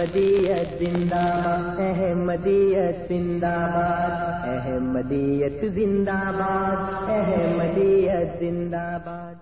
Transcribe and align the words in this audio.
احمدیت 0.00 0.68
زندہ 0.80 1.24
باد 1.44 1.78
احمدیت 1.86 2.98
زندہ 3.08 3.56
باد 3.72 4.14
احمدیت 4.48 5.58
زندہ 5.74 6.20
باد 6.38 6.78
احمدیت 7.16 8.30
زندہ 8.40 8.86
باد۔ 9.04 9.36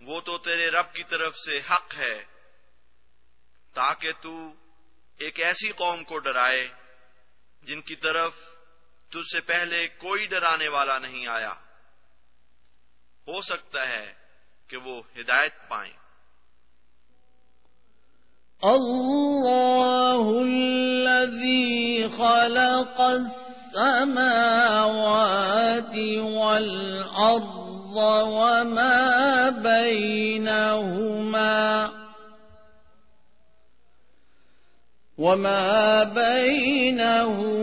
وہ 0.00 0.20
تو 0.20 0.38
تیرے 0.38 0.66
رب 0.66 0.92
کی 0.92 1.04
طرف 1.04 1.36
سے 1.36 1.60
حق 1.70 1.94
ہے، 1.96 2.24
تاکہ 3.74 4.12
تو 4.20 4.52
ایک 5.18 5.40
ایسی 5.40 5.68
قوم 5.68 6.04
کو 6.04 6.18
ڈرائے 6.18 6.68
جن 7.62 7.80
کی 7.82 7.96
طرف 7.96 8.32
تجھ 9.10 9.32
سے 9.32 9.40
پہلے 9.40 9.88
کوئی 9.88 10.26
ڈرانے 10.26 10.68
والا 10.68 10.98
نہیں 10.98 11.26
آیا۔ 11.28 11.52
ہو 13.26 13.42
سکتا 13.42 13.88
ہے 13.88 14.12
کہ 14.66 14.76
وہ 14.76 15.02
ہدایت 15.20 15.68
پائیں۔ 15.68 15.92
الله 18.62 20.40
الذي 20.40 22.02
خلق 22.16 23.00
السماوات 23.00 24.08
والأرض 27.88 28.28
وما 28.28 29.48
بينهما 29.62 31.18
وما 35.18 36.04
بينهما 36.04 37.62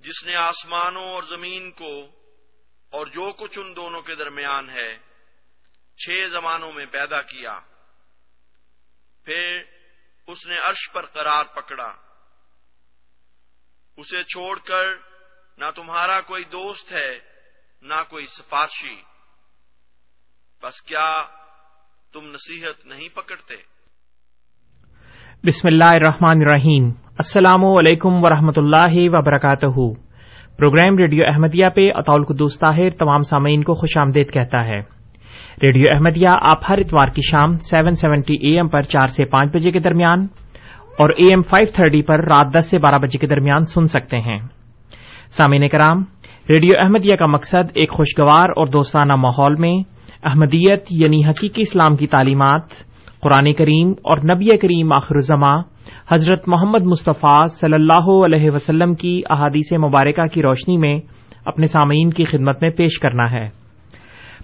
جس 0.01 0.25
نے 0.25 0.35
آسمانوں 0.35 1.05
اور 1.05 1.23
زمین 1.23 1.71
کو 1.71 2.07
اور 2.91 3.07
جو 3.07 3.33
کچھ 3.37 3.59
ان 3.59 3.77
دونوں 3.77 4.03
کے 4.03 4.15
درمیان 4.15 4.71
ہے 4.71 4.99
چھ 5.97 6.27
زمانوں 6.33 6.73
میں 6.73 6.87
پیدا 6.91 7.23
کیا۔ 7.23 7.61
پھر 9.25 9.63
اس 10.27 10.47
نے 10.47 10.59
عرش 10.59 10.93
پر 10.93 11.07
قرار 11.07 11.45
پکڑا۔ 11.45 12.06
اسے 13.99 14.23
چھوڑ 14.23 14.57
کر 14.57 14.85
نہ 15.59 15.65
تمہارا 15.77 16.21
کوئی 16.21 16.43
دوست 16.45 16.93
ہے، 16.93 17.11
نہ 17.83 18.03
کوئی 18.11 18.25
سفارشی۔ 18.27 18.97
بس 20.63 20.83
کیا 20.83 21.23
تم 22.13 22.21
نصیحت 22.27 22.87
نہیں 22.87 23.09
پکڑتے؟ 23.17 23.55
بسم 25.45 25.69
اللہ 25.69 25.85
الرحمن 25.85 26.39
الرحیم۔ 26.41 26.89
السلام 27.19 27.65
علیکم 27.65 28.25
ورحمۃ 28.25 28.57
اللہ 28.57 28.95
وبرکاتہ۔ 28.95 30.01
پروگرام 30.57 30.99
ریڈیو 30.99 31.25
احمدیہ 31.27 31.69
پہ 31.75 31.87
اطول 31.95 32.25
قدوس 32.25 32.59
طاہر 32.59 32.91
تمام 32.91 33.23
سامعین 33.23 33.63
کو 33.63 33.75
خوش 33.75 33.99
آمدید 33.99 34.33
کہتا 34.33 34.65
ہے۔ 34.65 34.81
ریڈیو 35.63 35.91
احمدیہ 35.93 36.37
آپ 36.43 36.59
ہر 36.69 36.79
اتوار 36.79 37.09
کی 37.09 37.21
شام 37.31 37.59
سیون 37.59 37.95
سیونٹی 37.95 38.35
اے 38.35 38.57
ایم 38.57 38.69
پر 38.69 38.81
چار 38.81 39.07
سے 39.07 39.25
پانچ 39.25 39.53
بجے 39.55 39.71
کے 39.71 39.81
درمیان 39.81 40.27
اور 40.99 41.11
اے 41.11 41.29
ایم 41.29 41.41
فائیو 41.41 41.73
تھرٹی 41.75 42.03
پر 42.03 42.21
رات 42.21 42.47
دس 42.59 42.71
سے 42.71 42.79
بارہ 42.79 42.99
بجے 42.99 43.19
کے 43.19 43.27
درمیان 43.27 43.63
سن 43.63 43.87
سکتے 43.87 44.19
ہیں۔ 44.19 44.39
سامعین 45.31 45.69
کرام، 45.69 46.05
ریڈیو 46.49 46.71
احمدیہ 46.79 47.15
کا 47.15 47.27
مقصد 47.27 47.71
ایک 47.75 47.91
خوشگوار 47.91 48.49
اور 48.49 48.67
دوستانہ 48.67 49.13
ماحول 49.13 49.55
میں 49.59 49.75
احمدیت 50.25 50.85
یعنی 50.91 51.25
حقیقی 51.25 51.63
اسلام 51.63 51.97
کی 51.97 52.07
تعلیمات، 52.07 52.63
قرآن 53.21 53.53
کریم 53.53 53.91
اور 53.91 54.19
نبی 54.19 54.57
کریم 54.57 54.93
آخر 54.93 55.15
الزماں 55.15 55.63
حضرت 56.13 56.49
محمد 56.49 56.83
مصطفیٰ 56.83 57.47
صلی 57.49 57.75
اللہ 57.75 58.25
علیہ 58.25 58.51
وسلم 58.51 58.95
کی 58.95 59.23
احادیث 59.31 59.73
مبارکہ 59.73 60.27
کی 60.27 60.43
روشنی 60.43 60.77
میں 60.77 61.01
اپنے 61.45 61.67
سامعین 61.67 62.11
کی 62.11 62.25
خدمت 62.25 62.63
میں 62.63 62.71
پیش 62.71 62.99
کرنا 62.99 63.31
ہے۔ 63.31 63.49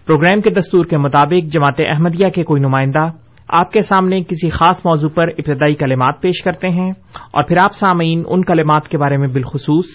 پروگرام 0.06 0.40
کے 0.40 0.50
دستور 0.50 0.84
کے 0.84 0.96
مطابق 0.96 1.52
جماعت 1.52 1.80
احمدیہ 1.80 2.28
کے 2.28 2.42
کوئی 2.42 2.62
نمائندہ 2.62 3.04
آپ 3.48 3.72
کے 3.72 3.80
سامنے 3.80 4.22
کسی 4.22 4.50
خاص 4.50 4.86
موضوع 4.86 5.10
پر 5.10 5.28
ابتدائی 5.28 5.74
کلمات 5.74 6.20
پیش 6.20 6.42
کرتے 6.42 6.68
ہیں 6.68 6.90
اور 7.32 7.42
پھر 7.42 7.56
آپ 7.56 7.72
سامعین 7.72 8.22
ان 8.26 8.44
کلمات 8.44 8.88
کے 8.88 8.98
بارے 8.98 9.16
میں 9.16 9.28
بالخصوص 9.28 9.86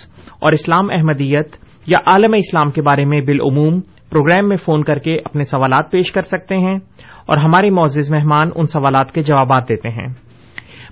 اور 0.41 0.51
اسلام 0.51 0.85
احمدیت 0.91 1.47
یا 1.87 1.97
عالم 2.05 2.33
اسلام 2.33 2.71
کے 2.71 2.81
بارے 2.81 3.05
میں 3.05 3.21
بالعموم 3.21 3.81
پروگرام 4.09 4.47
میں 4.47 4.57
فون 4.57 4.83
کر 4.83 4.99
کے 4.99 5.17
اپنے 5.25 5.43
سوالات 5.43 5.91
پیش 5.91 6.11
کر 6.11 6.21
سکتے 6.21 6.55
ہیں 6.55 6.75
اور 7.25 7.37
ہمارے 7.37 7.69
معزز 7.69 8.13
مہمان 8.13 8.49
ان 8.55 8.65
سوالات 8.65 9.11
کے 9.11 9.21
جوابات 9.21 9.69
دیتے 9.69 9.89
ہیں۔ 9.89 10.07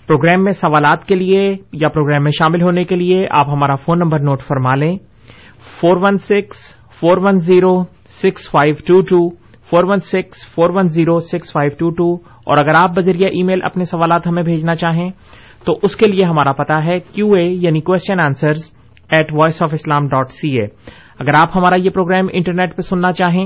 پروگرام 0.08 0.44
میں 0.44 0.52
سوالات 0.52 1.06
کے 1.06 1.16
لیے 1.16 1.58
یا 1.74 1.90
پروگرام 1.90 2.24
میں 2.24 2.32
شامل 2.40 2.62
ہونے 2.62 2.84
کے 2.84 2.96
لیے 2.96 3.28
آپ 3.32 3.50
ہمارا 3.50 3.76
فون 3.76 4.00
نمبر 4.00 4.20
نوٹ 4.20 4.42
فرما 4.42 4.76
لیں۔ 4.76 4.98
Four 5.82 5.98
one 6.02 6.18
six, 6.18 6.76
four 7.00 7.18
one 7.22 7.40
zero, 7.40 7.84
six 8.08 8.52
five 8.52 8.74
two 8.88 9.02
two, 9.02 9.30
four 9.70 9.84
one 9.84 9.98
six, 9.98 10.56
four 10.56 10.70
one 10.74 10.84
zero, 10.84 11.20
six 11.20 11.52
five 11.52 11.70
two 11.80 11.90
two 11.90 12.35
اور 12.48 12.58
اگر 12.58 12.76
آپ 12.76 12.92
بذریعہ 12.96 13.30
ای 13.30 13.44
میل 13.44 13.64
اپنے 13.64 13.84
سوالات 13.84 14.28
ہمیں 14.28 14.44
بھیجنا 14.44 14.76
چاہیں، 14.76 15.10
تو 15.66 15.78
اس 15.84 15.96
کے 15.96 16.08
لیے 16.08 16.24
ہمارا 16.24 16.52
پتا 16.54 16.84
ہے 16.86 17.00
کیو 17.14 17.34
اے 17.34 17.44
یعنی 17.44 17.82
question 17.82 18.20
answers 18.20 18.72
at 19.10 19.34
voice 19.34 19.62
of 19.64 19.74
Islam 19.74 20.08
dot 20.08 20.32
C 20.32 20.50
A 20.60 20.66
اگر 21.20 21.34
آپ 21.40 21.56
ہمارا 21.56 21.76
یہ 21.76 21.90
پروگرام 21.90 22.28
انٹرنیٹ 22.34 22.76
پہ 22.78 22.82
سننا 22.82 23.12
چاہیں، 23.12 23.46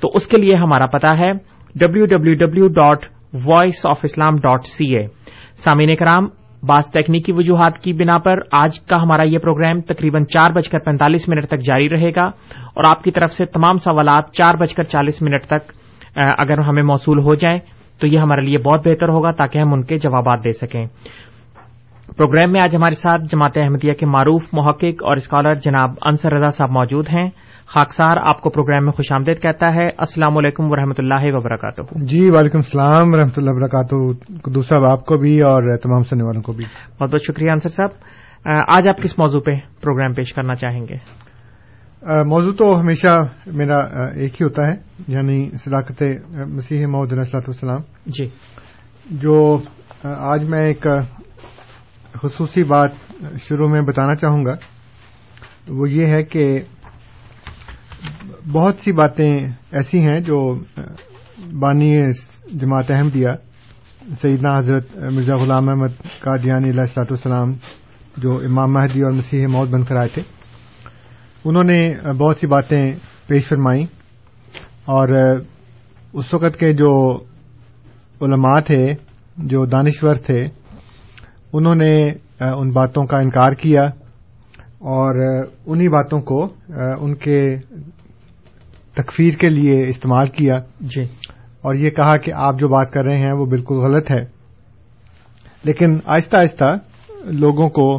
تو 0.00 0.10
اس 0.14 0.26
کے 0.26 0.36
لیے 0.36 0.54
ہمارا 0.54 0.86
پتا 0.86 1.16
ہے 1.18 1.32
W 1.74 2.06
W 2.06 2.34
W 2.34 2.68
dot 2.68 3.04
voice 3.46 3.86
of 3.86 4.00
Islam 4.04 4.36
dot 4.36 4.66
C 4.66 4.94
A 4.96 5.06
سامعین 5.64 5.94
کرام 5.96 6.28
بعض 6.62 6.88
تکنیکی 6.90 7.32
وجوہات 7.32 7.78
کی 7.78 7.92
بنا 7.92 8.18
پر 8.18 8.38
آج 8.52 8.80
کا 8.80 9.02
ہمارا 9.02 9.22
یہ 9.22 9.38
پروگرام 9.38 9.80
تقریباً 9.80 10.24
چار 10.24 10.50
بج 10.50 10.68
کر 10.68 10.78
پینتالیس 10.78 11.28
منٹ 11.28 11.46
تک 11.46 11.60
جاری 11.60 11.88
رہے 11.88 12.10
گا 12.10 12.24
اور 12.74 12.84
آپ 12.84 13.02
کی 13.02 13.10
طرف 13.10 13.32
سے 13.32 13.46
تمام 13.46 13.76
سوالات 13.76 14.32
چار 14.32 14.54
بج 14.54 14.74
کر 14.74 14.82
چالیس 14.82 15.22
منٹ 15.22 15.46
تک 15.46 15.72
اگر 16.38 16.58
ہمیں 16.58 16.82
موصول 16.82 17.18
ہو 17.18 17.34
جائیں 17.34 17.58
تو 18.00 18.06
یہ 18.06 18.18
ہمارے 18.18 18.40
لیے 18.40 18.58
بہت 18.58 18.88
بہتر 18.88 19.08
ہوگا 19.08 19.30
تاکہ 19.30 19.58
ہم 19.58 19.72
ان 19.72 19.82
کے 19.82 19.96
جوابات 19.96 20.44
دے 20.44 20.52
سکیں۔ 20.52 20.86
پروگرام 22.16 22.52
میں 22.52 22.60
آج 22.62 22.76
ہمارے 22.76 22.94
ساتھ 22.94 23.22
جماعت 23.22 23.52
احمدیہ 23.56 23.92
کے 23.92 24.06
معروف 24.06 24.42
محقق 24.52 25.04
اور 25.04 25.16
اسکالر 25.16 25.54
جناب 25.54 25.90
انصر 26.02 26.32
رضا 26.32 26.50
صاحب 26.50 26.70
موجود 26.70 27.06
ہیں۔ 27.08 27.30
خاکسار 27.66 28.16
آپ 28.22 28.40
کو 28.40 28.50
پروگرام 28.50 28.84
میں 28.84 28.92
خوش 28.92 29.12
آمدید 29.12 29.42
کہتا 29.42 29.68
ہے۔ 29.68 29.86
السلام 29.98 30.36
علیکم 30.36 30.70
ورحمۃ 30.70 30.98
اللہ 30.98 31.34
وبرکاتہ۔ 31.34 31.82
جی 31.90 32.30
وعلیکم 32.30 32.58
السلام 32.58 33.14
و 33.14 33.16
رحمۃ 33.16 33.34
اللہ 33.36 33.50
وبرکاتہ۔ 33.50 34.12
دوسرا 34.50 34.92
آپ 34.92 35.06
کو 35.06 35.16
بھی 35.16 35.40
اور 35.40 35.76
تمام 35.76 36.02
سننے 36.02 36.24
والوں 36.24 36.42
کو 36.42 36.52
بھی۔ 36.52 36.64
بہت 37.00 37.10
بہت 37.10 37.22
شکریہ 37.22 37.50
انصر 37.50 37.68
صاحب۔ 37.68 37.90
آج 38.68 38.88
آپ 38.88 39.02
کس 39.02 39.18
موضوع 39.18 39.40
پہ 39.40 39.50
پروگرام 39.80 40.12
پیش 40.12 40.32
کرنا 40.32 40.54
چاہیں 40.54 40.86
گے؟ 40.88 40.96
موضوع 42.02 42.52
تو 42.52 42.80
ہمیشہ 42.80 43.18
میرا 43.46 43.78
ایک 44.06 44.40
ہی 44.40 44.44
ہوتا 44.44 44.62
ہے 44.68 44.74
یعنی 45.08 45.50
صداقت 45.56 46.02
مسیح 46.46 46.86
محمد 46.86 47.10
صلاحت 47.10 47.48
والسلام۔ 47.48 47.80
جی۔ 48.06 48.28
جو 49.10 49.58
آج 50.02 50.44
میں 50.44 50.64
ایک 50.66 50.86
خصوصی 52.12 52.62
بات 52.62 52.90
شروع 53.38 53.68
میں 53.68 53.80
بتانا 53.80 54.14
چاہوں 54.14 54.44
گا 54.44 54.56
وہ 55.68 55.90
یہ 55.90 56.06
ہے 56.06 56.22
کہ 56.22 56.60
بہت 58.52 58.76
سی 58.84 58.92
باتیں 58.92 59.46
ایسی 59.72 60.00
ہیں 60.00 60.20
جو 60.20 60.54
بانی 61.60 61.98
جماعت 62.52 62.90
احمدیہ 62.90 63.28
سیدنا 64.22 64.58
حضرت 64.58 64.96
مرزا 64.96 65.36
غلام 65.36 65.68
احمد 65.68 66.20
قادیانی 66.20 66.70
علیہ 66.70 66.80
السلاط 66.80 67.12
والسلام 67.12 67.52
جو 68.16 68.36
امام 68.36 68.72
مہدی 68.72 69.02
اور 69.02 69.12
مسیح 69.12 69.46
موت 69.46 69.68
بن 69.68 69.82
کر 69.82 69.96
آئے 69.96 70.08
تھے 70.08 70.22
انہوں 71.48 71.64
نے 71.64 71.94
بہت 72.12 72.36
سی 72.36 72.46
باتیں 72.46 72.82
پیش 73.26 73.48
فرمائیں 73.48 73.82
اور 74.84 75.08
اس 76.12 76.34
وقت 76.34 76.56
کے 76.56 76.72
جو 76.72 77.16
علماء 78.20 78.60
تھے 78.60 78.86
جو 79.36 79.66
دانشور 79.66 80.14
تھے 80.14 80.44
انہوں 81.52 81.74
نے 81.74 82.10
ان 82.40 82.70
باتوں 82.70 83.06
کا 83.06 83.18
انکار 83.18 83.50
کیا 83.50 83.82
اور 84.78 85.44
انہی 85.66 85.88
باتوں 85.88 86.20
کو 86.20 86.48
ان 87.00 87.14
کے 87.14 87.56
تکفیر 88.94 89.34
کے 89.34 89.48
لیے 89.48 89.88
استعمال 89.88 90.26
کیا 90.26 90.54
جی۔ 90.80 91.02
اور 91.62 91.74
یہ 91.74 91.90
کہا 91.90 92.16
کہ 92.16 92.32
آپ 92.32 92.54
جو 92.54 92.68
بات 92.68 92.90
کر 92.90 93.04
رہے 93.04 93.18
ہیں 93.18 93.32
وہ 93.32 93.46
بالکل 93.46 93.74
غلط 93.74 94.10
ہے۔ 94.10 94.24
لیکن 95.64 95.98
آہستہ 96.06 96.36
آہستہ 96.36 96.64
لوگوں 97.24 97.68
کو 97.68 97.96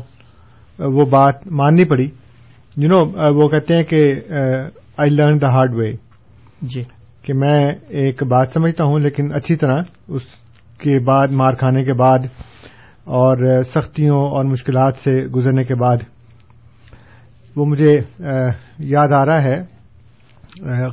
وہ 0.80 1.06
بات 1.10 1.48
ماننی 1.52 1.86
پڑی۔ 1.86 2.10
یو 2.78 2.88
نو 2.88 3.06
وہ 3.34 3.48
کہتے 3.48 3.76
ہیں 3.76 3.84
کہ 3.84 4.00
I 4.98 5.10
learn 5.10 5.42
the 5.42 5.48
hard 5.48 5.74
way 5.74 5.92
جی۔ 6.62 6.82
کہ 7.22 7.34
میں 7.34 7.72
ایک 7.88 8.24
بات 8.24 8.52
سمجھتا 8.54 8.84
ہوں 8.84 9.00
لیکن 9.00 9.34
اچھی 9.36 9.56
طرح 9.56 9.82
اس 10.08 10.22
کے 10.78 11.00
بعد 11.00 11.28
مار 11.32 11.54
کھانے 11.54 11.84
کے 11.84 11.94
بعد 11.94 12.20
اور 13.04 13.64
سختیوں 13.64 14.20
اور 14.20 14.46
مشکلات 14.46 14.98
سے 14.98 15.26
گزرنے 15.26 15.64
کے 15.64 15.76
بعد 15.76 15.98
وہ 17.56 17.66
مجھے 17.66 17.96
یاد 18.80 19.08
آ 19.12 19.26
رہا 19.26 19.44
ہے 19.44 19.56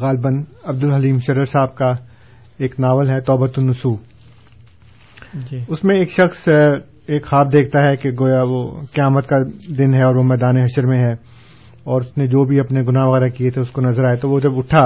غالباً 0.01 0.43
عبد 0.65 0.85
الحلیم 0.85 1.19
شرر 1.19 1.45
صاحب 1.45 1.75
کا 1.75 1.91
ایک 2.59 2.81
ناول 2.81 3.11
ہے 3.11 3.21
توبت 3.21 3.59
النسو۔ 3.59 3.95
جی۔ 5.51 5.65
اس 5.69 5.85
میں 5.85 5.97
ایک 5.97 6.11
شخص 6.11 6.49
ایک 7.07 7.27
خواب 7.27 7.53
دیکھتا 7.53 7.79
ہے 7.85 7.97
کہ 7.97 8.11
گویا 8.21 8.43
وہ 8.43 8.81
قیامت 8.95 9.29
کا 9.29 9.37
دن 9.79 9.95
ہے 9.95 10.03
اور 10.03 10.15
وہ 10.15 10.23
میدان 10.23 10.57
حشر 10.63 10.87
میں 10.87 10.99
ہے۔ 10.99 11.44
اور 11.85 12.01
اس 12.01 12.19
نے 12.19 12.27
جو 12.27 12.45
بھی 12.45 12.61
اپنے 12.61 12.81
گناہ 12.81 13.05
وغیرہ 13.05 13.29
کیے 13.29 13.51
تھے 13.51 13.61
اس 13.61 13.71
کو 13.71 13.81
نظر 13.81 14.05
آئے 14.05 14.17
تو 14.17 14.31
وہ 14.31 14.41
جب 14.41 14.59
اٹھا 14.59 14.85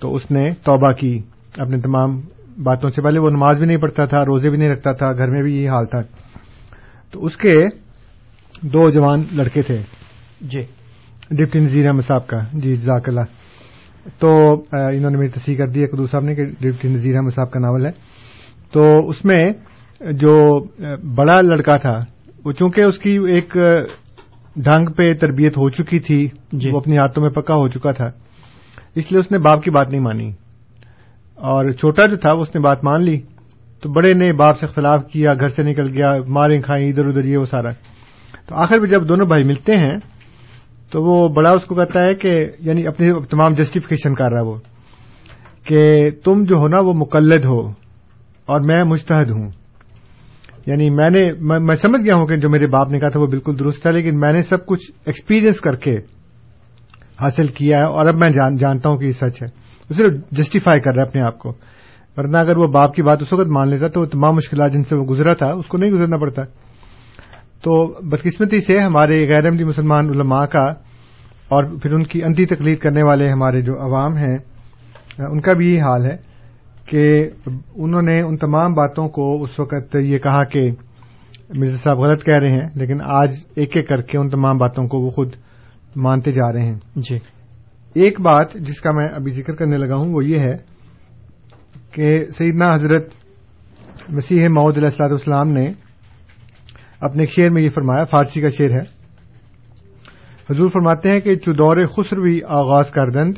تو 0.00 0.14
اس 0.14 0.30
نے 0.30 0.50
توبہ 0.50 0.92
کی 0.92 1.22
اپنے 1.56 1.80
تمام 1.80 2.20
باتوں 2.62 2.90
سے۔ 2.90 3.02
پہلے 3.02 3.20
وہ 3.20 3.28
نماز 3.30 3.58
بھی 3.58 3.66
نہیں 3.66 3.76
پڑھتا 3.76 4.04
تھا 4.04 4.24
روزے 4.24 4.50
بھی 4.50 4.58
نہیں 4.58 4.68
رکھتا 4.68 4.92
تھا 4.92 5.12
گھر 5.12 5.30
میں 5.30 5.42
بھی 5.42 5.56
یہی 5.56 5.68
حال 5.68 5.86
تھا۔ 5.86 6.00
تو 7.10 7.24
اس 7.24 7.36
کے 7.36 7.54
دو 8.62 8.90
جوان 8.90 9.22
لڑکے 9.32 9.62
تھے۔ 9.62 9.78
جی۔ 10.40 10.62
ڈپٹی 11.30 11.58
نذیر 11.58 11.86
احمد 11.86 12.06
صاحب 12.06 12.26
کا۔ 12.26 12.38
جی 12.52 12.76
جزاک 12.76 13.08
اللہ۔ 13.08 13.20
تو 14.18 14.52
انہوں 14.72 15.10
نے 15.10 15.16
میری 15.16 15.28
تصحیح 15.28 15.56
کر 15.56 15.68
دی 15.68 15.86
قدو 15.86 16.06
صاحب 16.06 16.24
نے 16.24 16.34
کہ 16.34 16.44
ڈپٹی 16.44 16.88
نذیر 16.88 17.16
احمد 17.16 17.34
صاحب 17.34 17.50
کا 17.50 17.60
ناول 17.60 17.86
ہے۔ 17.86 17.90
تو 18.72 19.08
اس 19.08 19.24
میں 19.24 19.50
جو 20.12 20.64
بڑا 21.14 21.40
لڑکا 21.40 21.76
تھا 21.76 21.94
وہ 22.44 22.52
چونکہ 22.52 22.80
اس 22.80 22.98
کی 22.98 23.18
ایک 23.28 23.56
ڈھنگ 24.56 24.92
پہ 24.92 25.14
تربیت 25.14 25.56
ہو 25.56 25.70
چکی 25.70 25.98
تھی 25.98 26.28
جی۔ 26.52 26.70
وہ 26.70 26.76
اپنی 26.76 26.96
ہاتھوں 26.96 27.22
میں 27.22 27.30
پکا 27.30 27.56
ہو 27.56 27.68
چکا 27.68 27.92
تھا۔ 27.92 28.06
اس 28.94 29.12
لیے 29.12 29.18
اس 29.18 29.30
نے 29.30 29.38
باپ 29.38 29.62
کی 29.62 29.70
بات 29.70 29.88
نہیں 29.90 30.00
مانی۔ 30.00 30.32
اور 31.34 31.70
چھوٹا 31.70 32.06
جو 32.06 32.16
تھا 32.16 32.30
اس 32.30 32.54
نے 32.54 32.60
بات 32.60 32.84
مان 32.84 33.02
لی۔ 33.02 33.20
تو 33.80 33.92
بڑے 33.92 34.12
نے 34.12 34.32
باپ 34.32 34.58
سے 34.58 34.66
اختلاف 34.66 35.06
کیا 35.12 35.34
گھر 35.34 35.46
سے 35.46 35.62
نکل 35.62 35.88
گیا 35.88 36.12
ماریں 36.28 36.60
کھائیں 36.60 36.88
ادھر 36.88 37.06
ادھر 37.06 37.24
یہ 37.24 37.36
وہ 37.36 37.44
سارا۔ 37.44 37.70
تو 38.46 38.54
آخر 38.54 38.78
میں 38.78 38.88
جب 38.88 39.08
دونوں 39.08 39.26
بھائی 39.26 39.44
ملتے 39.44 39.74
ہیں 39.74 39.96
تو 40.90 41.02
وہ 41.02 41.28
بڑا 41.28 41.50
اس 41.50 41.64
کو 41.64 41.74
کہتا 41.74 42.00
ہے 42.00 42.14
کہ 42.14 42.46
یعنی 42.60 42.86
اپنی 42.86 43.12
تمام 43.30 43.52
جسٹیفیکیشن 43.52 44.14
کر 44.14 44.30
رہا 44.30 44.40
ہے 44.40 44.44
وہ 44.44 44.56
کہ 45.64 46.10
تم 46.24 46.44
جو 46.44 46.56
ہو 46.56 46.68
نا 46.68 46.82
وہ 46.82 46.92
مقلد 46.92 47.44
ہو 47.44 47.68
اور 48.46 48.60
میں 48.60 48.84
مشتحد 48.84 49.30
ہوں۔ 49.30 49.50
یعنی 50.66 50.90
میں 50.90 51.10
نے 51.10 51.32
میں 51.40 51.74
سمجھ 51.74 52.02
گیا 52.02 52.14
ہوں 52.18 52.26
کہ 52.26 52.36
جو 52.36 52.48
میرے 52.48 52.66
باپ 52.66 52.88
نے 52.88 52.98
کہا 52.98 53.08
تھا 53.08 53.20
وہ 53.20 53.26
بالکل 53.26 53.58
درست 53.58 53.82
تھا 53.82 53.90
لیکن 53.90 54.20
میں 54.20 54.32
نے 54.32 54.40
سب 54.40 54.66
کچھ 54.66 54.92
ایکسپیرئنس 55.04 55.60
کر 55.60 55.76
کے 55.76 55.96
حاصل 57.20 57.46
کیا 57.46 57.78
ہے 57.78 57.82
اور 57.82 58.06
اب 58.06 58.14
میں 58.14 58.30
جان, 58.30 58.56
جانتا 58.56 58.88
ہوں 58.88 58.96
کہ 58.96 59.04
یہ 59.04 59.12
سچ 59.12 59.42
ہے۔ 59.42 59.46
وہ 59.90 59.94
صرف 59.94 60.12
جسٹیفائی 60.30 60.80
کر 60.80 60.94
رہا 60.94 61.02
ہے 61.02 61.08
اپنے 61.08 61.22
آپ 61.26 61.38
کو۔ 61.38 61.52
ورنہ 62.16 62.36
اگر 62.36 62.56
وہ 62.56 62.66
باپ 62.66 62.94
کی 62.94 63.02
بات 63.02 63.22
اس 63.22 63.32
وقت 63.32 63.46
مان 63.46 63.68
لیتا 63.68 63.88
تو 63.88 64.00
وہ 64.00 64.06
تمام 64.06 64.34
مشکلات 64.34 64.72
جن 64.72 64.84
سے 64.84 64.96
وہ 64.96 65.04
گزرا 65.04 65.34
تھا 65.34 65.46
اس 65.46 65.66
کو 65.66 65.78
نہیں 65.78 65.90
گزرنا 65.90 66.16
پڑتا۔ 66.16 66.42
تو 67.62 67.86
بدقسمتی 67.86 68.60
سے 68.60 68.78
ہمارے 68.78 69.28
غیر 69.28 69.44
احمدی 69.44 69.64
مسلمان 69.64 70.08
علماء 70.08 70.44
کا 70.46 70.64
اور 71.48 71.64
پھر 71.82 71.92
ان 71.94 72.02
کی 72.02 72.24
انتی 72.24 72.46
تقلید 72.46 72.78
کرنے 72.78 73.02
والے 73.02 73.28
ہمارے 73.28 73.60
جو 73.60 73.72
عوام 73.80 74.16
ہیں 74.16 74.38
ان 75.18 75.40
کا 75.40 75.52
بھی 75.52 75.74
یہ 75.74 75.82
حال 75.82 76.06
ہے۔ 76.06 76.35
کہ 76.86 77.30
انہوں 77.74 78.02
نے 78.02 78.20
ان 78.22 78.36
تمام 78.36 78.74
باتوں 78.74 79.08
کو 79.08 79.42
اس 79.42 79.60
وقت 79.60 79.96
یہ 79.96 80.18
کہا 80.18 80.44
کہ 80.44 80.70
مرزا 81.54 81.76
صاحب 81.76 81.98
غلط 81.98 82.24
کہہ 82.24 82.38
رہے 82.38 82.52
ہیں 82.52 82.68
لیکن 82.74 82.98
آج 83.02 83.34
ایک 83.54 83.76
ایک 83.76 83.88
کر 83.88 84.00
کے 84.00 84.18
ان 84.18 84.30
تمام 84.30 84.58
باتوں 84.58 84.88
کو 84.88 84.98
وہ 84.98 85.10
خود 85.10 85.32
مانتے 85.96 86.30
جا 86.30 86.52
رہے 86.52 86.66
ہیں۔ 86.66 86.78
جی۔ 86.96 87.16
ایک 87.94 88.20
بات 88.20 88.52
جس 88.52 88.80
کا 88.80 88.90
میں 88.92 89.06
ابھی 89.14 89.32
ذکر 89.32 89.54
کرنے 89.54 89.76
لگا 89.78 89.96
ہوں 89.96 90.14
وہ 90.14 90.24
یہ 90.24 90.38
ہے 90.38 90.56
کہ 91.90 92.24
سیدنا 92.38 92.74
حضرت 92.74 93.08
مسیح 94.08 94.48
محمد 94.48 94.76
علیہ 94.76 94.88
السلاط 94.88 95.10
والسلام 95.10 95.48
نے 95.48 95.72
اپنے 97.00 97.22
ایک 97.22 97.30
شعر 97.30 97.50
میں 97.50 97.62
یہ 97.62 97.70
فرمایا 97.70 98.04
فارسی 98.04 98.40
کا 98.40 98.48
شعر 98.48 98.70
ہے۔ 98.70 98.96
حضور 100.50 100.68
فرماتے 100.68 101.12
ہیں 101.12 101.20
کہ 101.20 101.36
چودور 101.36 101.82
خسروی 101.84 102.40
آغاز 102.48 102.90
کردند 102.90 103.34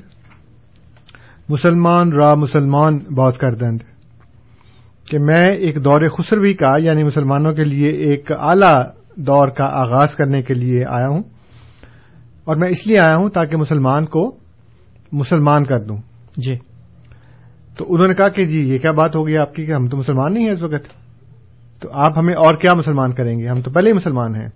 مسلمان 1.49 2.13
را 2.13 2.35
مسلمان 2.35 2.99
باز 3.15 3.39
کردند 3.39 3.79
کہ 5.11 5.19
میں 5.19 5.51
ایک 5.51 5.77
دور 5.77 6.09
خسروی 6.09 6.55
کا 6.55 6.75
یعنی 6.79 7.03
مسلمانوں 7.03 7.53
کے 7.53 7.65
لیے 7.65 7.89
ایک 7.89 8.33
اعلی 8.39 8.99
دور 9.17 9.49
کا 9.49 9.65
آغاز 9.65 10.15
کرنے 10.17 10.43
کے 10.43 10.55
لیے 10.55 10.85
آیا 10.89 11.09
ہوں۔ 11.09 11.23
اور 12.45 12.57
میں 12.57 12.69
اس 12.69 12.87
لیے 12.87 12.97
آیا 13.07 13.17
ہوں 13.17 13.29
تاکہ 13.29 13.57
مسلمان 13.57 14.05
کو 14.05 14.37
مسلمان 15.13 15.65
کر 15.65 15.79
دوں۔ 15.79 15.97
جی۔ 16.37 16.55
تو 17.77 17.85
انہوں 17.89 18.07
نے 18.09 18.15
کہا 18.15 18.29
کہ 18.29 18.45
جی 18.45 18.61
یہ 18.61 18.79
کیا 18.79 18.91
بات 18.91 19.17
ہوگی 19.17 19.37
آپ 19.37 19.55
کی 19.55 19.65
کہ 19.65 19.73
ہم 19.73 19.87
تو 19.87 19.97
مسلمان 19.97 20.35
نہیں 20.35 20.45
ہیں 20.45 20.53
اس 20.53 20.63
وقت؟ 20.63 20.89
تو 21.83 21.89
آپ 21.93 22.19
ہمیں 22.19 22.35
اور 22.35 22.55
کیا 22.55 22.75
مسلمان 22.75 23.13
کریں 23.13 23.39
گے؟ 23.39 23.47
ہم 23.47 23.61
تو 23.61 23.71
پہلے 23.71 23.89
ہی 23.89 23.95
مسلمان 23.95 24.35
ہیں۔ 24.35 24.47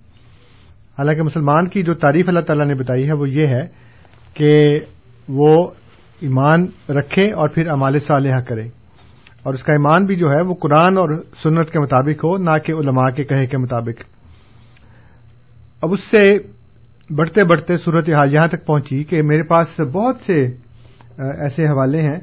حالانکہ 0.98 1.22
مسلمان 1.22 1.68
کی 1.68 1.82
جو 1.82 1.94
تعریف 1.94 2.28
اللہ 2.28 2.40
تعالیٰ 2.40 2.66
نے 2.66 2.74
بتائی 2.74 3.08
ہے 3.08 3.12
وہ 3.12 3.28
یہ 3.28 3.46
ہے 3.46 3.62
کہ 4.34 4.80
وہ 5.28 5.70
ایمان 6.22 6.66
رکھے 6.88 7.32
اور 7.32 7.48
پھر 7.48 7.68
امال 7.68 7.98
صالحہ 7.98 8.40
کرے۔ 8.40 8.68
اور 9.42 9.54
اس 9.54 9.62
کا 9.62 9.72
ایمان 9.72 10.04
بھی 10.04 10.16
جو 10.16 10.30
ہے 10.30 10.42
وہ 10.42 10.54
قرآن 10.54 10.96
اور 10.96 11.24
سنت 11.42 11.70
کے 11.70 11.80
مطابق 11.80 12.24
ہو، 12.24 12.38
نہ 12.38 12.50
کہ 12.66 12.72
علماء 12.72 13.08
کے 13.10 13.24
کہے 13.24 13.46
کے 13.46 13.58
مطابق۔ 13.58 14.02
اب 15.82 15.92
اس 15.92 16.00
سے 16.00 16.38
بڑھتے 17.10 17.44
بڑھتے 17.44 17.76
صورت 17.76 18.10
حال 18.10 18.34
یہاں 18.34 18.46
تک 18.46 18.66
پہنچی 18.66 19.04
کہ 19.04 19.22
میرے 19.22 19.42
پاس 19.42 19.80
بہت 19.80 20.16
سے 20.26 20.46
ایسے 21.18 21.66
حوالے 21.66 22.00
ہیں 22.00 22.18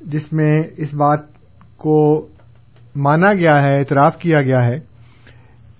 جس 0.00 0.32
میں 0.32 0.62
اس 0.76 0.94
بات 0.94 1.20
کو 1.76 2.28
مانا 2.96 3.34
گیا 3.34 3.62
ہے، 3.62 3.78
اعتراف 3.78 4.18
کیا 4.18 4.42
گیا 4.42 4.64
ہے 4.64 4.78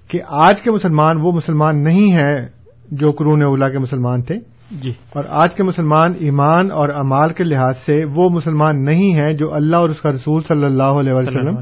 کہ 0.09 0.21
آج 0.27 0.63
کے 0.63 0.71
مسلمان 0.71 1.17
وہ 1.23 1.33
مسلمان 1.33 1.85
نہیں 1.85 2.13
ہیں 2.13 2.47
جو 2.91 3.13
قرون 3.13 3.43
اولا 3.43 3.69
کے 3.69 3.79
مسلمان 3.79 4.23
تھے۔ 4.23 4.35
جی۔ 4.83 4.90
اور 4.90 5.25
آج 5.28 5.54
کے 5.54 5.62
مسلمان 5.62 6.11
ایمان 6.19 6.71
اور 6.71 6.88
امال 6.88 7.33
کے 7.33 7.45
لحاظ 7.45 7.76
سے 7.76 8.04
وہ 8.14 8.31
مسلمان 8.31 8.85
نہیں 8.85 9.14
ہیں 9.14 9.33
جو 9.33 9.54
اللہ 9.54 9.76
اور 9.76 9.88
اس 9.88 10.00
کا 10.00 10.11
رسول 10.11 10.43
صلی 10.43 10.64
اللہ 10.64 10.83
علیہ 10.83 11.12
وسلم 11.14 11.59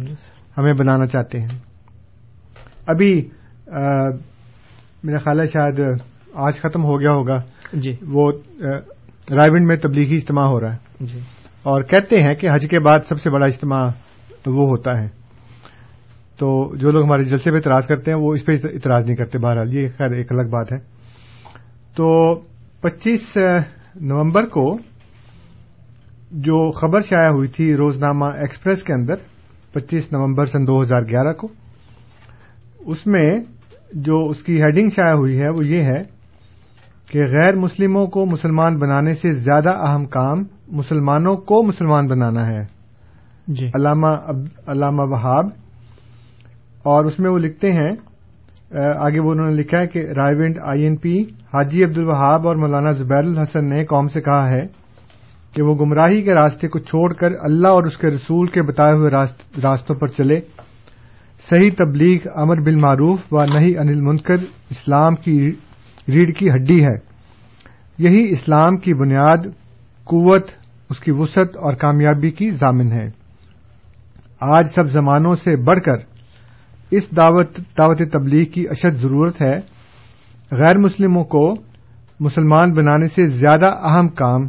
ہمیں 0.59 0.73
بنانا 0.73 1.07
چاہتے 1.07 1.41
ہیں۔ 1.41 1.49
ابھی 2.87 3.29
میرا 5.05 5.19
خیال 5.19 5.41
ہے 5.41 5.47
شاید 5.47 5.81
آج 6.35 6.55
ختم 6.57 6.85
ہو 6.85 7.01
گیا 7.01 7.13
ہوگا۔ 7.13 7.37
جی۔ 7.73 7.93
وہ 8.09 8.33
رائے 9.35 9.51
میں 9.51 9.77
تبلیغی 9.77 10.17
اجتماع 10.17 10.47
ہو 10.47 10.61
رہا 10.61 10.73
ہے۔ 10.73 10.79
جی۔ 11.01 11.19
اور 11.63 11.83
کہتے 11.83 12.23
ہیں 12.23 12.35
کہ 12.35 12.49
حج 12.55 12.67
کے 12.71 12.81
بعد 12.81 12.99
سب 13.09 13.21
سے 13.21 13.31
بڑا 13.31 13.45
اجتماع 13.45 13.81
وہ 14.47 14.69
ہوتا 14.69 15.01
ہے۔ 15.01 15.07
تو 16.39 16.77
جو 16.77 16.91
لوگ 16.91 17.05
ہمارے 17.05 17.23
جلسے 17.23 17.51
پہ 17.51 17.57
اعتراض 17.57 17.87
کرتے 17.87 18.11
ہیں 18.11 18.19
وہ 18.19 18.35
اس 18.35 18.47
پہ 18.47 18.53
اعتراض 18.53 19.05
نہیں 19.05 19.17
کرتے 19.17 19.39
بہرحال۔ 19.39 19.75
یہ 19.75 19.89
خیر 19.89 20.13
ایک 20.13 20.33
الگ 20.33 20.49
بات 20.49 20.73
ہے۔ 20.73 20.79
تو 21.97 22.35
پچیس 22.83 23.39
نومبر 24.01 24.47
کو 24.47 24.77
جو 26.31 26.73
خبر 26.73 27.01
شائع 27.01 27.29
ہوئی 27.29 27.49
تھی 27.49 27.77
روزنامہ 27.77 28.25
ایکسپریس 28.25 28.83
کے 28.83 28.93
اندر 28.93 29.15
پچیس 29.73 30.13
نومبر 30.13 30.47
سن 30.47 30.67
دو 30.67 30.83
ہزار 30.83 31.03
گیارہ 31.03 31.33
کو 31.33 31.49
اس 32.87 33.07
میں 33.07 33.37
جو 33.93 34.29
اس 34.29 34.43
کی 34.43 34.63
ہیڈنگ 34.63 34.89
شائع 34.89 35.15
ہوئی 35.15 35.41
ہے 35.41 35.49
وہ 35.57 35.67
یہ 35.67 35.83
ہے 35.83 36.03
کہ 37.11 37.21
غیر 37.21 37.57
مسلموں 37.57 38.07
کو 38.07 38.27
مسلمان 38.27 38.79
بنانے 38.79 39.15
سے 39.15 39.33
زیادہ 39.33 39.71
اہم 39.71 40.05
کام 40.05 40.43
مسلمانوں 40.69 41.37
کو 41.37 41.67
مسلمان 41.67 42.07
بنانا 42.07 42.47
ہے۔ 42.47 42.63
جی۔ 43.49 43.67
علامہ 43.67 44.07
علامہ 44.67 45.03
وہاب۔ 45.03 45.45
اور 46.83 47.05
اس 47.05 47.19
میں 47.19 47.31
وہ 47.31 47.39
لکھتے 47.39 47.73
ہیں 47.73 47.91
آگے 48.99 49.21
وہ 49.21 49.31
انہوں 49.31 49.49
نے 49.49 49.55
لکھا 49.55 49.81
ہے 49.81 49.87
کہ 49.87 49.99
رائے 49.99 50.55
آئی 50.63 50.83
این 50.83 50.97
پی 50.97 51.23
حاجی 51.55 51.85
عبد 51.85 51.99
الوہاب 51.99 52.47
اور 52.47 52.57
مولانا 52.57 52.91
زبیر 52.91 53.25
الحسن 53.25 53.67
نے 53.67 53.85
قوم 53.85 54.09
سے 54.09 54.21
کہا 54.21 54.49
ہے 54.49 54.61
کہ 55.55 55.63
وہ 55.63 55.75
گمراہی 55.75 56.23
کے 56.23 56.35
راستے 56.35 56.69
کو 56.69 56.79
چھوڑ 56.79 57.13
کر 57.13 57.29
اللہ 57.41 57.69
اور 57.69 57.83
اس 57.83 57.99
کے 57.99 58.09
رسول 58.09 58.47
کے 58.47 58.63
بتائے 58.63 58.93
ہوئے 58.93 59.11
راستوں 59.63 59.97
پر 59.97 60.07
چلے۔ 60.07 60.41
صحیح 61.51 61.71
تبلیغ 61.79 62.19
امر 62.35 62.61
بالمعروف 62.61 63.19
و 63.31 63.45
نہیں 63.45 63.79
انل 63.79 64.01
منکر 64.01 64.37
اسلام 64.71 65.15
کی 65.15 65.51
ریڑھ 66.09 66.31
کی 66.31 66.51
ہڈی 66.51 66.85
ہے۔ 66.85 66.95
یہی 67.99 68.31
اسلام 68.31 68.77
کی 68.77 68.95
بنیاد، 68.95 69.39
قوت، 70.05 70.47
اس 70.91 71.01
کی 71.01 71.11
وسعت 71.11 71.57
اور 71.57 71.75
کامیابی 71.75 72.31
کی 72.31 72.51
ضامن 72.51 72.93
ہے۔ 72.93 73.07
آج 74.41 74.67
سب 74.75 74.91
زمانوں 74.91 75.37
سے 75.37 75.57
بڑھ 75.57 75.81
کر 75.81 75.97
اس 76.91 77.11
دعوت 77.17 77.57
دعوت 77.57 77.99
تبلیغ 78.13 78.45
کی 78.45 78.69
اشد 78.69 78.97
ضرورت 78.97 79.43
ہے۔ 79.43 79.72
غیر 80.53 80.79
مسلموں 80.79 81.25
کو 81.25 81.55
مسلمان 82.21 82.73
بنانے 82.73 83.09
سے 83.09 83.29
زیادہ 83.29 83.67
اہم 83.67 84.09
کام 84.09 84.41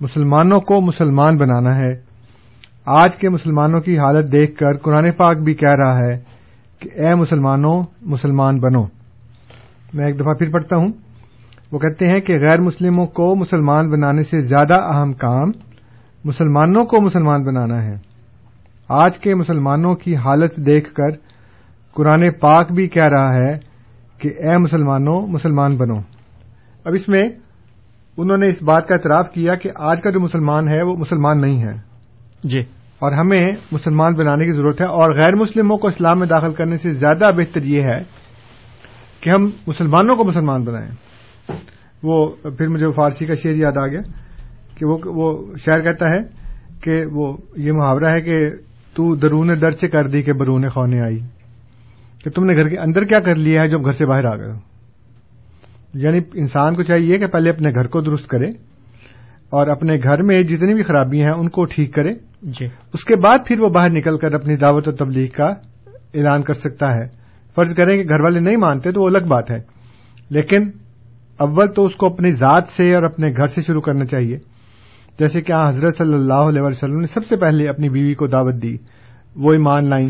مسلمانوں 0.00 0.60
کو 0.60 0.80
مسلمان 0.80 1.36
بنانا 1.36 1.78
ہے۔ 1.78 1.94
آج 2.86 3.16
کے 3.16 3.28
مسلمانوں 3.28 3.80
کی 3.80 3.98
حالت 3.98 4.32
دیکھ 4.32 4.56
کر 4.56 4.72
قرآن 4.72 5.12
پاک 5.12 5.36
بھی 5.36 5.54
کہہ 5.54 5.74
رہا 5.74 5.98
ہے 5.98 6.18
کہ 6.80 6.90
اے 6.94 7.14
مسلمانوں، 7.14 7.82
مسلمان 8.02 8.60
بنو۔ 8.60 8.84
میں 9.94 10.06
ایک 10.06 10.20
دفعہ 10.20 10.34
پھر 10.34 10.50
پڑھتا 10.50 10.76
ہوں۔ 10.76 10.88
وہ 11.72 11.78
کہتے 11.78 12.06
ہیں 12.06 12.20
کہ 12.20 12.34
غیر 12.34 12.60
مسلموں 12.60 13.06
کو 13.06 13.36
مسلمان 13.36 13.90
بنانے 13.90 14.22
سے 14.22 14.42
زیادہ 14.42 14.74
اہم 14.74 15.12
کام 15.12 15.48
مسلمانوں 16.24 16.84
کو 16.84 17.02
مسلمان 17.02 17.42
بنانا 17.42 17.84
ہے۔ 17.84 17.94
آج 18.88 19.18
کے 19.18 19.34
مسلمانوں 19.34 19.94
کی 19.94 20.16
حالت 20.16 20.56
دیکھ 20.56 20.94
کر 20.94 21.08
قرآن 21.94 22.30
پاک 22.30 22.72
بھی 22.72 22.88
کہہ 22.88 23.08
رہا 23.08 23.34
ہے 23.34 23.75
کہ 24.18 24.28
اے 24.28 24.58
مسلمانوں 24.58 25.26
مسلمان 25.26 25.76
بنو۔ 25.76 25.96
اب 26.84 26.92
اس 26.94 27.08
میں 27.08 27.28
انہوں 28.16 28.38
نے 28.38 28.46
اس 28.46 28.62
بات 28.62 28.88
کا 28.88 28.94
اعتراف 28.94 29.32
کیا 29.32 29.54
کہ 29.54 29.70
آج 29.76 30.02
کا 30.02 30.10
جو 30.10 30.20
مسلمان 30.20 30.68
ہے 30.68 30.82
وہ 30.82 30.96
مسلمان 30.96 31.40
نہیں 31.40 31.62
ہے۔ 31.62 31.72
جی۔ 32.44 32.60
اور 32.98 33.12
ہمیں 33.12 33.48
مسلمان 33.72 34.14
بنانے 34.14 34.44
کی 34.44 34.52
ضرورت 34.52 34.80
ہے 34.80 34.86
اور 34.86 35.22
غیر 35.22 35.34
مسلموں 35.34 35.78
کو 35.78 35.88
اسلام 35.88 36.18
میں 36.18 36.26
داخل 36.26 36.54
کرنے 36.54 36.76
سے 36.76 36.94
زیادہ 36.94 37.30
بہتر 37.36 37.62
یہ 37.62 37.82
ہے 37.82 37.98
کہ 39.20 39.30
ہم 39.30 39.50
مسلمانوں 39.66 40.16
کو 40.16 40.24
مسلمان 40.24 40.64
بنائیں۔ 40.64 40.90
وہ 42.02 42.28
پھر 42.42 42.68
مجھے 42.68 42.86
فارسی 42.96 43.26
کا 43.26 43.34
شعر 43.34 43.54
یاد 43.54 43.76
آ 43.76 43.86
گیا 43.86 44.00
کہ 44.78 44.86
وہ 44.86 44.98
وہ 45.04 45.54
شاعر 45.56 45.80
کہتا 45.80 46.10
ہے 46.10 46.18
کہ 46.80 47.02
وہ 47.12 47.36
یہ 47.56 47.72
محاورہ 47.72 48.12
ہے 48.12 48.20
کہ 48.20 48.50
تو 48.94 49.16
درون 49.16 49.48
درچ 49.60 49.80
کر 49.80 50.06
دی 50.06 50.22
کہ 50.22 50.32
برون 50.32 50.68
خونے 50.68 51.00
آئی۔ 51.00 51.18
کہ 52.26 52.32
تم 52.32 52.44
نے 52.44 52.54
گھر 52.54 52.68
کے 52.68 52.78
اندر 52.78 53.04
کیا 53.04 53.20
کر 53.20 53.34
لیا 53.34 53.62
ہے 53.62 53.68
جب 53.68 53.84
گھر 53.84 53.92
سے 53.92 54.06
باہر 54.06 54.24
آ 54.24 54.36
گئے 54.36 54.52
یعنی 55.94 56.18
انسان 56.34 56.74
کو 56.74 56.82
چاہیے 56.82 57.18
کہ 57.18 57.26
پہلے 57.26 57.50
اپنے 57.50 57.70
گھر 57.70 57.86
کو 57.86 58.00
درست 58.00 58.26
کرے 58.26 58.48
اور 59.50 59.66
اپنے 59.66 59.92
گھر 60.02 60.22
میں 60.22 60.42
جتنی 60.42 60.74
بھی 60.74 60.82
خرابیاں 60.82 61.26
ہیں 61.26 61.34
ان 61.34 61.48
کو 61.48 61.64
ٹھیک 61.64 61.94
کرے۔ 61.94 62.10
جی۔ 62.42 62.66
اس 62.92 63.04
کے 63.04 63.16
بعد 63.16 63.38
پھر 63.46 63.60
وہ 63.60 63.68
باہر 63.68 63.90
نکل 63.90 64.18
کر 64.18 64.34
اپنی 64.34 64.56
دعوت 64.56 64.88
و 64.88 64.92
تبلیغ 64.92 65.26
کا 65.26 65.46
اعلان 66.14 66.42
کر 66.42 66.52
سکتا 66.52 66.94
ہے۔ 66.94 67.08
فرض 67.54 67.74
کریں 67.74 68.02
کہ 68.02 68.08
گھر 68.08 68.20
والے 68.20 68.40
نہیں 68.40 68.56
مانتے 68.56 68.92
تو 68.92 69.00
وہ 69.00 69.06
الگ 69.06 69.26
بات 69.28 69.50
ہے۔ 69.50 69.60
لیکن 70.30 70.70
اول 71.38 71.68
تو 71.68 71.84
اس 71.84 71.96
کو 71.96 72.06
اپنی 72.06 72.30
ذات 72.30 72.64
سے 72.76 72.94
اور 72.94 73.02
اپنے 73.02 73.30
گھر 73.36 73.46
سے 73.46 73.62
شروع 73.62 73.80
کرنا 73.80 74.04
چاہیے۔ 74.04 74.38
جیسے 75.18 75.40
کہ 75.40 75.52
حضرت 75.68 75.96
صلی 75.96 76.14
اللہ 76.14 76.32
علیہ 76.32 76.62
وسلم 76.62 77.00
نے 77.00 77.06
سب 77.06 77.26
سے 77.26 77.36
پہلے 77.36 77.68
اپنی 77.68 77.88
بیوی 77.88 78.14
کو 78.14 78.26
دعوت 78.26 78.54
دی۔ 78.62 78.76
وہ 79.36 79.52
ایمان 79.52 79.88
لائیں 79.88 80.08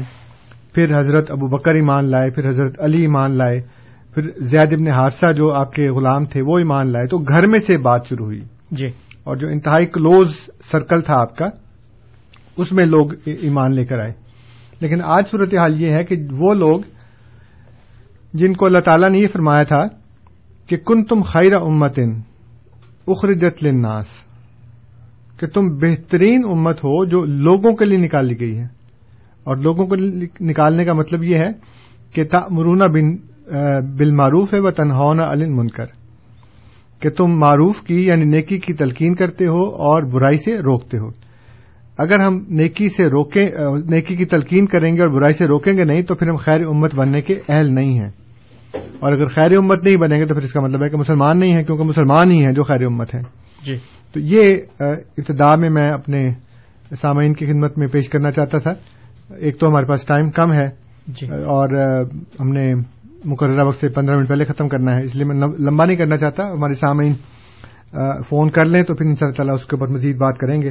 پھر 0.76 1.00
حضرت 1.00 1.30
ابو 1.30 1.48
بکر 1.48 1.74
ایمان 1.74 2.10
لائے 2.10 2.30
پھر 2.30 2.48
حضرت 2.48 2.80
علی 2.80 3.00
ایمان 3.00 3.30
لائے 3.30 3.60
پھر 4.14 4.22
زید 4.38 4.72
ابن 4.72 4.88
حادثہ 4.88 5.32
جو 5.32 5.52
آپ 5.52 5.72
کے 5.72 5.90
غلام 5.90 6.24
تھے 6.24 6.40
وہ 6.46 6.58
ایمان 6.58 6.90
لائے۔ 6.90 7.06
تو 7.06 7.18
گھر 7.18 7.46
میں 7.46 7.58
سے 7.58 7.78
بات 7.78 8.06
شروع 8.08 8.26
ہوئی۔ 8.26 8.44
جی۔ 8.70 8.86
اور 9.24 9.36
جو 9.36 9.48
انتہائی 9.48 9.86
کلوز 9.86 10.32
سرکل 10.72 11.00
تھا 11.00 11.14
آپ 11.14 11.36
کا 11.36 11.46
اس 12.56 12.72
میں 12.72 12.86
لوگ 12.86 13.12
ایمان 13.26 13.74
لے 13.74 13.84
کر 13.84 13.98
آئے۔ 13.98 14.12
لیکن 14.80 14.96
آج 15.04 15.24
صورتحال 15.30 15.80
یہ 15.80 15.90
ہے 15.92 16.04
کہ 16.04 16.16
وہ 16.30 16.54
لوگ 16.54 16.80
جن 18.34 18.52
کو 18.52 18.66
اللہ 18.66 18.78
تعالیٰ 18.78 19.10
نے 19.10 19.18
یہ 19.18 19.26
فرمایا 19.32 19.62
تھا 19.62 19.84
کہ 20.66 20.76
کن 20.76 21.04
تم 21.04 21.22
خیر 21.22 21.52
امتن 21.54 22.20
اخرجت 23.06 23.64
للناس 23.64 24.06
کہ 25.40 25.46
تم 25.46 25.62
بہترین 25.76 26.44
امت 26.44 26.78
ہو 26.78 27.04
جو 27.04 27.24
لوگوں 27.24 27.76
کے 27.76 27.84
لیے 27.84 27.98
نکالی 27.98 28.40
گئی 28.40 28.58
ہے۔ 28.58 28.75
اور 29.46 29.56
لوگوں 29.56 29.86
کو 29.86 29.96
نکالنے 30.40 30.84
کا 30.84 30.92
مطلب 30.92 31.24
یہ 31.24 31.38
ہے 31.38 31.48
کہ 32.14 32.22
مرونہ 32.50 32.84
بن 32.84 33.16
بل 33.96 34.12
معروف 34.12 34.54
ہے 34.54 34.60
وہ 34.60 34.70
تنہا 34.70 35.32
علن 35.32 35.56
منکر 35.56 35.86
کہ 37.00 37.10
تم 37.10 37.26
معروف 37.26 37.80
کی 37.80 38.06
یعنی 38.06 38.24
نیکی 38.24 38.58
کی 38.58 38.72
تلقین 38.72 39.14
کرتے 39.14 39.46
ہو 39.46 39.64
اور 39.64 40.02
برائی 40.02 40.36
سے 40.36 40.58
روکتے 40.58 40.98
ہو۔ 40.98 41.08
اگر 41.98 42.18
ہم 42.18 42.44
نیکی 42.48 42.88
سے 42.88 43.06
روکیں 43.06 43.46
نیکی 43.90 44.16
کی 44.16 44.24
تلقین 44.24 44.66
کریں 44.66 44.96
گے 44.96 45.00
اور 45.00 45.08
برائی 45.08 45.32
سے 45.32 45.46
روکیں 45.46 45.72
گے 45.72 45.84
نہیں 45.84 46.02
تو 46.02 46.14
پھر 46.14 46.28
ہم 46.28 46.36
خیر 46.36 46.60
امت 46.66 46.94
بننے 46.94 47.20
کے 47.20 47.34
اہل 47.48 47.74
نہیں 47.74 47.94
ہیں۔ 47.94 48.10
اور 48.74 49.12
اگر 49.12 49.28
خیر 49.28 49.56
امت 49.56 49.84
نہیں 49.84 49.96
بنیں 49.96 50.20
گے 50.20 50.26
تو 50.26 50.34
پھر 50.34 50.42
اس 50.42 50.52
کا 50.52 50.60
مطلب 50.60 50.84
ہے 50.84 50.88
کہ 50.88 50.96
مسلمان 50.96 51.40
نہیں 51.40 51.52
ہیں 51.52 51.62
کیونکہ 51.62 51.84
مسلمان 51.84 52.30
ہی 52.30 52.44
ہیں 52.44 52.52
جو 52.52 52.62
خیر 52.62 52.86
امت 52.86 53.14
ہیں۔ 53.14 53.22
جی۔ 53.64 53.74
تو 54.12 54.20
یہ 54.20 54.56
ابتدا 54.80 55.54
میں 55.54 55.70
میں 55.70 55.90
اپنے 55.90 56.28
سامعین 57.02 57.34
کی 57.34 57.46
خدمت 57.46 57.78
میں 57.78 57.86
پیش 57.86 58.08
کرنا 58.08 58.30
چاہتا 58.30 58.58
تھا۔ 58.58 58.70
ایک 59.30 59.60
تو 59.60 59.68
ہمارے 59.68 59.86
پاس 59.86 60.06
ٹائم 60.06 60.30
کم 60.30 60.52
ہے 60.52 60.70
جی۔ 61.06 61.26
اور 61.26 61.68
ہم 62.40 62.48
نے 62.48 62.74
مقررہ 63.24 63.64
وقت 63.64 63.80
سے 63.80 63.88
پندرہ 63.88 64.16
منٹ 64.16 64.28
پہلے 64.28 64.44
ختم 64.44 64.68
کرنا 64.68 64.96
ہے 64.96 65.02
اس 65.02 65.16
لیے 65.16 65.24
میں 65.24 65.36
لمبا 65.58 65.84
نہیں 65.84 65.96
کرنا 65.96 66.16
چاہتا۔ 66.16 66.50
ہمارے 66.50 66.74
سامعین 66.74 67.12
فون 68.28 68.50
کر 68.50 68.64
لیں 68.64 68.82
تو 68.82 68.94
پھر 68.94 69.06
ان 69.06 69.14
شاء 69.14 69.26
اللہ 69.38 69.52
اس 69.52 69.66
کے 69.66 69.76
اوپر 69.76 69.92
مزید 69.92 70.16
بات 70.16 70.38
کریں 70.38 70.62
گے۔ 70.62 70.70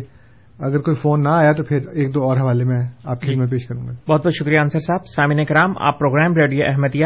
اگر 0.59 0.77
کوئی 0.77 0.95
فون 0.95 1.23
نہ 1.23 1.29
آیا 1.29 1.51
تو 1.51 1.63
پھر 1.63 1.79
ایک 1.93 2.13
دو 2.13 2.23
اور 2.23 2.37
حوالے 2.37 2.63
میں 2.63 2.87
آپ 3.03 3.19
کی 3.19 3.35
خدمت 3.35 3.49
پیش 3.49 3.67
کروں 3.67 3.87
گا۔ 3.87 3.91
بہت 3.91 4.21
بہت 4.21 4.33
شکریہ 4.33 4.59
انصر 4.59 4.79
صاحب۔ 4.79 5.05
سامعین 5.05 5.45
کرام 5.45 5.73
آپ 5.77 5.99
program 5.99 6.33
radio 6.33 6.65
Ahmadiyya 6.67 7.05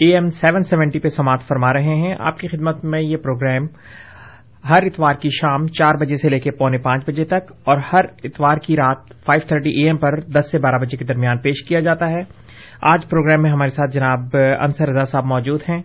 A 0.00 0.14
M 0.14 0.28
seven 0.28 0.60
seventy 0.60 0.98
پہ 0.98 1.08
سماعت 1.08 1.40
فرما 1.48 1.72
رہے 1.72 1.82
ہیں۔ 1.82 2.16
آپ 2.18 2.38
کی 2.38 2.48
خدمت 2.48 2.84
میں 2.84 3.00
یہ 3.00 3.16
پروگرام 3.16 3.66
ہر 4.68 4.82
اتوار 4.82 5.14
کی 5.14 5.28
شام 5.28 5.66
چار 5.66 5.94
بجے 5.94 6.16
سے 6.16 6.28
لے 6.28 6.38
کے 6.38 6.50
پونے 6.50 6.78
پانچ 6.78 7.04
بجے 7.08 7.24
تک 7.24 7.52
اور 7.64 7.76
ہر 7.92 8.00
اتوار 8.24 8.56
کی 8.56 8.76
رات 8.76 8.96
فائیو 9.26 9.48
تھرٹی 9.48 9.70
اے 9.70 9.86
ایم 9.86 9.96
پر 9.96 10.20
دس 10.20 10.50
سے 10.50 10.58
بارہ 10.58 10.78
بجے 10.78 10.96
کے 10.96 11.04
درمیان 11.04 11.38
پیش 11.38 11.64
کیا 11.64 11.78
جاتا 11.78 12.10
ہے۔ 12.10 12.22
آج 12.82 13.08
پروگرام 13.10 13.42
میں 13.42 13.50
ہمارے 13.50 13.68
ساتھ 13.68 13.90
جناب 13.90 14.20
انصر 14.60 14.88
رضا 14.88 15.02
صاحب 15.02 15.24
موجود 15.24 15.60
ہیں۔ 15.68 15.78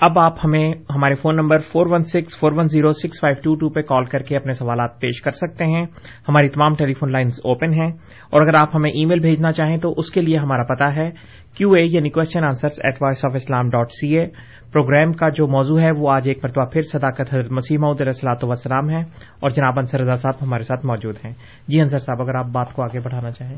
اب 0.00 0.18
آپ 0.18 0.32
ہمیں 0.44 0.72
ہمارے 0.94 1.14
phone 1.14 1.36
number 1.36 1.58
four 1.58 1.86
one 1.90 2.04
six 2.04 2.38
four 2.38 2.52
one 2.52 2.64
zero 2.64 2.92
six 2.92 3.20
five 3.20 3.40
two 3.42 3.54
two 3.54 3.68
پہ 3.68 3.80
کال 3.80 4.04
کر 4.04 4.18
کے 4.18 4.36
اپنے 4.36 4.52
سوالات 4.52 5.00
پیش 5.00 5.22
کر 5.22 5.30
سکتے 5.30 5.64
ہیں۔ 5.64 5.86
ہماری 6.28 6.48
تمام 6.48 6.74
ٹیلی 6.74 6.92
فون 6.92 7.12
لائنز 7.12 7.32
اوپن 7.44 7.72
ہیں۔ 7.72 7.92
اور 8.30 8.42
اگر 8.42 8.54
آپ 8.54 8.68
ہمیں 8.74 8.90
ای 8.90 9.04
میل 9.04 9.20
بھیجنا 9.20 9.52
چاہیں 9.52 9.76
تو 9.76 9.94
اس 9.96 10.10
کے 10.10 10.20
لیے 10.20 10.36
ہمارا 10.36 10.62
پتا 10.62 10.96
ہے۔ 10.96 11.06
کیو 11.54 11.70
اے 11.70 11.82
یعنی 11.84 12.08
question 12.08 12.44
answer 12.44 12.68
at 12.68 13.02
voice 13.02 13.24
of 13.24 13.32
Islam 13.34 13.70
dot 13.70 13.86
C 13.90 14.18
A 14.18 14.26
program 14.74 15.12
کا 15.12 15.28
جو 15.28 15.46
موضوع 15.46 15.80
ہے 15.80 15.90
وہ 15.98 16.10
آج 16.10 16.28
ایک 16.28 16.38
مرتبہ 16.42 16.64
پھر 16.64 16.80
صداقت 16.82 17.34
حضرت 17.34 17.52
مسیح 17.52 17.78
محدود 17.78 18.00
السلاۃ 18.00 18.34
وسلام 18.42 18.90
ہے 18.90 19.00
اور 19.40 19.50
جناب 19.50 19.78
انصر 19.78 20.00
رضا 20.00 20.14
صاحب 20.14 20.44
ہمارے 20.46 20.62
ساتھ 20.62 20.86
موجود 20.86 21.16
ہیں۔ 21.24 21.32
جی 21.68 21.80
انصر 21.80 21.98
صاحب 21.98 22.22
اگر 22.22 22.34
آپ 22.34 22.46
بات 22.46 22.72
کو 22.72 22.82
آگے 22.82 22.98
بڑھانا 22.98 23.30
چاہیں۔ 23.30 23.56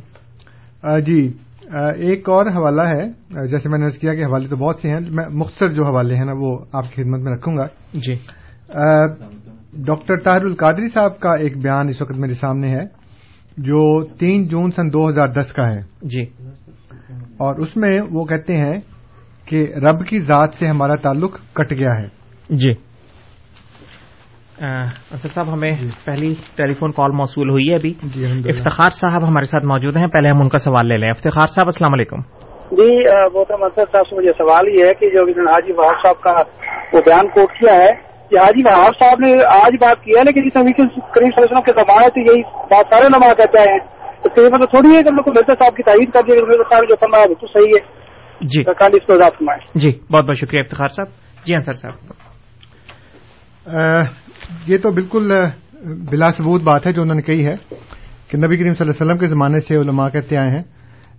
جی 1.01 1.29
ایک 2.09 2.29
اور 2.29 2.47
حوالہ 2.47 2.89
ہے۔ 2.89 3.09
جیسے 3.47 3.69
میں 3.69 3.79
نے 3.79 3.99
کیا 3.99 4.15
کہ 4.15 4.25
حوالے 4.25 4.49
تو 4.49 4.57
بہت 4.57 4.79
سے 4.79 4.89
ہیں 4.89 4.99
میں 5.11 5.25
مختصر 5.31 5.69
جو 5.69 5.85
حوالے 5.85 6.15
ہیں 6.15 6.25
نا 6.25 6.33
وہ 6.37 6.59
آپ 6.73 6.85
کی 6.93 7.03
خدمت 7.03 7.21
میں 7.21 7.33
رکھوں 7.33 7.57
گا۔ 7.57 7.67
جی۔ 7.93 8.15
ڈاکٹر 9.73 10.17
طاہر 10.17 10.41
القادری 10.41 10.89
صاحب 10.89 11.21
کا 11.21 11.31
ایک 11.31 11.57
بیان 11.57 11.89
اس 11.89 12.03
وقت 12.03 12.19
میرے 12.19 12.35
سامنے 12.35 12.71
ہے 12.71 12.85
جو 13.57 14.05
تین 14.05 14.45
جون 14.45 14.71
سن 14.71 14.93
دو 14.93 15.09
ہزار 15.09 15.29
دس 15.29 15.53
کا 15.53 15.71
ہے۔ 15.71 15.81
جی۔ 16.03 16.23
اور 17.37 17.55
اس 17.57 17.77
میں 17.77 18.01
وہ 18.11 18.25
کہتے 18.25 18.57
ہیں 18.57 18.79
کہ 19.49 19.67
رب 19.77 20.07
کی 20.07 20.21
ذات 20.21 20.55
سے 20.55 20.67
ہمارا 20.67 20.95
تعلق 20.95 21.39
کٹ 21.53 21.73
گیا 21.73 21.99
ہے۔ 21.99 22.09
جی۔ 22.51 22.73
انصر 25.13 25.29
صاحب 25.29 25.53
ہمیں 25.53 25.71
پہلی 26.05 26.35
ٹیلی 26.57 26.75
فون 26.75 26.91
کال 26.91 27.11
موصول 27.13 27.51
ہوئی 27.51 27.71
ہے 27.71 27.75
ابھی۔ 27.75 27.95
افتخار 28.49 28.91
صاحب 28.91 29.23
ہمارے 29.23 29.45
ساتھ 29.45 29.65
موجود 29.65 29.97
ہیں۔ 29.97 30.07
پہلے 30.07 30.29
ہم 30.29 30.41
ان 30.41 30.49
کا 30.49 30.59
سوال 30.59 30.87
لے 30.87 30.95
لیں۔ 30.95 31.11
افتخار 31.11 31.47
صاحب 31.47 31.67
السلام 31.67 31.95
علیکم۔ 31.95 32.17
جی 32.71 33.05
محترم 33.35 33.63
انصر 33.63 33.85
صاحب 33.93 34.09
سے 34.09 34.17
مجھے 34.17 34.33
سوال 34.33 34.69
یہ 34.69 34.85
ہے 34.85 34.95
کہ 34.95 35.11
جو 35.11 35.49
حاجی 35.51 35.73
وہاب 35.73 35.95
صاحب 36.03 36.21
کا 36.21 36.31
وہ 36.93 37.01
بیان 37.07 37.29
کوٹ 37.29 37.53
کیا 37.53 37.75
ہے 37.75 37.93
کہ 38.31 38.37
حاجی 38.37 38.63
وہاب 38.63 38.93
صاحب 39.05 39.21
نے 39.21 39.45
آج 39.45 39.73
بات 39.81 40.05
کی 40.05 40.11
ہے 40.11 40.25
لیکن 40.25 40.49
جس 40.49 40.57
نبی 40.57 40.73
کریم 40.73 40.89
صلی 40.89 41.21
اللہ 41.21 41.45
علیہ 41.45 41.45
وسلم 41.45 41.61
کے 41.61 41.73
زمانے 41.73 42.07
سے 42.07 42.21
یہی 42.21 42.43
بات 42.43 42.87
سارے 42.91 43.09
نما 43.09 43.33
کہتے 43.33 43.59
ہیں۔ 43.59 43.79
تو 44.35 44.43
یہ 44.43 44.47
مطلب 44.47 44.71
تھوڑی 44.71 44.97
ہے 44.97 45.03
کہ 45.03 45.09
ہم 45.09 45.15
لوگ 45.15 45.25
کو 45.25 45.31
مرزا 45.31 45.53
صاحب 45.59 45.77
کی 45.77 45.83
تعریف 45.83 46.13
کر 46.13 46.21
مرزا 46.47 46.63
صاحب 46.71 46.83
جو 46.89 46.95
فرمایا 47.01 47.27
تو 47.41 47.47
صحیح 47.47 47.75
ہے۔ 47.75 48.06
جی۔ 48.41 48.65
جی 49.75 49.93
بہت 50.13 50.25
بہت 50.25 50.37
شکریہ 50.37 50.61
افتخار 50.61 50.89
صاحب۔ 50.89 51.07
جی 51.45 51.55
انصر 51.55 51.73
صاحب۔ 51.73 52.13
یہ 54.67 54.79
تو 54.79 54.93
بالکل 54.93 55.33
بلا 56.11 56.33
ثبوت 56.33 56.63
بات 56.63 56.87
ہے 56.87 56.93
جو 56.93 57.03
انہوں 57.03 57.17
نے 57.17 57.23
کہی 57.23 57.47
ہے 57.47 57.55
کہ 58.29 58.39
نبی 58.39 58.57
کریم 58.57 58.75
صلی 58.75 58.89
اللہ 58.89 58.91
علیہ 58.91 59.07
وسلم 59.07 59.19
کے 59.19 59.27
زمانے 59.27 59.61
سے 59.61 59.77
علماء 59.77 60.09
کہتے 60.13 60.37
آئے 60.37 60.51
ہیں۔ 60.51 60.63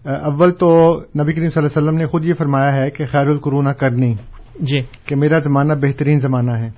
اول 0.05 0.51
تو 0.51 0.99
نبی 0.99 1.33
کریم 1.33 1.49
صلی 1.49 1.63
اللہ 1.63 1.79
علیہ 1.79 1.87
وسلم 1.87 1.97
نے 1.97 2.05
خود 2.05 2.25
یہ 2.25 2.33
فرمایا 2.33 2.75
ہے 2.75 2.89
کہ 2.89 3.05
خیر 3.05 3.25
القرون 3.25 3.67
کرنی۔ 3.79 4.15
جی۔ 4.59 4.81
کہ 5.05 5.15
میرا 5.15 5.37
زمانہ 5.37 5.73
بہترین 5.73 6.19
زمانہ 6.19 6.51
ہے۔ 6.51 6.69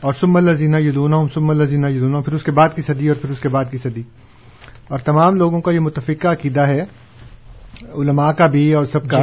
اور 0.00 0.12
سم 0.12 0.36
الزینہ 0.36 0.76
یدون 0.76 1.28
سم 1.28 1.50
الزینہ 1.50 1.86
یدون 1.86 2.22
پھر 2.22 2.32
اس 2.32 2.42
کے 2.42 2.52
بعد 2.52 2.76
کی 2.76 2.82
صدی 2.82 3.08
اور 3.08 3.16
پھر 3.16 3.30
اس 3.30 3.40
کے 3.40 3.48
بعد 3.48 3.64
کی 3.70 3.76
صدی۔ 3.76 4.02
اور 4.90 4.98
تمام 4.98 5.34
لوگوں 5.34 5.60
کا 5.60 5.72
یہ 5.72 5.80
متفقہ 5.80 6.28
عقیدہ 6.28 6.68
ہے 6.68 6.80
علماء 7.82 8.32
کا 8.32 8.46
بھی 8.46 8.74
اور 8.74 8.84
سب 8.84 9.08
کا۔ 9.08 9.18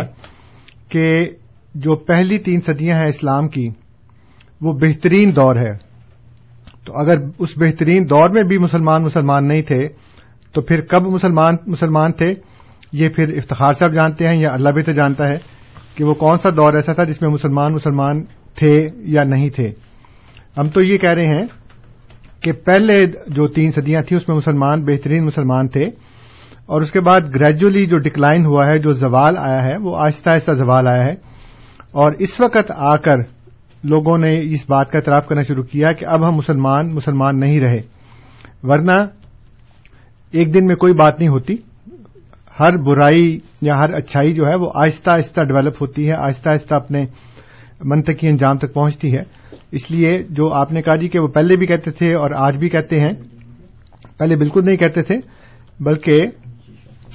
کہ 0.89 1.25
جو 1.75 1.95
پہلی 1.95 2.37
تین 2.37 2.61
صدیاں 2.61 2.99
ہیں 2.99 3.07
اسلام 3.07 3.47
کی، 3.47 3.69
وہ 4.61 4.73
بہترین 4.73 5.35
دور 5.35 5.55
ہے۔ 5.55 5.87
تو 6.85 6.97
اگر 6.97 7.13
اس 7.39 7.49
بہترین 7.57 8.09
دور 8.09 8.29
میں 8.29 8.43
بھی 8.43 8.57
مسلمان 8.57 9.03
مسلمان 9.03 9.47
نہیں 9.47 9.61
تھے، 9.61 9.87
تو 10.53 10.61
پھر 10.61 10.81
کب 10.81 11.07
مسلمان 11.07 11.55
مسلمان 11.67 12.11
تھے؟ 12.11 12.33
یہ 12.91 13.09
پھر 13.09 13.37
افتخار 13.37 13.73
صاحب 13.73 13.93
جانتے 13.93 14.27
ہیں، 14.27 14.41
یا 14.41 14.53
اللہ 14.53 14.69
بھی 14.69 14.83
تو 14.83 14.91
جانتا 14.91 15.27
ہے 15.27 15.37
کہ 15.95 16.03
وہ 16.03 16.13
کون 16.13 16.37
سا 16.37 16.49
دور 16.49 16.73
ایسا 16.73 16.93
تھا 16.93 17.03
جس 17.03 17.21
میں 17.21 17.29
مسلمان 17.29 17.73
مسلمان 17.73 18.23
تھے 18.55 18.89
یا 18.95 19.23
نہیں 19.23 19.49
تھے۔ 19.49 19.71
ہم 20.57 20.69
تو 20.69 20.81
یہ 20.81 20.97
کہہ 20.97 21.13
رہے 21.13 21.27
ہیں 21.27 21.45
کہ 22.41 22.51
پہلے 22.51 23.05
جو 23.27 23.47
تین 23.47 23.71
صدیاں 23.71 24.01
تھیں، 24.01 24.17
اس 24.17 24.27
میں 24.27 24.37
مسلمان 24.37 24.85
بہترین 24.85 25.25
مسلمان 25.25 25.67
تھے۔ 25.67 25.85
اور 26.67 26.81
اس 26.81 26.91
کے 26.91 26.99
بعد 26.99 27.21
گریجولی 27.35 27.85
جو 27.85 27.97
ڈکلائن 27.97 28.45
ہوا 28.45 28.67
ہے، 28.67 28.77
جو 28.77 28.93
زوال 28.93 29.37
آیا 29.37 29.63
ہے، 29.63 29.77
وہ 29.77 29.97
آہستہ 29.97 30.29
آہستہ 30.29 30.51
زوال 30.51 30.87
آیا 30.87 31.05
ہے۔ 31.05 31.15
اور 31.91 32.11
اس 32.11 32.39
وقت 32.39 32.71
آ 32.75 32.95
کر 32.95 33.13
لوگوں 33.83 34.17
نے 34.17 34.29
اس 34.53 34.69
بات 34.69 34.91
کا 34.91 34.97
اعتراف 34.97 35.27
کرنا 35.27 35.41
شروع 35.41 35.63
کیا 35.63 35.91
کہ 35.91 36.05
اب 36.05 36.29
ہم 36.29 36.35
مسلمان 36.35 36.95
مسلمان 36.95 37.39
نہیں 37.39 37.59
رہے۔ 37.59 37.77
ورنہ 38.63 38.91
ایک 40.31 40.53
دن 40.53 40.65
میں 40.65 40.75
کوئی 40.75 40.93
بات 40.93 41.19
نہیں 41.19 41.29
ہوتی۔ 41.29 41.55
ہر 42.59 42.77
برائی 42.77 43.39
یا 43.61 43.77
ہر 43.77 43.93
اچھائی 43.93 44.33
جو 44.33 44.45
ہے 44.47 44.55
وہ 44.55 44.71
آہستہ 44.75 45.11
آہستہ 45.11 45.41
ڈیولپ 45.41 45.75
ہوتی 45.81 46.07
ہے، 46.07 46.13
آہستہ 46.13 46.49
آہستہ 46.49 46.75
اپنے 46.75 47.05
منطقی 47.83 48.27
انجام 48.27 48.57
تک 48.57 48.73
پہنچتی 48.73 49.13
ہے۔ 49.13 49.23
اس 49.71 49.91
لیے 49.91 50.23
جو 50.29 50.53
آپ 50.53 50.71
نے 50.71 50.81
کہا 50.81 50.95
جی 50.95 51.07
کہ 51.07 51.19
وہ 51.19 51.27
پہلے 51.27 51.55
بھی 51.55 51.67
کہتے 51.67 51.91
تھے 51.91 52.13
اور 52.13 52.31
آج 52.31 52.57
بھی 52.57 52.69
کہتے 52.69 52.99
ہیں، 52.99 53.11
پہلے 54.17 54.35
بالکل 54.35 54.65
نہیں 54.65 54.77
کہتے 54.77 55.01
تھے، 55.01 55.15
بلکہ 55.79 56.17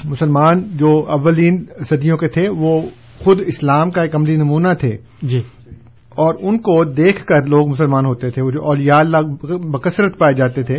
مسلمان 0.05 0.61
جو 0.61 0.89
اولین 0.89 1.65
صدیوں 1.91 2.17
کے 2.17 2.29
تھے 2.29 2.49
وہ 2.49 2.81
خود 3.19 3.41
اسلام 3.47 3.91
کا 3.91 4.03
ایک 4.03 4.15
عملی 4.15 4.37
نمونہ 4.37 4.69
تھے۔ 4.81 4.97
جی۔ 5.23 5.41
اور 6.15 6.35
ان 6.41 6.59
کو 6.59 6.85
دیکھ 6.85 7.27
کر 7.27 7.47
لوگ 7.47 7.69
مسلمان 7.69 8.07
ہوتے 8.07 8.31
تھے 8.31 8.43
وہ 8.43 8.51
جو 8.51 8.65
اولیاء 8.65 8.97
اللہ 8.97 9.17
بکثرت 9.57 10.19
پائے 10.19 10.35
جاتے 10.35 10.63
تھے 10.63 10.79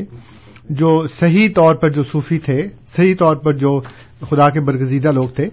جو 0.69 1.07
صحیح 1.07 1.49
طور 1.49 1.75
پر 1.75 1.89
جو 1.89 2.03
صوفی 2.03 2.39
تھے 2.39 2.63
صحیح 2.95 3.15
طور 3.19 3.35
پر 3.35 3.53
جو 3.53 3.79
خدا 4.21 4.49
کے 4.49 4.59
برگزیدہ 4.59 5.11
لوگ 5.11 5.27
تھے 5.27 5.49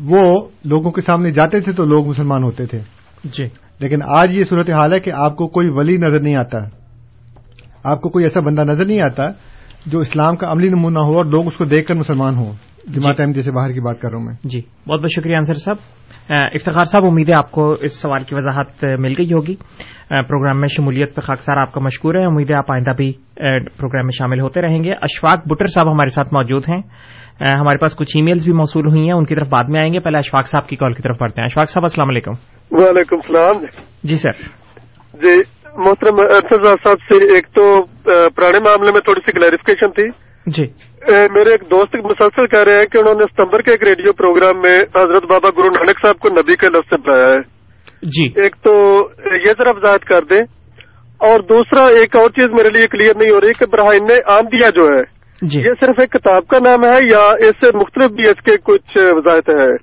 وہ 0.00 0.48
لوگوں 0.64 0.90
کے 0.90 1.00
سامنے 1.00 1.30
جاتے 1.30 1.60
تھے 1.60 1.72
تو 1.72 1.84
لوگ 1.84 2.08
مسلمان 2.08 2.42
ہوتے 2.44 2.66
تھے۔ 2.66 2.78
جی۔ 3.24 3.44
لیکن 3.78 3.98
آج 4.02 4.38
یہ 4.38 4.44
صورت 4.44 4.70
حال 4.70 4.92
ہے 4.92 5.00
کہ 5.00 5.12
آپ 5.12 5.36
کو 5.36 5.46
کوئی 5.46 5.68
ولی 5.70 5.96
نظر 5.96 6.20
نہیں 6.20 6.36
آتا۔ 6.36 6.58
آپ 7.84 8.00
کو 8.00 8.08
کوئی 8.08 8.24
ایسا 8.24 8.40
بندہ 8.40 8.60
نظر 8.60 8.84
نہیں 8.84 9.00
آتا 9.00 9.22
جو 9.90 9.98
اسلام 9.98 10.36
کا 10.36 10.52
عملی 10.52 10.68
نمونہ 10.68 10.98
ہو 10.98 11.16
اور 11.16 11.24
لوگ 11.24 11.46
اس 11.46 11.56
کو 11.56 11.64
دیکھ 11.64 11.88
کر 11.88 11.94
مسلمان 11.94 12.36
ہوں۔ 12.36 12.52
جماعت 12.88 13.20
احمدیہ 13.20 13.42
سے 13.42 13.52
باہر 13.52 13.72
کی 13.72 13.80
بات 13.80 14.00
کر 14.00 14.08
رہا 14.10 14.18
ہوں 14.18 14.24
میں۔ 14.24 14.34
جی 14.44 14.60
بہت 14.60 15.00
بہت 15.00 15.10
شکریہ 15.16 15.36
انصر 15.36 15.54
صاحب۔ 15.54 15.76
افتخار 16.28 16.84
صاحب 16.84 17.04
امید 17.04 17.30
ہے 17.30 17.34
آپ 17.34 17.50
کو 17.50 17.70
اس 17.70 18.00
سوال 18.00 18.22
کی 18.22 18.34
وضاحت 18.34 18.84
مل 18.98 19.14
گئی 19.18 19.32
ہوگی۔ 19.32 19.56
پروگرام 20.08 20.60
میں 20.60 20.68
شمولیت 20.68 21.14
پہ 21.14 21.20
خاکسار 21.20 21.56
آپ 21.56 21.72
کا 21.72 21.80
مشکور 21.80 22.14
ہے۔ 22.14 22.24
امید 22.24 22.50
ہے 22.50 22.56
آپ 22.56 22.72
آئندہ 22.72 22.90
بھی 22.96 23.12
پروگرام 23.76 24.04
میں 24.06 24.16
شامل 24.18 24.40
ہوتے 24.40 24.62
رہیں 24.62 24.84
گے۔ 24.84 24.92
اشفاق 24.92 25.48
بٹر 25.48 25.66
صاحب 25.66 25.92
ہمارے 25.92 26.10
ساتھ 26.10 26.34
موجود 26.34 26.62
ہیں۔ 26.68 26.82
ہمارے 27.60 27.78
پاس 27.78 27.96
کچھ 27.96 28.16
ای 28.16 28.22
میلز 28.22 28.44
بھی 28.44 28.52
موصول 28.52 28.86
ہوئی 28.86 29.02
ہیں 29.02 29.12
ان 29.12 29.24
کی 29.24 29.34
طرف 29.34 29.48
بعد 29.48 29.64
میں 29.68 29.80
آئیں 29.80 29.92
گے۔ 29.92 30.00
پہلے 30.00 30.18
اشفاق 30.18 30.46
صاحب 30.46 30.66
کی 30.66 30.76
کال 30.76 30.92
کی 30.92 31.02
طرف 31.02 31.18
پڑھتے 31.18 31.40
ہیں۔ 31.40 31.46
اشفاق 31.46 31.70
صاحب 31.70 31.84
السلام 31.84 32.08
علیکم۔ 32.08 32.32
وعلیکم 32.70 33.16
السلام۔ 33.16 33.64
جی 34.04 34.16
سر۔ 34.16 34.30
جی 35.14 35.57
محترم 35.78 36.16
صاحب 36.84 36.96
سے 37.08 37.14
ایک 37.14 37.46
تو 37.46 37.82
پرانے 38.30 38.58
معاملے 38.58 38.92
میں 38.92 39.00
تھوڑی 39.00 39.20
سی 39.26 39.32
کلیریفکیشن 39.32 39.90
تھی۔ 39.90 40.08
جی۔ 40.46 40.66
میرے 41.08 41.50
ایک 41.50 41.60
دوست 41.60 41.94
مسلسل 41.94 42.46
کہہ 42.46 42.62
رہے 42.62 42.76
ہیں 42.76 42.86
کہ 42.86 42.98
انہوں 42.98 43.14
نے 43.14 43.24
ستمبر 43.32 43.62
کے 43.62 43.70
ایک 43.70 43.82
ریڈیو 43.82 44.12
پروگرام 44.12 44.56
میں 44.56 44.76
حضرت 44.76 45.24
بابا 45.24 45.48
گرو 45.58 45.70
نانک 45.70 46.00
صاحب 46.02 46.18
کو 46.18 46.28
نبی 46.28 46.56
کے 46.56 46.66
لفظ 46.66 46.88
سے 46.90 46.96
بلایا 46.96 47.30
ہے۔ 47.30 47.40
جی۔ 48.02 48.40
ایک 48.40 48.56
تو 48.56 49.08
یہ 49.24 49.52
ذرا 49.58 49.70
وضاحت 49.70 50.04
کر 50.04 50.24
دیں۔ 50.24 50.42
اور 51.18 51.40
دوسرا 51.40 51.82
ایک 51.82 52.16
اور 52.16 52.30
چیز 52.30 52.50
میرے 52.50 52.70
لیے 52.70 52.86
کلیئر 52.86 53.16
نہیں 53.16 53.30
ہو 53.30 53.40
رہی 53.40 53.52
کہ 53.58 53.66
براہین 53.66 54.08
آمدیا 54.26 54.70
جو 54.70 54.88
ہے 54.88 55.18
جی۔ 55.42 55.62
یہ 55.62 55.72
صرف 55.80 55.98
ایک 55.98 56.12
کتاب 56.12 56.46
کا 56.46 56.58
نام 56.58 56.84
ہے 56.84 57.08
یا 57.08 57.48
اس 57.48 57.52
سے 57.64 57.78
مختلف 57.78 58.10
بھی 58.10 58.28
اس 58.28 58.42
کے 58.42 58.56
کچھ 58.64 58.96
وضاحتیں 58.96 59.54
ہیں؟ 59.54 59.76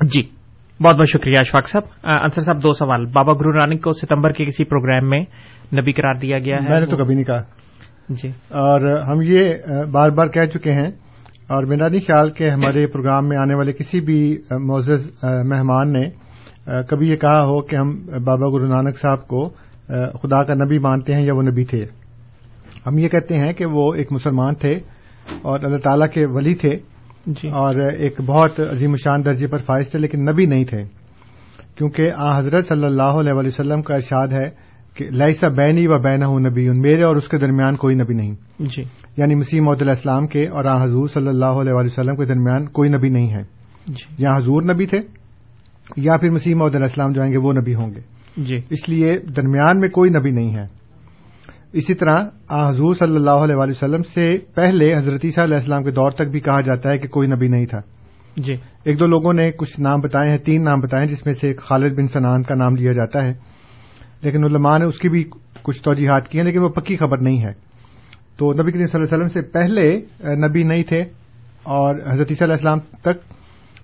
جی۔ 0.00 0.33
بہت 0.82 0.94
بہت 0.94 1.08
شکریہ 1.08 1.38
اشفاق 1.38 1.68
صاحب. 1.68 2.10
انصر 2.22 2.40
صاحب 2.40 2.62
دو 2.62 2.72
سوال. 2.72 3.06
بابا 3.06 3.32
گرو 3.32 3.52
نانک 3.52 3.84
کو 3.84 3.92
ستمبر 3.92 4.32
کے 4.32 4.44
کسی 4.44 4.64
پروگرام 4.64 5.10
میں 5.10 5.20
نبی 5.74 5.92
قرار 5.92 6.14
دیا 6.22 6.38
گیا 6.38 6.56
ہے؟ 6.56 6.68
میں 6.68 6.80
نے 6.80 6.86
تو 6.86 6.96
کبھی 6.96 7.14
نہیں 7.14 7.24
کہا۔ 7.24 7.42
جی۔ 8.08 8.28
اور 8.48 8.80
ہم 9.02 9.22
یہ 9.22 9.54
بار 9.92 10.10
بار 10.10 10.26
کہہ 10.26 10.46
چکے 10.46 10.72
ہیں 10.72 10.88
اور 11.48 11.64
میرا 11.64 11.88
نہیں 11.88 12.00
خیال 12.00 12.30
کہ 12.30 12.50
ہمارے 12.50 12.86
پروگرام 12.86 13.28
میں 13.28 13.36
آنے 13.36 13.54
والے 13.54 13.72
کسی 13.72 14.00
بھی 14.00 14.38
معزز 14.50 15.10
مہمان 15.22 15.92
نے 15.92 16.08
کبھی 16.88 17.08
یہ 17.08 17.16
کہا 17.16 17.44
ہو 17.44 17.62
کہ 17.62 17.76
ہم 17.76 18.06
بابا 18.24 18.48
گرو 18.48 18.66
نانک 18.66 18.98
صاحب 18.98 19.28
کو 19.28 19.48
خدا 20.22 20.42
کا 20.42 20.54
نبی 20.54 20.78
مانتے 20.78 21.14
ہیں 21.14 21.22
یا 21.22 21.34
وہ 21.34 21.42
نبی 21.42 21.64
تھے۔ 21.64 21.86
ہم 22.86 22.98
یہ 22.98 23.08
کہتے 23.08 23.38
ہیں 23.38 23.52
کہ 23.52 23.66
وہ 23.66 23.94
ایک 23.94 24.12
مسلمان 24.12 24.54
تھے 24.54 24.70
اور 25.42 25.60
اللہ 25.62 25.76
تعالیٰ 25.76 26.08
کے 26.08 26.26
ولی 26.26 26.54
تھے۔ 26.54 26.78
جی۔ 27.26 27.48
اور 27.48 27.74
ایک 27.74 28.20
بہت 28.20 28.60
عظیم 28.60 28.94
شان 28.94 29.24
درجے 29.24 29.46
پر 29.46 29.58
فائز 29.58 29.88
تھے 29.88 29.98
لیکن 29.98 30.24
نبی 30.24 30.46
نہیں 30.46 30.64
تھے۔ 30.64 30.84
کیونکہ 31.76 32.10
آ 32.16 32.38
حضرت 32.38 32.66
صلی 32.66 32.84
اللہ 32.84 33.02
علیہ 33.02 33.32
وآلہ 33.32 33.46
وسلم 33.46 33.82
کا 33.82 33.94
ارشاد 33.94 34.28
ہے 34.28 34.48
کہ 34.96 35.10
لائسا 35.10 35.48
بینی 35.48 35.86
و 35.86 35.98
بینا 35.98 36.26
ہوں 36.26 36.40
نبی 36.40 36.70
میرے 36.70 37.02
اور 37.02 37.16
اس 37.16 37.28
کے 37.28 37.38
درمیان 37.38 37.76
کوئی 37.76 37.94
نبی 37.96 38.14
نہیں۔ 38.14 38.34
جی۔ 38.58 38.82
یعنی 39.16 39.34
مسیح 39.34 39.60
محدود 39.60 39.82
علیہ 39.82 39.92
السلام 39.92 40.26
کے 40.26 40.48
اور 40.48 40.64
آ 40.64 40.84
حضور 40.84 41.08
صلی 41.08 41.28
اللہ 41.28 41.44
علیہ 41.44 41.72
وآلہ 41.72 41.86
وسلم 41.86 42.16
کے 42.16 42.24
درمیان 42.24 42.68
کوئی 42.68 42.90
نبی 42.90 43.08
نہیں 43.08 43.32
ہے۔ 43.32 43.42
جی۔ 43.86 44.14
یا 44.18 44.32
حضور 44.32 44.62
نبی 44.62 44.86
تھے 44.86 44.98
یا 45.96 46.16
پھر 46.16 46.30
مسیح 46.30 46.54
محدود 46.54 46.74
علیہ 46.74 46.86
السلام 46.86 47.12
جو 47.12 47.22
آئیں 47.22 47.32
گے 47.32 47.38
وہ 47.38 47.52
نبی 47.52 47.74
ہوں 47.74 47.94
گے۔ 47.94 48.00
جی۔ 48.36 48.56
اس 48.70 48.88
لیے 48.88 49.18
درمیان 49.36 49.80
میں 49.80 49.88
کوئی 49.88 50.10
نبی 50.10 50.30
نہیں 50.30 50.56
ہے۔ 50.56 50.83
اسی 51.74 51.94
طرح 51.94 52.24
حضور 52.50 52.94
صلی 52.94 53.16
اللہ 53.16 53.30
علیہ 53.30 53.54
وسلم 53.56 54.02
سے 54.02 54.38
پہلے 54.54 54.92
حضرت 54.96 55.20
عیسیٰ 55.24 55.44
علیہ 55.44 55.56
السلام 55.56 55.82
کے 55.82 55.90
دور 55.90 56.10
تک 56.10 56.22
بھی 56.22 56.40
کہا 56.40 56.60
جاتا 56.60 56.90
ہے 56.90 56.98
کہ 56.98 57.08
کوئی 57.08 57.28
نبی 57.28 57.48
نہیں 57.48 57.66
تھا۔ 57.66 57.80
جی۔ 58.36 58.54
ایک 58.84 59.00
دو 59.00 59.06
لوگوں 59.06 59.32
نے 59.32 59.52
کچھ 59.52 59.80
نام 59.80 60.00
بتائے 60.00 60.30
ہیں 60.30 60.38
تین 60.38 60.64
نام 60.64 60.80
بتائے 60.80 61.04
ہیں 61.04 61.14
جس 61.14 61.26
میں 61.26 61.34
سے 61.34 61.48
ایک 61.48 61.60
خالد 61.60 61.94
بن 61.94 62.06
سنان 62.06 62.42
کا 62.42 62.54
نام 62.54 62.74
لیا 62.74 62.92
جاتا 62.92 63.26
ہے۔ 63.26 63.32
لیکن 64.22 64.44
علماء 64.44 64.78
نے 64.78 64.84
اس 64.84 64.98
کی 64.98 65.08
بھی 65.08 65.24
کچھ 65.62 65.82
توجیحات 65.82 66.28
کی 66.28 66.38
ہیں 66.38 66.46
لیکن 66.46 66.58
وہ 66.58 66.68
پکی 66.68 66.96
خبر 66.96 67.18
نہیں 67.18 67.42
ہے۔ 67.42 67.52
تو 68.36 68.52
نبی 68.52 68.72
کریم 68.72 68.86
صلی 68.86 69.00
اللہ 69.00 69.14
علیہ 69.14 69.24
وسلم 69.24 69.42
سے 69.42 69.48
پہلے 69.48 70.00
نبی 70.48 70.62
نہیں 70.62 70.82
تھے 70.82 71.00
اور 71.62 71.94
حضرت 71.94 72.26
عیسیٰ 72.30 72.46
علیہ 72.46 72.54
السلام 72.54 72.78
تک 72.78 73.34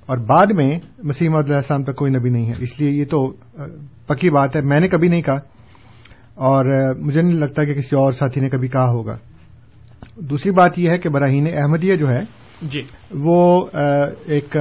اور 0.07 0.17
بعد 0.17 0.47
میں 0.55 0.79
مسیح 1.03 1.29
محمد 1.29 1.45
علیہ 1.45 1.55
السلام 1.55 1.83
تک 1.83 1.97
کوئی 1.97 2.13
نبی 2.13 2.29
نہیں 2.29 2.47
ہے۔ 2.47 2.55
اس 2.59 2.81
لیے 2.81 2.91
یہ 2.91 3.05
تو 3.05 3.33
پکی 4.07 4.31
بات 4.31 4.57
ہے۔ 4.57 4.61
میں 4.61 4.81
نے 4.81 4.89
کبھی 4.89 5.09
نہیں 5.09 5.23
کہا۔ 5.23 5.60
اور 6.41 6.95
مجھے 6.99 7.23
نہیں 7.23 7.35
لگتا 7.35 7.65
کہ 7.65 7.75
کسی 7.75 7.97
اور 7.97 8.13
ساتھی 8.13 8.41
نے 8.41 8.49
کبھی 8.49 8.69
کہا 8.69 8.91
ہوگا۔ 8.91 9.17
دوسری 10.17 10.53
بات 10.53 10.79
یہ 10.79 10.91
ہے 10.91 10.99
کہ 10.99 11.09
براہین 11.09 11.47
احمدیہ 11.53 11.97
جو 11.97 12.09
ہے 12.09 12.21
جی۔ 12.63 12.81
وہ 13.11 13.67
ایک 14.27 14.57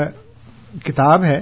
کتاب 0.86 1.24
ہے 1.24 1.39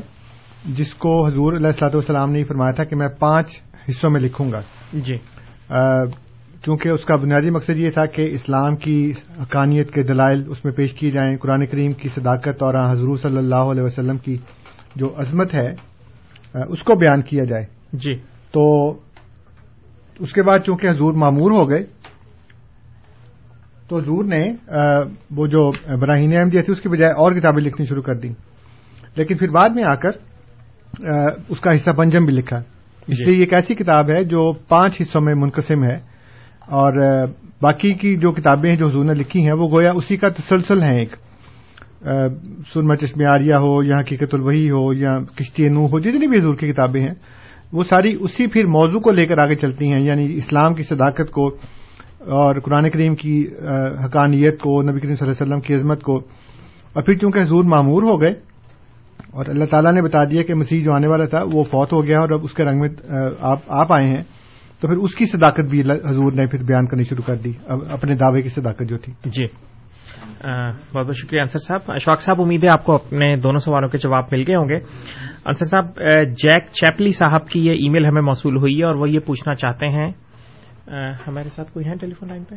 جس 0.66 0.94
کو 0.94 1.28
حضور 1.28 1.54
علیہ 1.54 1.68
السلاط 1.68 1.96
والسلام 1.96 2.32
نے 2.32 2.44
فرمایا 2.44 2.72
تھا 2.72 2.84
کہ 2.84 2.96
میں 2.96 3.08
پانچ 3.20 3.62
حصوں 3.90 4.10
میں 4.10 4.22
لکھوں 4.22 4.52
گا۔ 4.52 4.62
جی۔ 4.94 5.16
چونکہ 6.66 6.90
اس 6.90 7.06
کا 7.06 7.16
بنیادی 7.16 7.50
مقصد 7.50 7.78
یہ 7.78 7.90
تھا 7.90 8.06
کہ 8.06 8.30
اسلام 8.32 8.76
کی 8.76 9.12
حقانیت 9.42 9.94
کے 9.94 10.04
دلائل 10.04 10.44
اس 10.48 10.66
میں 10.66 10.74
پیش 10.74 10.94
کیے 10.94 11.10
جائیں 11.10 11.38
قرآن 11.38 11.66
کریم 11.66 11.92
کی 11.92 12.10
صداقت 12.10 12.64
اور 12.64 12.92
حضور 12.92 13.18
صلی 13.18 13.38
اللہ 13.38 13.56
علیہ 13.56 13.84
وسلم 13.84 14.18
کی 14.18 14.38
جو 14.96 15.14
عظمت 15.18 15.54
ہے 15.54 15.68
اس 16.70 16.84
کو 16.84 16.96
بیان 16.96 17.22
کیا 17.22 17.44
جائے۔ 17.44 17.66
جی۔ 17.94 18.14
تو 18.52 18.94
اس 20.20 20.34
کے 20.34 20.44
بعد 20.44 20.60
چونکہ 20.66 20.88
حضور 20.90 21.14
معمور 21.14 21.52
ہو 21.52 21.70
گئے 21.70 21.84
تو 23.88 24.00
حضور 24.00 24.24
نے 24.24 24.44
وہ 25.32 25.48
جو 25.48 25.72
براہین 25.98 26.38
احمدیہ 26.38 26.62
تھی 26.62 26.74
اس 26.74 26.82
کی 26.82 26.90
بجائے 26.90 27.12
اور 27.12 27.32
کتابیں 27.32 27.64
لکھنی 27.64 27.86
شروع 27.86 28.02
کر 28.02 28.16
دی 28.16 28.30
لیکن 29.16 29.38
پھر 29.38 29.48
بعد 29.54 29.70
میں 29.70 29.84
آ 29.84 29.96
کر 29.96 30.12
اس 31.50 31.60
کا 31.60 31.74
حصہ 31.74 31.92
پنجم 31.92 32.26
بھی 32.26 32.34
لکھا۔ 32.34 32.58
اس 33.08 33.18
جی۔ 33.18 33.24
لیے 33.26 33.36
یہ 33.36 33.40
ایک 33.40 33.54
ایسی 33.54 33.76
کتاب 33.76 34.10
ہے 34.10 34.24
جو 34.24 34.54
پانچ 34.54 35.02
حصوں 35.02 35.22
میں 35.22 35.34
منقسم 35.36 35.84
ہے۔ 35.84 36.18
اور 36.66 37.28
باقی 37.62 37.94
کی 37.94 38.16
جو 38.16 38.32
کتابیں 38.32 38.70
ہیں 38.70 38.78
جو 38.78 38.88
حضور 38.88 39.06
نے 39.06 39.14
لکھی 39.14 39.46
ہیں 39.46 39.54
وہ 39.60 39.70
گویا 39.70 39.92
اسی 39.92 40.18
کا 40.18 40.30
تسلسل 40.30 40.82
ہیں 40.82 40.98
ایک۔ 40.98 41.16
سرما 42.74 42.96
چشم 42.96 43.22
عاریہ 43.22 43.54
ہو 43.54 43.84
یا 43.84 44.00
حقیقت 44.00 44.34
الوحی 44.34 44.70
ہو 44.70 44.94
یا 44.94 45.20
کشتی 45.20 45.70
نو 45.70 45.86
ہو 45.86 46.00
جتنی 46.00 46.28
بھی 46.28 46.40
حضور 46.40 46.56
کی 46.56 46.72
کتابیں 46.72 47.02
ہیں۔ 47.02 47.14
وہ 47.74 47.84
ساری 47.84 48.18
اسی 48.20 48.48
پھر 48.48 48.66
موضوع 48.66 49.00
کو 49.00 49.12
لے 49.12 49.26
کر 49.26 49.38
آگے 49.38 49.56
چلتی 49.56 49.92
ہیں 49.92 50.04
یعنی 50.04 50.36
اسلام 50.36 50.74
کی 50.74 50.84
صداقت 50.84 51.32
کو 51.32 51.48
اور 52.20 52.60
قرآن 52.60 52.90
کریم 52.90 53.16
کی 53.16 53.48
حقانیت 54.06 54.60
کو، 54.60 54.82
نبی 54.82 55.00
کریم 55.00 55.16
صلی 55.16 55.28
اللہ 55.28 55.44
علیہ 55.44 55.54
وسلم 55.54 55.60
کی 55.60 55.74
عظمت 55.74 56.02
کو۔ 56.02 56.16
اور 56.94 57.04
پھر 57.04 57.14
چونکہ 57.14 57.40
حضور 57.40 57.64
معمور 57.64 58.04
ہو 58.04 58.22
گئے 58.22 58.32
اور 59.34 59.46
اللہ 59.48 59.66
تعالیٰ 59.66 59.94
نے 59.94 60.02
بتا 60.02 60.24
دیا 60.24 60.44
کہ 60.44 60.54
مسیح 60.54 60.84
جو 60.84 60.94
آنے 60.94 61.08
والا 61.08 61.26
تھا، 61.26 61.40
وہ 61.52 61.64
فوت 61.64 61.94
ہو 61.94 62.06
گیا 62.06 62.20
اور 62.20 62.30
اب 62.30 62.40
اس 62.44 62.54
کے 62.54 62.64
رنگ 62.64 62.80
میں 62.80 62.90
آپ 63.68 63.94
آئے 63.94 64.08
ہیں، 64.08 64.22
تو 64.80 64.88
پھر 64.88 64.96
اس 64.96 65.16
کی 65.16 65.26
صداقت 65.26 65.66
بھی 65.70 65.80
حضور 65.80 66.32
نے 66.32 66.48
پھر 66.48 66.64
بیان 66.64 66.86
کرنی 66.86 67.04
شروع 67.04 67.24
کر 67.24 67.36
دی 67.36 67.52
اپنے 67.66 68.16
دعوے 68.16 68.42
کی 68.42 68.50
صداقت 68.50 68.84
جو 68.90 68.98
تھی۔ 68.98 69.14
جی۔ 69.26 69.46
بہت 70.44 71.06
بہت 71.06 71.16
شکریہ 71.16 71.42
انصر 71.42 71.60
صاحب۔ 71.60 71.80
اشفاق 71.88 72.22
صاحب، 72.22 72.42
امید 72.42 72.64
ہے 72.64 72.70
آپ 72.70 72.84
کو 72.84 72.94
اپنے 72.94 73.36
دونوں 73.36 73.58
سوالوں 73.58 73.88
کے 73.88 73.98
جواب 73.98 74.24
مل 74.32 74.44
گئے 74.48 74.56
ہوں 74.56 74.70
گے۔ 74.70 74.76
انصر 75.46 75.66
صاحب 75.66 75.86
جیک 76.30 76.64
چیپلی 76.72 77.12
صاحب 77.12 77.48
کی 77.48 77.66
یہ 77.66 77.72
ای 77.72 77.90
میل 77.90 78.06
ہمیں 78.06 78.22
موصول 78.22 78.58
ہوئی 78.58 78.80
ہے 78.80 78.86
اور 78.86 78.96
وہ 78.96 79.10
یہ 79.10 79.20
پوچھنا 79.20 79.54
چاہتے 79.54 79.88
ہیں۔ 79.88 80.12
ہمارے 81.28 81.50
ساتھ 81.50 81.72
کوئی 81.72 81.86
ہے 81.86 81.96
ٹیلی 81.96 82.14
فون 82.14 82.30
لائن 82.30 82.44
پہ؟ 82.44 82.56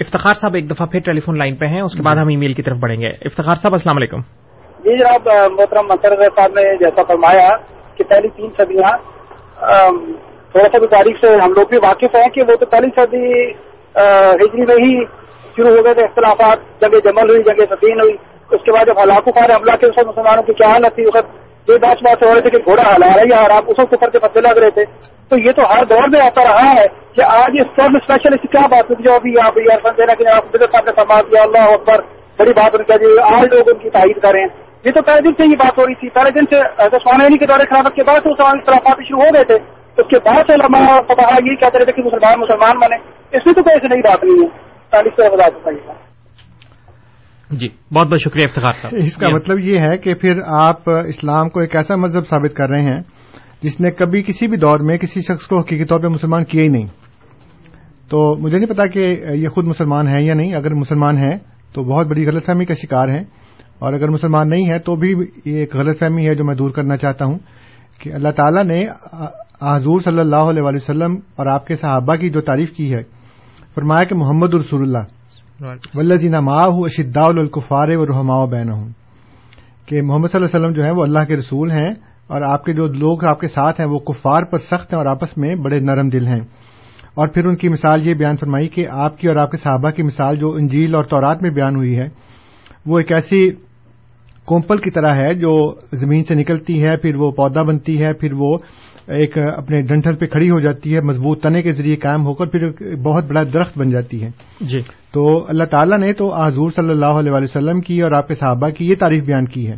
افتخار 0.00 0.34
صاحب 0.34 0.54
ایک 0.54 0.70
دفعہ 0.70 0.86
پھر 0.86 1.00
ٹیلی 1.00 1.20
فون 1.20 1.38
لائن 1.38 1.56
پہ 1.56 1.66
ہیں، 1.66 1.80
اس 1.80 1.94
کے 1.94 2.02
بعد 2.02 2.16
ہم 2.16 2.28
ای 2.28 2.36
میل 2.36 2.52
کی 2.52 2.62
طرف 2.62 2.76
بڑھیں 2.76 3.00
گے۔ 3.00 3.08
افتخار 3.08 3.54
صاحب، 3.54 3.72
السلام 3.72 3.96
علیکم۔ 3.96 4.20
جی 4.78 4.98
جناب 4.98 5.52
محترم 5.52 5.86
منصر 5.88 6.22
صاحب 6.36 6.50
نے 6.54 6.76
جیسا 6.76 7.02
فرمایا 7.02 7.56
کہ 7.96 8.04
پہلی 8.04 8.28
تین 8.28 8.50
صدیاں 8.50 8.96
تھوڑا 10.52 10.68
سا 10.72 10.78
بھی 10.78 10.86
تاریخ 10.86 11.16
سے 11.20 11.32
ہم 11.44 11.50
لوگ 11.50 11.68
بھی 11.68 11.76
واقف 11.76 12.14
ہیں 12.14 12.28
کہ 12.28 12.42
وہ 12.42 12.56
تو 12.56 12.66
پہلی 12.66 12.88
صدی 12.96 13.26
ہجری 14.40 14.62
میں 14.62 14.76
ہی 14.84 15.04
شروع 15.56 15.76
ہو 15.76 15.84
گئے 15.84 15.94
تھے 15.94 16.02
اختلافات 16.02 16.80
جنگ 16.80 16.98
جمل 17.04 17.30
ہوئی 17.30 17.42
جنگ 17.42 17.74
سفین 17.74 18.00
ہوئی 18.00 18.16
اس 18.50 18.62
کے 18.64 18.72
بعد 18.72 18.84
جب 18.86 19.02
ہلاکو 19.02 19.30
خار 19.30 19.56
حملہ 19.56 19.76
کے 19.76 19.86
اس 19.86 19.98
وقت 19.98 20.08
مسلمانوں 20.08 20.42
کی 20.42 20.52
کیا 20.52 20.68
حالت 20.68 20.94
تھی؟ 20.94 21.02
اس 21.02 21.16
وقت 21.16 21.46
یہ 21.68 21.74
بات 21.82 21.96
بات 22.04 22.22
ہو 22.22 22.34
رہے 22.34 22.40
تھے 22.40 22.50
کہ 22.50 22.58
گھوڑا 22.58 22.82
ہلا 22.82 23.06
رہا 23.06 23.14
ہے 23.14 23.22
یا 23.30 23.46
حرام 23.46 23.64
اس 23.66 23.78
وقت 23.78 23.90
کفر 23.90 24.10
کے 24.10 24.18
پتے 24.18 24.40
لگ 24.40 24.58
رہے 24.58 24.70
تھے۔ 24.70 24.84
تو 25.28 25.36
یہ 25.38 25.52
تو 25.52 25.62
ہر 25.62 25.84
دور 25.84 26.08
میں 26.12 26.20
ایسا 26.20 26.44
رہا 26.44 26.80
ہے 26.80 26.86
کہ 27.14 27.22
آج 27.22 27.50
اس 27.60 27.66
دور 27.76 27.90
میں 27.90 28.00
اسپیشل 28.02 28.34
اس 28.34 28.40
کی 28.40 28.48
کیا 28.48 28.66
بات 28.66 28.90
ہوتی 28.90 29.02
جو 29.02 29.12
ابھی 29.12 29.30
یہاں 29.30 29.50
پہ 29.50 29.60
ایئر 29.60 29.80
فون 29.82 29.92
دینا 29.98 30.14
کہ 30.14 30.28
آپ 30.28 30.42
بدر 30.48 30.66
صاحب 30.72 30.84
نے 30.84 30.92
فرما 30.92 31.20
دیا، 31.20 31.42
اللہ 31.42 31.72
اکبر، 31.72 32.00
بڑی 32.38 32.52
بات 32.52 32.74
ان 32.74 32.84
کا 32.84 32.96
جی 32.96 33.34
آج 33.34 33.54
لوگ 33.54 33.64
ان 33.68 33.78
کی 33.78 33.90
تائید 33.90 34.22
کریں 34.22 34.46
یہ 34.84 34.90
تو 34.90 35.02
پہلے 35.02 35.20
دن 35.20 35.32
سے 35.32 35.42
یہ 35.42 35.56
بات 35.58 35.78
ہو 35.78 35.86
رہی 35.86 35.94
تھی۔ 35.94 36.08
پہلے 36.08 36.30
دن 36.30 36.44
سے 36.50 36.56
عثمانیہ 36.78 37.36
کے 37.36 37.46
دور 37.46 37.58
خلافت 37.58 37.96
کے 37.96 38.02
بعد 38.02 38.20
سے 38.22 38.28
مسلمان 38.28 38.58
اختلافات 38.58 39.04
شروع 39.08 39.20
ہو 39.20 39.34
گئے 39.34 39.44
تھے۔ 39.44 39.54
اس 39.98 40.06
کے 40.06 40.16
بعد 40.24 40.42
سے 40.46 40.54
علماء 40.54 41.00
فتح 41.00 41.34
یہ 41.44 41.54
کہتے 41.54 41.78
رہتے 41.78 41.92
کہ 41.92 42.02
مسلمان 42.02 42.40
مسلمان 42.40 42.78
بنے۔ 42.78 42.96
اس 43.36 43.46
میں 43.46 43.54
تو 43.54 43.62
کوئی 43.62 43.74
ایسی 43.74 43.88
نئی 43.88 44.02
بات 44.02 44.24
نہیں 44.24 44.44
ہے۔ 44.44 44.75
بتائیے 44.92 46.06
جی 47.50 47.68
بہت 47.94 48.06
بہت 48.06 48.20
شکریہ 48.20 48.44
افتخار 48.44 48.72
صاحب۔ 48.72 48.94
اس 48.98 49.16
کا. 49.16 49.28
مطلب 49.28 49.58
یہ 49.58 49.80
ہے 49.80 49.98
کہ 49.98 50.14
پھر 50.14 50.40
آپ 50.46 50.90
اسلام 50.90 51.48
کو 51.48 51.60
ایک 51.60 51.76
ایسا 51.76 51.96
مذہب 51.96 52.26
ثابت 52.26 52.54
کر 52.56 52.68
رہے 52.68 52.82
ہیں 52.82 53.00
جس 53.62 53.80
نے 53.80 53.90
کبھی 53.90 54.22
کسی 54.22 54.46
بھی 54.46 54.56
دور 54.56 54.78
میں 54.80 54.96
کسی 54.96 55.20
شخص 55.20 55.46
کو 55.46 55.58
حقیقی 55.58 55.84
طور 55.84 56.00
پہ 56.00 56.06
مسلمان 56.06 56.44
کیا 56.44 56.62
ہی 56.62 56.68
نہیں۔ 56.68 56.86
تو 58.08 58.36
مجھے 58.36 58.58
نہیں 58.58 58.68
پتا 58.68 58.86
کہ 58.86 59.16
یہ 59.34 59.48
خود 59.48 59.64
مسلمان 59.64 60.08
ہے 60.08 60.24
یا 60.24 60.34
نہیں۔ 60.34 60.54
اگر 60.54 60.74
مسلمان 60.74 61.16
ہے 61.18 61.38
تو 61.72 61.84
بہت 61.84 62.06
بڑی 62.06 62.26
غلط 62.26 62.44
فہمی 62.46 62.64
کا 62.64 62.74
شکار 62.74 63.08
ہے 63.08 63.20
اور 63.78 63.92
اگر 63.94 64.08
مسلمان 64.08 64.48
نہیں 64.48 64.70
ہے 64.70 64.78
تو 64.78 64.96
بھی 64.96 65.14
یہ 65.44 65.56
ایک 65.56 65.76
غلط 65.76 65.98
فہمی 65.98 66.28
ہے 66.28 66.34
جو 66.34 66.44
میں 66.44 66.54
دور 66.54 66.70
کرنا 66.70 66.96
چاہتا 66.96 67.24
ہوں 67.24 67.38
کہ 68.00 68.12
اللہ 68.12 68.28
تعالیٰ 68.28 68.64
نے 68.64 68.80
حضور 69.62 70.00
صلی 70.00 70.18
اللہ 70.18 70.36
علیہ 70.36 70.62
وسلم 70.62 71.16
اور 71.36 71.46
آپ 71.46 71.66
کے 71.66 71.76
صحابہ 71.76 72.14
کی 72.14 72.30
جو 72.30 72.40
تعریف 72.40 72.70
کی 72.70 72.94
ہے 72.94 73.15
فرمایا 73.76 74.04
کہ 74.04 74.14
محمد 74.14 74.54
رسول 74.54 74.82
اللہ 74.82 74.98
ولزین 75.94 76.32
ماہ 76.32 76.76
اشدا 76.76 77.24
الکفار 77.24 77.88
و 77.88 78.06
رحما 78.06 78.44
بین 78.44 78.70
ہوں 78.70 78.88
کہ 79.86 80.02
محمد 80.02 80.28
صلی 80.28 80.40
اللہ 80.40 80.46
علیہ 80.46 80.60
وسلم 80.60 80.72
جو 80.72 80.82
ہیں 80.82 80.92
وہ 80.96 81.02
اللہ 81.02 81.18
کے 81.18 81.34
رسول 81.34 81.70
ہیں 81.70 81.90
اور 82.26 82.42
آپ 82.42 82.64
کے 82.64 82.72
جو 82.72 82.86
لوگ 82.86 83.24
آپ 83.24 83.40
کے 83.40 83.48
ساتھ 83.48 83.80
ہیں 83.80 83.88
وہ 83.88 83.98
کفار 83.98 84.42
پر 84.42 84.58
سخت 84.58 84.92
ہیں 84.92 84.96
اور 84.96 85.06
آپس 85.06 85.36
میں 85.36 85.54
بڑے 85.54 85.80
نرم 85.80 86.08
دل 86.08 86.26
ہیں۔ 86.26 86.40
اور 87.14 87.28
پھر 87.28 87.44
ان 87.44 87.56
کی 87.56 87.68
مثال 87.68 88.06
یہ 88.06 88.14
بیان 88.14 88.36
فرمائی 88.36 88.68
کہ 88.68 88.86
آپ 88.90 89.18
کی 89.18 89.28
اور 89.28 89.36
آپ 89.36 89.50
کے 89.50 89.56
صحابہ 89.56 89.90
کی 89.90 90.02
مثال 90.02 90.36
جو 90.36 90.52
انجیل 90.52 90.94
اور 90.94 91.04
تورات 91.04 91.42
میں 91.42 91.50
بیان 91.50 91.76
ہوئی 91.76 91.98
ہے، 91.98 92.06
وہ 92.86 92.98
ایک 92.98 93.12
ایسی 93.12 93.50
کومپل 94.44 94.76
کی 94.76 94.90
طرح 94.90 95.14
ہے 95.14 95.34
جو 95.34 95.74
زمین 95.92 96.24
سے 96.24 96.34
نکلتی 96.34 96.82
ہے، 96.84 96.96
پھر 96.96 97.16
وہ 97.16 97.30
پودا 97.30 97.62
بنتی 97.62 98.02
ہے، 98.02 98.12
پھر 98.12 98.32
وہ 98.32 98.58
ایک 99.06 99.38
اپنے 99.38 99.80
ڈنٹل 99.80 100.16
پہ 100.16 100.26
کھڑی 100.26 100.50
ہو 100.50 100.60
جاتی 100.60 100.94
ہے 100.94 101.00
مضبوط 101.00 101.42
تنے 101.42 101.62
کے 101.62 101.72
ذریعے 101.72 101.96
قائم 101.96 102.26
ہو 102.26 102.34
کر 102.34 102.46
پھر 102.46 102.96
بہت 102.96 103.24
بڑا 103.24 103.42
درخت 103.54 103.78
بن 103.78 103.88
جاتی 103.88 104.22
ہے۔ 104.22 104.30
جی۔ 104.60 104.78
تو 105.12 105.46
اللہ 105.48 105.64
تعالیٰ 105.64 105.98
نے 105.98 106.12
تو 106.12 106.44
حضور 106.44 106.70
صلی 106.76 106.90
اللہ 106.90 107.06
علیہ 107.06 107.32
وسلم 107.32 107.80
کی 107.80 108.02
اور 108.02 108.10
آپ 108.10 108.28
کے 108.28 108.34
صحابہ 108.34 108.68
کی 108.68 108.86
یہ 108.86 108.94
تعریف 108.98 109.24
بیان 109.24 109.44
کی 109.44 109.68
ہے۔ 109.68 109.76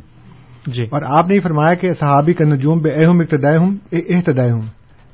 جی۔ 0.66 0.84
اور 0.84 1.02
آپ 1.06 1.28
نے 1.28 1.38
فرمایا 1.38 1.74
کہ 1.74 1.92
صحابی 1.92 2.32
کا 2.32 2.44
نجوم 2.44 2.78
بے 2.78 2.90
اہم 2.90 3.20
ابتدائے 3.20 3.56
ہوں 3.56 3.74
احتدائے 3.92 4.50
ہوں۔ 4.50 4.62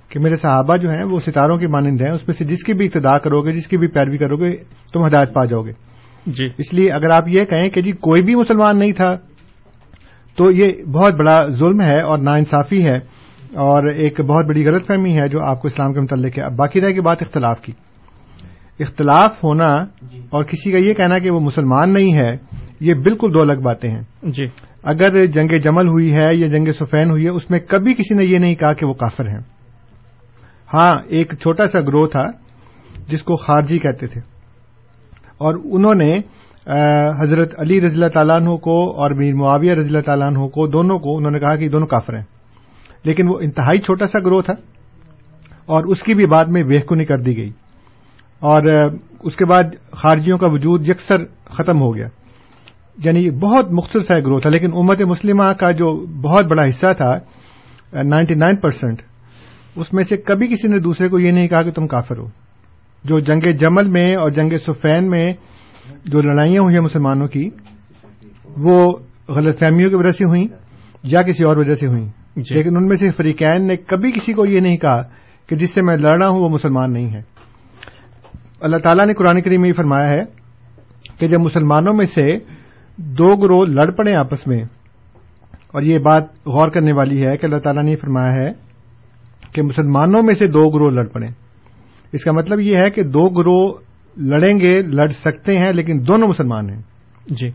کہ 0.09 0.21
میرے 0.21 0.37
صحابہ 0.37 0.77
جو 0.77 0.91
ہیں 0.91 1.05
وہ 1.05 1.21
ستاروں 1.21 1.59
کی 1.59 1.67
مانند 1.67 2.01
ہیں 2.01 2.11
اس 2.11 2.29
میں 2.29 2.35
سے 2.39 2.45
جس 2.45 2.65
کی 2.65 2.73
بھی 2.73 2.87
ابتدا 2.87 3.19
کرو 3.19 3.43
گے 3.43 3.51
جس 3.51 3.67
کی 3.67 3.77
بھی 3.77 3.87
پیروی 3.87 4.17
کرو 4.17 4.37
گے 4.37 4.57
تم 4.93 5.07
ہدایت 5.07 5.35
پا 5.35 5.45
جاؤ 5.45 5.63
گے 5.63 5.73
جی۔ 6.27 6.47
اس 6.59 6.75
لیے 6.75 6.91
اگر 6.91 7.11
آپ 7.11 7.29
یہ 7.29 7.45
کہیں 7.45 7.69
کہ 7.69 7.83
جی 7.83 7.93
کوئی 7.93 8.23
بھی 8.23 8.35
مسلمان 8.35 8.79
نہیں 8.79 8.93
تھا 8.93 9.17
تو 10.37 10.51
یہ 10.51 10.73
بہت 10.93 11.15
بڑا 11.15 11.47
ظلم 11.51 11.81
ہے 11.81 12.01
اور 12.01 12.19
ناانصافی 12.19 12.87
ہے۔ 12.87 13.24
اور 13.57 13.87
ایک 13.87 14.21
بہت 14.21 14.45
بڑی 14.47 14.67
غلط 14.67 14.87
فہمی 14.87 15.19
ہے 15.19 15.29
جو 15.29 15.45
آپ 15.45 15.63
کو 15.63 15.69
اسلام 15.69 15.93
کے 15.93 16.01
متعلق 16.01 16.39
ہے۔ 16.39 16.43
اب 16.43 16.57
باقی 16.57 16.81
رہ 16.81 16.87
گئی 16.87 17.01
بات 17.01 17.23
اختلاف 17.23 17.61
کی۔ 17.61 17.73
اختلاف 18.81 19.45
ہونا 19.45 19.73
اور 20.31 20.45
کسی 20.45 20.73
کا 20.73 20.79
یہ 20.79 20.95
کہنا 20.95 21.19
کہ 21.19 21.31
وہ 21.31 21.41
مسلمان 21.41 21.91
نہیں 21.93 22.15
ہے 22.15 22.37
یہ 22.81 22.95
بالکل 22.95 23.35
دو 23.35 23.41
الگ 23.41 23.61
باتیں 23.65 23.91
ہیں۔ 23.91 24.03
جی۔ 24.23 24.45
اگر 24.83 25.27
جنگ 25.27 25.59
جمل 25.59 25.89
ہوئی 25.89 26.15
ہے 26.15 26.25
یا 26.33 26.49
جنگ 26.49 26.71
سفین 26.71 27.11
ہوئی 27.11 27.25
ہے 27.25 27.29
اس 27.29 27.51
میں 27.51 27.59
کبھی 27.59 27.95
کسی 27.95 28.15
نے 28.15 28.25
یہ 28.25 28.39
نہیں 28.39 28.55
کہا 28.55 28.73
کہ 28.73 28.87
وہ 28.87 28.93
کافر 28.93 29.29
ہیں۔ 29.29 29.41
ہاں 30.75 30.93
ایک 31.07 31.33
چھوٹا 31.35 31.67
سا 31.67 31.81
گروہ 31.81 32.07
تھا 32.07 32.25
جس 33.09 33.23
کو 33.23 33.37
خارجی 33.37 33.79
کہتے 33.79 34.07
تھے۔ 34.07 34.21
اور 35.39 35.55
انہوں 35.65 35.95
نے 35.95 36.19
حضرت 37.21 37.55
علی 37.59 37.79
رضی 37.79 37.95
اللہ 37.95 38.09
تعالیٰ 38.09 38.37
عنہ 38.37 38.57
کو 38.57 38.91
اور 38.91 39.11
میر 39.11 39.35
معاویہ 39.35 39.75
رضی 39.75 39.89
اللہ 39.89 40.01
تعالیٰ 40.01 40.27
عنہ 40.27 40.39
کو 40.39 40.67
دونوں 40.67 40.99
کو 40.99 41.17
انہوں 41.17 41.31
نے 41.31 41.39
کہا 41.39 41.57
کہ 41.57 41.69
دونوں 41.69 41.87
کافر 41.87 42.15
ہیں۔ 42.15 42.34
لیکن 43.05 43.29
وہ 43.29 43.39
انتہائی 43.41 43.79
چھوٹا 43.79 44.07
سا 44.07 44.19
گروہ 44.19 44.43
تھا 44.43 44.53
اور 45.67 45.85
اس 45.85 46.03
کی 46.03 46.15
بھی 46.15 46.27
بعد 46.27 46.45
میں 46.45 46.63
بےخنی 46.63 47.05
کر 47.05 47.19
دی 47.19 47.37
گئی۔ 47.37 47.51
اور 48.41 48.63
اس 49.21 49.37
کے 49.37 49.45
بعد 49.45 49.63
خارجیوں 49.91 50.39
کا 50.39 50.47
وجود 50.51 50.89
یکسر 50.89 51.17
ختم 51.45 51.81
ہو 51.81 51.97
گیا۔ 51.97 52.07
یعنی 53.05 53.31
بہت 53.31 53.73
مختصر 53.73 54.01
سا 54.01 54.19
گروہ 54.19 54.39
تھا، 54.39 54.51
لیکن 54.51 54.71
امت 54.77 55.01
مسلمہ 55.01 55.53
کا 55.53 55.71
جو 55.71 56.07
بہت 56.07 56.45
بڑا 56.45 56.65
حصہ 56.65 56.87
تھا، 56.97 57.13
نائنٹی 57.93 58.35
نائن 58.35 58.57
پرسینٹ 58.57 59.03
اس 59.77 59.93
میں 59.93 60.05
سے 60.05 60.17
کبھی 60.17 60.47
کسی 60.47 60.69
نے 60.69 60.79
دوسرے 60.79 61.09
کو 61.09 61.19
یہ 61.19 61.33
نہیں 61.33 61.49
کہا 61.49 61.63
کہ 61.63 61.71
تم 61.71 61.87
کافر 61.87 62.19
ہو۔ 62.19 62.27
جو 63.05 63.19
جنگ 63.19 63.41
جمل 63.41 63.89
میں 63.89 64.17
اور 64.17 64.31
جنگ 64.31 64.59
سفین 64.67 65.11
میں 65.11 65.25
جو 66.05 66.21
لڑائیاں 66.21 66.63
ہوئی 66.63 66.75
ہیں 66.75 66.83
مسلمانوں 66.83 67.27
کی، 67.27 67.51
وہ 68.57 68.93
غلط 69.29 69.59
فہمیوں 69.59 69.91
کی 69.91 69.97
وجہ 69.97 70.11
سے 70.11 70.25
ہوئیں 70.25 70.45
یا 71.03 71.23
کسی 71.23 71.45
اور 71.45 71.57
وجہ 71.57 71.75
سے 71.75 71.87
ہوئیں۔ 71.87 72.24
لیکن 72.37 72.77
ان 72.77 72.87
میں 72.87 72.97
سے 72.97 73.11
فریقین 73.11 73.67
نے 73.67 73.77
کبھی 73.77 74.13
کسی 74.13 74.33
کو 74.33 74.47
یہ 74.47 74.61
نہیں 74.61 74.77
کہا 74.77 75.03
کہ 75.49 75.57
جس 75.57 75.71
سے 75.71 75.83
میں 75.83 75.97
لڑ 75.97 76.23
رہا 76.23 76.31
ہوں 76.31 76.41
وہ 76.41 76.49
مسلمان 76.49 76.93
نہیں 76.93 77.15
ہے۔ 77.15 77.23
اللہ 78.61 78.77
تعالیٰ 78.77 79.07
نے 79.07 79.13
قرآن 79.13 79.41
کریم 79.41 79.61
میں 79.61 79.69
یہ 79.69 79.73
فرمایا 79.73 80.11
ہے 80.11 80.23
کہ 81.21 81.27
جب 81.27 81.41
مسلمانوں 81.41 81.95
میں 81.95 82.07
سے 82.07 82.39
دو 82.97 83.37
گروہ 83.37 83.67
لڑ 83.67 83.91
پڑے 83.91 84.13
آپس 84.19 84.47
میں 84.47 84.65
اور 85.73 85.83
یہ 85.83 85.99
بات 85.99 86.23
غور 86.47 86.69
کرنے 86.69 86.93
والی 86.93 87.27
ہے 87.27 87.37
کہ 87.37 87.47
اللہ 87.47 87.59
تعالیٰ 87.59 87.83
نے 87.83 87.91
یہ 87.91 87.97
فرمایا 87.97 88.43
ہے 88.43 88.51
کہ 89.53 89.63
مسلمانوں 89.63 90.23
میں 90.23 90.35
سے 90.35 90.47
دو 90.47 90.71
گروہ 90.71 90.91
لڑ 90.91 91.07
پڑے۔ 91.07 91.27
اس 92.13 92.25
کا 92.25 92.33
مطلب 92.33 92.61
یہ 92.61 92.77
ہے 92.77 92.91
کہ 92.91 93.03
دو 93.03 93.29
گروہ 93.29 93.75
لڑیں 94.17 94.61
گے 94.61 94.83
لڑ 94.83 95.07
سکتے 95.07 95.59
ہیں 95.59 95.73
لیکن 95.73 96.01
دونوں 96.07 96.29
مسلمان 96.29 96.71
ہیں۔ 96.71 96.83
جی۔ 97.27 97.49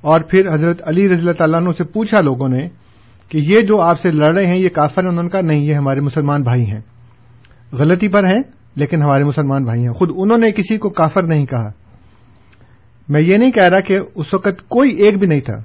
اور 0.00 0.20
پھر 0.20 0.48
حضرت 0.54 0.88
علی 0.88 1.08
رضی 1.08 1.20
اللہ 1.20 1.32
تعالیٰ 1.32 1.60
عنہ 1.60 1.70
سے 1.78 1.84
پوچھا 1.84 2.20
لوگوں 2.20 2.48
نے 2.48 2.68
کہ 3.28 3.38
یہ 3.38 3.62
جو 3.62 3.80
آپ 3.80 4.00
سے 4.00 4.10
لڑ 4.10 4.34
رہے 4.34 4.46
ہیں، 4.46 4.58
یہ 4.58 4.68
کافر 4.68 5.02
ہیں، 5.02 5.08
انہوں 5.08 5.22
نے 5.22 5.28
کہا 5.28 5.40
نہیں، 5.40 5.60
یہ 5.60 5.74
ہمارے 5.74 6.00
مسلمان 6.00 6.42
بھائی 6.42 6.64
ہیں۔ 6.64 6.80
غلطی 7.72 8.08
پر 8.08 8.24
ہیں، 8.24 8.42
لیکن 8.76 9.02
ہمارے 9.02 9.24
مسلمان 9.24 9.64
بھائی 9.64 9.80
ہیں۔ 9.80 9.92
خود 9.92 10.10
انہوں 10.16 10.38
نے 10.38 10.52
کسی 10.52 10.78
کو 10.78 10.88
کافر 10.88 11.22
نہیں 11.22 11.46
کہا۔ 11.46 11.68
میں 13.08 13.22
یہ 13.22 13.36
نہیں 13.36 13.52
کہہ 13.52 13.68
رہا 13.68 13.80
کہ 13.80 13.98
اس 14.14 14.34
وقت 14.34 14.68
کوئی 14.68 14.90
ایک 14.90 15.18
بھی 15.18 15.26
نہیں 15.26 15.40
تھا۔ 15.40 15.56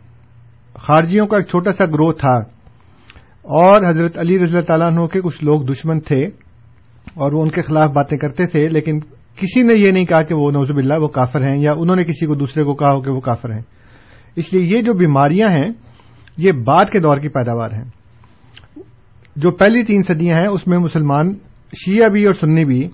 خارجیوں 0.73 1.27
کا 1.27 1.37
ایک 1.37 1.47
چھوٹا 1.47 1.71
سا 1.71 1.85
گروہ 1.85 2.13
تھا۔ 2.13 2.33
اور 3.41 3.89
حضرت 3.89 4.17
علی 4.17 4.35
رضی 4.35 4.43
اللہ 4.43 4.65
تعالیٰ 4.65 4.87
عنہ 4.87 5.05
کے 5.05 5.21
کچھ 5.21 5.43
لوگ 5.43 5.61
دشمن 5.61 5.99
تھے 5.99 6.25
اور 7.13 7.33
وہ 7.33 7.41
ان 7.41 7.49
کے 7.49 7.61
خلاف 7.61 7.89
باتیں 7.89 8.17
کرتے 8.17 8.45
تھے، 8.45 8.67
لیکن 8.67 8.99
کسی 9.35 9.63
نے 9.63 9.73
یہ 9.73 9.91
نہیں 9.91 10.05
کہا 10.05 10.21
کہ 10.21 10.35
وہ 10.35 10.51
نوزب 10.51 10.77
اللہ 10.77 10.93
وہ 10.99 11.07
کافر 11.07 11.41
ہیں 11.41 11.57
یا 11.57 11.71
انہوں 11.77 11.95
نے 11.95 12.03
کسی 12.03 12.25
کو 12.25 12.35
دوسرے 12.35 12.63
کو 12.63 12.73
کہا 12.73 12.91
ہو 12.91 13.01
کہ 13.01 13.11
وہ 13.11 13.21
کافر 13.21 13.53
ہیں۔ 13.53 13.61
اس 14.35 14.53
لیے 14.53 14.77
یہ 14.77 14.81
جو 14.81 14.93
بیماریاں 14.93 15.49
ہیں 15.49 15.69
یہ 16.37 16.51
بعد 16.51 16.85
کے 16.85 16.99
دور 16.99 17.17
کی 17.17 17.27
پیداوار 17.27 17.71
ہیں 17.71 17.83
جو 19.35 19.51
پہلی 19.51 19.83
تین 19.83 20.01
صدیاں 20.01 20.33
ہیں 20.33 20.47
اس 20.47 20.67
میں 20.67 20.77
مسلمان 20.77 21.33
شیعہ 21.73 22.09
بھی 22.09 22.25
اور 22.25 22.33
سنی 22.33 22.65
بھی 22.65 22.87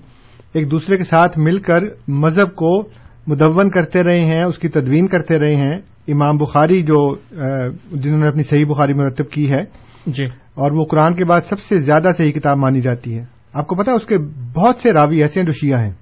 ایک 0.54 0.72
دوسرے 0.72 0.98
کے 0.98 1.04
ساتھ 1.04 1.40
مل 1.40 1.60
کر 1.60 1.80
مذہب 2.08 2.56
کو 2.56 2.82
مدون 3.28 3.70
کرتے 3.70 4.04
رہے 4.04 4.26
ہیں 4.26 4.44
اس 4.46 4.60
کی 4.60 4.68
تدوین 4.68 5.08
کرتے 5.08 5.40
رہے 5.40 5.56
ہیں۔ 5.56 5.76
امام 6.08 6.38
بخاری 6.38 6.82
جو 6.82 7.16
جنہوں 7.92 8.20
نے 8.20 8.28
اپنی 8.28 8.44
صحیح 8.44 8.66
بخاری 8.66 8.94
مرتب 8.94 9.30
کی 9.30 9.52
ہے 9.52 9.62
جی۔ 10.08 10.26
اور 10.54 10.72
وہ 10.72 10.86
قرآن 10.86 11.16
کے 11.16 11.26
بعد 11.26 11.42
سب 11.50 11.60
سے 11.60 11.80
زیادہ 11.80 12.12
صحیح 12.18 12.32
کتاب 12.32 12.58
مانی 12.58 12.80
جاتی 12.80 13.18
ہے۔ 13.18 13.26
آپ 13.54 13.68
کو 13.68 13.76
پتا 13.76 13.92
اس 13.92 14.06
کے 14.06 14.18
بہت 14.54 14.76
سے 14.76 14.92
راوی 14.92 15.22
ایسے 15.22 15.40
ہیں 15.40 15.48
جو 15.48 15.54
شیعہ 15.54 15.80
ہیں۔ 15.80 15.94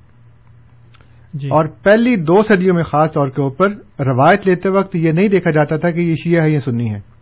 جی۔ 1.34 1.48
اور 1.48 1.66
پہلی 1.66 2.16
دو 2.16 2.44
صدیوں 2.44 2.76
میں 2.76 2.84
خاص 2.84 3.12
طور 3.12 3.28
کے 3.28 3.42
اوپر 3.42 3.70
روایت 4.00 4.48
لیتے 4.48 4.70
وقت 4.70 4.96
یہ 4.96 5.12
نہیں 5.12 5.28
دیکھا 5.28 5.52
جاتا 5.52 5.78
تھا 5.78 5.92
کہ 5.92 6.00
یہ 6.00 6.16
شیعہ 6.24 6.44
ہے 6.44 6.50
یا 6.50 6.60
سنی 6.60 6.94
ہے 6.94 7.15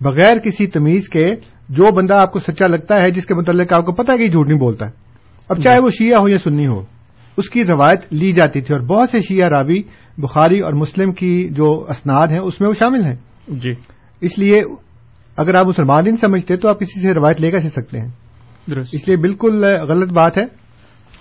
بغیر 0.00 0.38
کسی 0.38 0.66
تمیز 0.66 1.08
کے 1.08 1.26
جو 1.68 1.94
بندہ 1.94 2.14
آپ 2.14 2.32
کو 2.32 2.40
سچا 2.40 2.66
لگتا 2.66 3.00
ہے 3.00 3.10
جس 3.10 3.26
کے 3.26 3.34
متعلق 3.34 3.72
آپ 3.72 3.86
کو 3.86 3.92
پتا 3.92 4.12
ہے 4.12 4.18
کہ 4.18 4.28
جھوٹ 4.28 4.48
نہیں 4.48 4.58
بولتا 4.58 4.86
اب 5.48 5.58
چاہے 5.58 5.78
وہ 5.78 5.90
شیعہ 5.90 6.18
ہو 6.22 6.28
یا 6.28 6.38
سنی 6.38 6.66
ہو 6.66 6.84
اس 7.36 7.50
کی 7.50 7.64
روایت 7.64 8.00
لی 8.12 8.32
جاتی 8.32 8.60
تھی 8.60 8.74
اور 8.74 8.82
بہت 8.82 9.10
سے 9.10 9.20
شیعہ 9.20 9.48
راوی 9.48 9.82
بخاری 10.18 10.60
اور 10.60 10.72
مسلم 10.72 11.12
کی 11.12 11.48
جو 11.50 11.86
اسناد 11.88 12.26
ہیں 12.30 12.38
اس 12.38 12.60
میں 12.60 12.68
وہ 12.68 12.74
شامل 12.74 13.04
ہیں۔ 13.04 13.16
جی۔ 13.48 13.70
اس 14.20 14.38
لیے 14.38 14.62
اگر 15.36 15.54
آپ 15.54 15.66
مسلمان 15.66 16.04
نہیں 16.04 16.16
سمجھتے 16.16 16.56
تو 16.56 16.68
آپ 16.68 16.80
کسی 16.80 17.00
سے 17.00 17.14
روایت 17.14 17.40
لے 17.40 17.50
کیسے 17.50 17.68
سکتے 17.68 18.00
ہیں۔ 18.00 18.08
درست۔ 18.70 18.88
اس 18.92 19.08
لیے 19.08 19.16
بالکل 19.16 19.64
غلط 19.64 20.12
بات 20.12 20.38
ہے۔ 20.38 20.44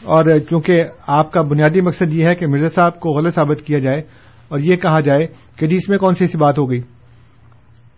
اور 0.04 0.38
چونکہ 0.50 0.84
آپ 1.08 1.32
کا 1.32 1.42
بنیادی 1.42 1.82
مقصد 1.82 2.14
یہ 2.14 2.26
ہے 2.30 2.36
کہ 2.36 2.48
مرزا 2.48 2.70
صاحب 2.70 3.00
کو 3.00 3.10
غلط 3.10 3.36
ثابت 3.36 3.62
کیا 3.66 3.78
جائے 3.78 4.02
اور 4.48 4.60
یہ 4.60 4.76
کہا 4.76 5.00
جائے 5.00 5.28
کہ 5.56 5.68
جی 5.68 5.76
اس 5.76 5.90
میں 5.90 5.98
کون 5.98 6.14
سی 6.14 6.24
ایسی 6.26 6.38
بات 6.38 6.58
ہو 6.58 6.72
گئی؟ 6.72 6.80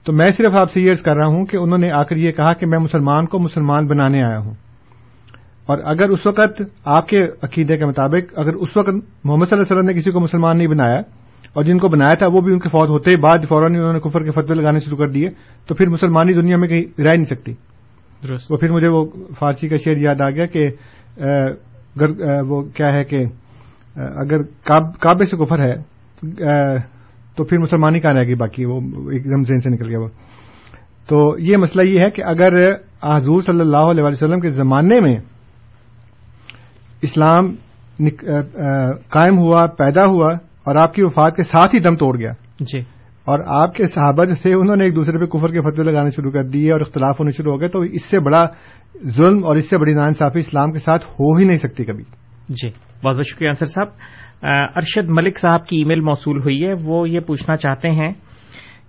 تو 0.07 0.13
میں 0.13 0.29
صرف 0.29 0.53
آپ 0.53 0.71
سے 0.71 0.81
یہ 0.81 0.93
کر 1.05 1.15
رہا 1.15 1.25
ہوں 1.25 1.45
کہ 1.45 1.57
انہوں 1.57 1.77
نے 1.77 1.91
آ 1.91 2.03
کر 2.03 2.15
یہ 2.15 2.31
کہا 2.31 2.53
کہ 2.53 2.65
میں 2.65 2.79
مسلمان 2.79 3.25
کو 3.25 3.39
مسلمان 3.39 3.87
بنانے 3.87 4.23
آیا 4.23 4.39
ہوں۔ 4.39 4.53
اور 5.65 5.77
اگر 5.83 6.09
اس 6.09 6.25
وقت 6.25 6.61
آپ 6.85 7.07
کے 7.07 7.25
عقیدے 7.41 7.77
کے 7.77 7.85
مطابق 7.85 8.39
اگر 8.39 8.53
اس 8.53 8.77
وقت 8.77 8.89
محمد 9.23 9.45
صلی 9.45 9.57
اللہ 9.57 9.63
علیہ 9.63 9.77
وسلم 9.77 9.85
نے 9.85 9.93
کسی 9.93 10.11
کو 10.11 10.19
مسلمان 10.19 10.57
نہیں 10.57 10.67
بنایا 10.67 10.99
اور 11.53 11.63
جن 11.63 11.77
کو 11.77 11.87
بنایا 11.89 12.13
تھا 12.13 12.27
وہ 12.27 12.41
بھی 12.41 12.53
ان 12.53 12.59
کے 12.59 12.69
فوت 12.69 12.89
ہوتے 12.89 13.17
بعد 13.17 13.37
فوراً 13.49 13.75
انہوں 13.75 13.93
نے 13.93 13.99
کفر 13.99 14.23
کے 14.23 14.31
فتوے 14.31 14.55
لگانے 14.55 14.79
شروع 14.79 14.97
کر 14.97 15.07
دیے 15.07 15.29
تو 15.67 15.75
پھر 15.75 15.87
مسلمانی 15.87 16.33
دنیا 16.33 16.57
میں 16.57 16.67
کہیں 16.67 17.01
رہ 17.01 17.13
نہیں 17.13 17.25
سکتی۔ 17.25 17.53
درست۔ 18.27 18.51
وہ 18.51 18.57
پھر 18.57 18.71
مجھے 18.71 18.87
وہ 18.87 19.05
فارسی 19.39 19.67
کا 19.67 19.75
شعر 19.77 19.97
یاد 19.97 20.21
آ 20.21 20.29
گیا 20.29 20.45
کہ 20.45 20.69
اگر 21.17 22.07
وہ 22.47 22.61
کیا 22.61 22.93
ہے 22.93 23.03
کہ 23.03 23.25
اگر 23.95 24.41
کعبے 24.99 25.23
سے 25.23 25.37
کفر 25.37 25.59
ہے 25.59 25.75
تو 27.37 27.43
پھر 27.43 27.57
مسلمانی 27.57 27.99
کہاں 27.99 28.13
رہ 28.13 28.23
گئی 28.23 28.35
باقی 28.35 28.65
وہ 28.65 28.81
ایک 29.11 29.25
دم 29.25 29.41
ذہن 29.43 29.59
سے 29.59 29.69
نکل 29.69 29.89
گیا 29.89 29.99
وہ۔ 29.99 30.07
تو 31.07 31.35
یہ 31.39 31.57
مسئلہ 31.57 31.87
یہ 31.87 31.99
ہے 31.99 32.09
کہ 32.09 32.23
اگر 32.25 32.53
حضور 33.03 33.41
صلی 33.41 33.59
اللہ 33.59 33.77
علیہ 33.77 34.03
وسلم 34.03 34.39
کے 34.39 34.49
زمانے 34.49 34.99
میں 34.99 35.15
اسلام 37.01 37.55
قائم 39.09 39.37
ہوا 39.37 39.65
پیدا 39.65 40.05
ہوا 40.05 40.33
اور 40.65 40.75
آپ 40.75 40.93
کی 40.93 41.03
وفات 41.03 41.35
کے 41.35 41.43
ساتھ 41.43 41.75
ہی 41.75 41.79
دم 41.79 41.95
توڑ 41.95 42.19
گیا۔ 42.19 42.31
جی۔ 42.59 42.79
اور 43.25 43.39
آپ 43.45 43.75
کے 43.75 43.87
صحابہ 43.87 44.25
جو 44.25 44.35
تھے 44.41 44.53
انہوں 44.53 44.75
نے 44.75 44.85
ایک 44.85 44.95
دوسرے 44.95 45.17
پہ 45.17 45.25
کفر 45.25 45.47
کے 45.47 45.61
فتوے 45.61 45.85
لگانے 45.85 46.09
شروع 46.09 46.31
کر 46.31 46.43
دیے 46.43 46.71
اور 46.71 46.81
اختلاف 46.81 47.19
ہونے 47.19 47.31
شروع 47.31 47.53
ہو 47.53 47.59
گئے 47.59 47.69
تو 47.69 47.81
اس 47.81 48.05
سے 48.05 48.19
بڑا 48.19 48.47
ظلم 49.05 49.45
اور 49.45 49.55
اس 49.55 49.69
سے 49.69 49.77
بڑی 49.77 49.93
ناانصافی 49.93 50.39
اسلام 50.39 50.71
کے 50.71 50.79
ساتھ 50.79 51.05
ہو 51.05 51.35
ہی 51.35 51.45
نہیں 51.45 51.57
سکتی 51.57 51.85
کبھی۔ 51.85 52.03
جی۔ 52.49 52.69
بہت 53.03 53.15
بہت 53.15 53.27
شکریہ 53.27 53.49
انصر 53.49 53.65
صاحب۔ 53.65 53.87
ارشد 54.43 55.09
ملک 55.09 55.39
صاحب 55.39 55.65
کی 55.65 55.77
ای 55.77 55.83
میل 55.85 55.99
موصول 55.99 56.41
ہوئی 56.41 56.67
ہے۔ 56.67 56.73
وہ 56.85 57.09
یہ 57.09 57.19
پوچھنا 57.19 57.55
چاہتے 57.55 57.91
ہیں 57.91 58.13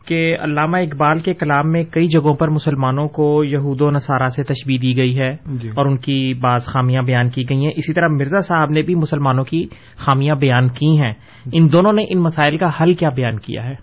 کہ 0.07 0.37
علامہ 0.43 0.77
اقبال 0.77 1.19
کے 1.19 1.35
کلام 1.35 1.73
میں 1.73 1.85
کئی 1.85 2.07
جگہوں 2.07 2.35
پر 2.35 2.49
مسلمانوں 2.49 3.09
کو 3.09 3.45
یہود 3.45 3.81
و 3.81 3.91
نصارہ 3.91 4.29
سے 4.29 4.43
تشبیح 4.43 4.79
دی 4.83 4.97
گئی 4.97 5.21
ہے 5.21 5.33
جی۔ 5.47 5.69
اور 5.69 5.87
ان 5.87 5.97
کی 5.97 6.35
بعض 6.35 6.65
خامیاں 6.65 7.03
بیان 7.03 7.29
کی 7.29 7.43
گئی 7.43 7.65
ہیں۔ 7.65 7.73
اسی 7.77 7.93
طرح 7.95 8.09
مرزا 8.09 8.41
صاحب 8.41 8.71
نے 8.71 8.83
بھی 8.83 8.95
مسلمانوں 8.95 9.45
کی 9.45 9.67
خامیاں 9.97 10.37
بیان 10.37 10.69
کی 10.69 11.01
ہیں۔ 11.01 11.13
ان 11.53 11.73
دونوں 11.73 11.93
نے 11.93 12.03
ان 12.03 12.23
مسائل 12.23 12.57
کا 12.57 12.71
حل 12.81 12.93
کیا 12.93 13.09
بیان 13.09 13.39
کیا 13.39 13.69
ہے؟ 13.69 13.75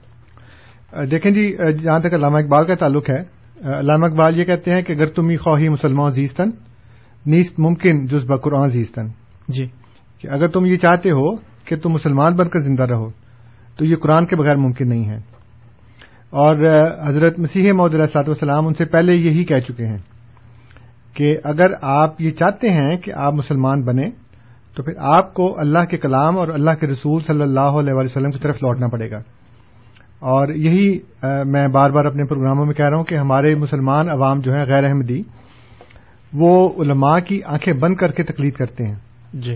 دیکھیں 1.06 1.32
جی 1.32 1.56
جہاں 1.84 1.99
تک 1.99 2.13
علامہ 2.13 2.38
اقبال 2.38 2.65
کا 2.65 2.75
تعلق 2.75 3.10
ہے 3.10 3.19
علامہ 3.80 4.06
اقبال 4.06 4.39
یہ 4.39 4.45
کہتے 4.45 4.71
ہیں 4.71 4.82
کہ 4.82 4.93
اگر 4.93 5.06
تم 5.06 5.30
ہی 5.30 5.36
خواہی 5.36 5.69
مسلمان 5.69 6.12
زیستن 6.12 6.49
نیست 7.25 7.60
ممکن 7.60 8.04
جز 8.04 8.32
قرآن 8.43 8.69
زیستن 8.69 9.08
جی۔ 9.47 9.65
کہ 10.21 10.28
اگر 10.28 10.47
تم 10.47 10.65
یہ 10.65 10.78
چاہتے 10.78 11.12
ہو 11.12 11.54
کہ 11.65 11.75
تم 11.75 11.89
مسلمان 11.89 12.36
بن 12.36 12.49
کر 12.49 12.60
زندہ 12.60 12.84
رہو، 12.84 13.10
تو 13.78 13.86
یہ 13.86 13.95
قرآن 13.95 14.25
کے 14.25 14.36
بغیر 14.36 14.56
ممکن 14.56 14.89
نہیں 14.89 15.10
ہے۔ 15.10 15.17
اور 16.30 16.56
حضرت 17.04 17.39
مسیح 17.39 17.71
محدود 17.71 17.91
صلاحت 17.91 18.30
والسلام 18.30 18.67
ان 18.67 18.73
سے 18.73 18.86
پہلے 18.86 19.13
یہی 19.13 19.43
کہہ 19.43 19.60
چکے 19.60 19.88
ہیں 19.88 19.97
کہ 21.13 21.38
اگر 21.43 21.71
آپ 21.82 22.21
یہ 22.21 22.32
چاہتے 22.32 22.69
ہیں 22.69 22.95
کہ 22.95 23.13
آپ 23.13 23.34
مسلمان 23.34 23.82
بنے 23.82 24.10
تو 24.75 24.84
پھر 24.84 24.93
آپ 24.97 25.34
کو 25.34 25.60
اللہ 25.60 25.86
کے 25.89 25.97
کلام 25.97 26.38
اور 26.38 26.47
اللہ 26.47 26.71
کے 26.80 26.88
رسول 26.88 27.21
صلی 27.21 27.41
اللہ 27.41 27.60
علیہ 27.60 27.93
وسلم 27.93 28.32
کی 28.32 28.39
طرف 28.39 28.56
لوٹنا 28.56 28.88
پڑے 28.88 29.12
گا۔ 29.12 29.17
اور 30.19 30.47
یہی 30.47 30.99
میں 31.45 31.67
بار 31.67 31.89
بار 31.89 32.06
اپنے 32.06 32.23
پروگراموں 32.23 32.65
میں 32.65 32.73
کہہ 32.73 32.86
رہا 32.86 32.97
ہوں 32.97 33.06
کہ 33.06 33.15
ہمارے 33.15 33.56
مسلمان 33.56 34.10
عوام 34.10 34.39
جو 34.39 34.51
ہیں 34.51 34.65
غیر 34.65 34.84
احمدی، 34.84 35.21
وہ 36.34 36.84
علماء 36.84 37.19
کی 37.19 37.43
آنکھیں 37.43 37.73
بند 37.73 37.95
کر 37.95 38.12
کے 38.12 38.23
تقلید 38.23 38.54
کرتے 38.54 38.88
ہیں۔ 38.88 38.95
جی۔ 39.34 39.56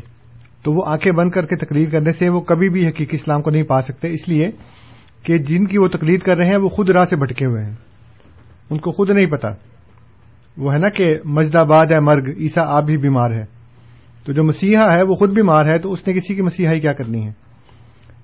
تو 0.63 0.71
وہ 0.71 0.83
آنکھیں 0.85 1.11
بند 1.11 1.31
کر 1.31 1.45
کے 1.45 1.55
تقلید 1.55 1.91
کرنے 1.91 2.11
سے 2.11 2.29
وہ 2.29 2.41
کبھی 2.41 2.69
بھی 2.69 2.87
حقیقی 2.87 3.15
اسلام 3.15 3.41
کو 3.41 3.51
نہیں 3.51 3.63
پا 3.63 3.81
سکتے۔ 3.81 4.11
اس 4.11 4.29
لیے 4.29 4.51
کہ 5.23 5.37
جن 5.37 5.67
کی 5.67 5.77
وہ 5.77 5.87
تقلید 5.87 6.21
کر 6.21 6.37
رہے 6.37 6.47
ہیں، 6.47 6.57
وہ 6.57 6.69
خود 6.69 6.89
راہ 6.89 7.05
سے 7.05 7.15
بھٹکے 7.15 7.45
ہوئے 7.45 7.63
ہیں۔ 7.63 7.75
ان 8.69 8.77
کو 8.77 8.91
خود 8.91 9.09
نہیں 9.09 9.25
پتا۔ 9.25 9.47
وہ 10.57 10.73
ہے 10.73 10.79
نا 10.79 10.89
کہ 10.89 11.15
مجد 11.25 11.55
آباد 11.55 11.85
ہے، 11.85 11.99
مرگ 11.99 12.29
عیسا 12.37 12.61
آپ 12.65 12.83
بھی 12.83 12.97
بیمار 12.97 13.31
ہے 13.31 13.43
تو 14.25 14.33
جو 14.33 14.43
مسیحا 14.43 14.95
ہے، 14.95 15.03
وہ 15.03 15.15
خود 15.15 15.29
بیمار 15.29 15.65
ہے، 15.65 15.79
تو 15.79 15.91
اس 15.91 16.07
نے 16.07 16.13
کسی 16.13 16.35
کی 16.35 16.41
مسیحائی 16.41 16.79
کیا 16.79 16.93
کرنی 16.93 17.25
ہے؟ 17.25 17.31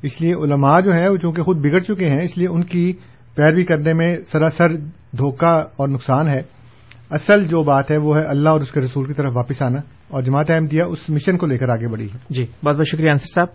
اس 0.02 0.21
لیے 0.21 0.34
علماء 0.34 0.80
جو 0.80 0.95
ہے 0.95 1.10
وہ 1.10 1.17
چونکہ 1.17 1.41
خود 1.41 1.58
بگڑ 1.58 1.80
چکے 1.80 2.10
ہیں، 2.10 2.21
اس 2.24 2.38
لیے 2.38 2.48
ان 2.48 2.63
کی 2.63 2.93
پیروی 3.36 3.63
کرنے 3.63 3.93
میں 3.93 4.15
سراسر 4.32 4.76
دھوکہ 5.17 5.62
اور 5.76 5.88
نقصان 5.88 6.30
ہے۔ 6.30 6.39
اصل 7.10 7.43
جو 7.48 7.63
بات 7.63 7.91
ہے، 7.91 7.98
وہ 7.98 8.17
ہے 8.17 8.24
اللہ 8.24 8.50
اور 8.50 8.62
اس 8.62 8.71
کے 8.71 8.80
رسول 8.80 9.06
کی 9.06 9.13
طرف 9.13 9.32
واپس 9.36 9.62
آنا۔ 9.62 9.94
اور 10.15 10.23
جماعت 10.23 10.49
احمدیہ 10.49 10.84
اس 10.84 11.10
مشن 11.10 11.38
کو 11.38 11.45
لے 11.45 11.58
کر 11.58 11.69
آگے 11.69 11.88
بڑھی 11.88 12.06
ہے۔ 12.06 12.17
جی 12.30 12.45
بہت 12.65 12.75
بہت 12.75 12.88
شکریہ 12.88 13.10
انصر 13.10 13.25
صاحب۔ 13.36 13.47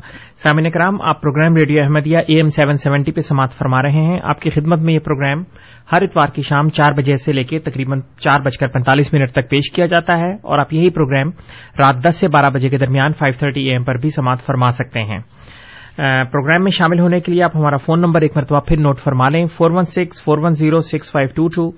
سامعین 0.42 0.70
کرام 0.70 0.96
آپ 1.02 1.20
program 1.22 1.56
radio 1.56 1.82
Ahmadiyya 1.82 2.18
A 2.18 2.36
M 2.36 2.44
seven 2.44 2.72
seventy 2.72 3.12
پہ 3.12 3.20
سماعت 3.20 3.52
فرما 3.52 3.82
رہے 3.82 4.02
ہیں۔ 4.02 4.18
آپ 4.22 4.40
کی 4.40 4.50
خدمت 4.50 4.80
میں 4.80 4.94
یہ 4.94 4.98
پروگرام 4.98 5.42
ہر 5.92 6.02
اتوار 6.02 6.28
کی 6.28 6.42
شام 6.42 6.68
چار 6.68 6.92
بجے 6.92 7.14
سے 7.14 7.32
لے 7.32 7.44
کے 7.44 7.58
تقریباً 7.58 8.00
چار 8.18 8.40
بج 8.40 8.58
کر 8.58 8.68
پینتالیس 8.68 9.12
منٹ 9.14 9.30
تک 9.30 9.50
پیش 9.50 9.70
کیا 9.72 9.84
جاتا 9.84 10.20
ہے 10.20 10.32
اور 10.32 10.58
آپ 10.58 10.72
یہی 10.72 10.90
پروگرام 10.90 11.30
رات 11.78 12.04
دس 12.08 12.16
سے 12.16 12.28
بارہ 12.28 12.50
بجے 12.50 12.68
کے 12.68 12.78
درمیان 12.78 13.12
فائیو 13.12 13.38
تھرٹی 13.38 13.60
اے 13.60 13.72
ایم 13.72 13.84
پر 13.84 13.94
بھی 13.94 14.10
سماعت 14.10 14.40
فرما 14.46 14.70
سکتے 14.72 15.00
ہیں۔ 15.00 15.18
پروگرام 16.24 16.62
میں 16.62 16.72
شامل 16.72 17.00
ہونے 17.00 17.20
کے 17.20 17.32
لیے 17.32 17.44
آپ 17.44 17.56
ہمارا 17.56 17.76
فون 17.76 18.00
نمبر 18.00 18.20
ایک 18.20 18.32
مرتبہ 18.36 18.60
پھر 18.60 18.76
نوٹ 18.76 18.98
فرما 18.98 19.28
لیں۔ 19.28 19.46
Four 19.46 19.70
one 19.70 19.84
six, 19.84 20.24
four 20.24 20.38
one 20.38 20.50
zero, 20.50 20.80
six 20.80 21.12
five 21.12 21.28
two 21.34 21.48
two. 21.48 21.70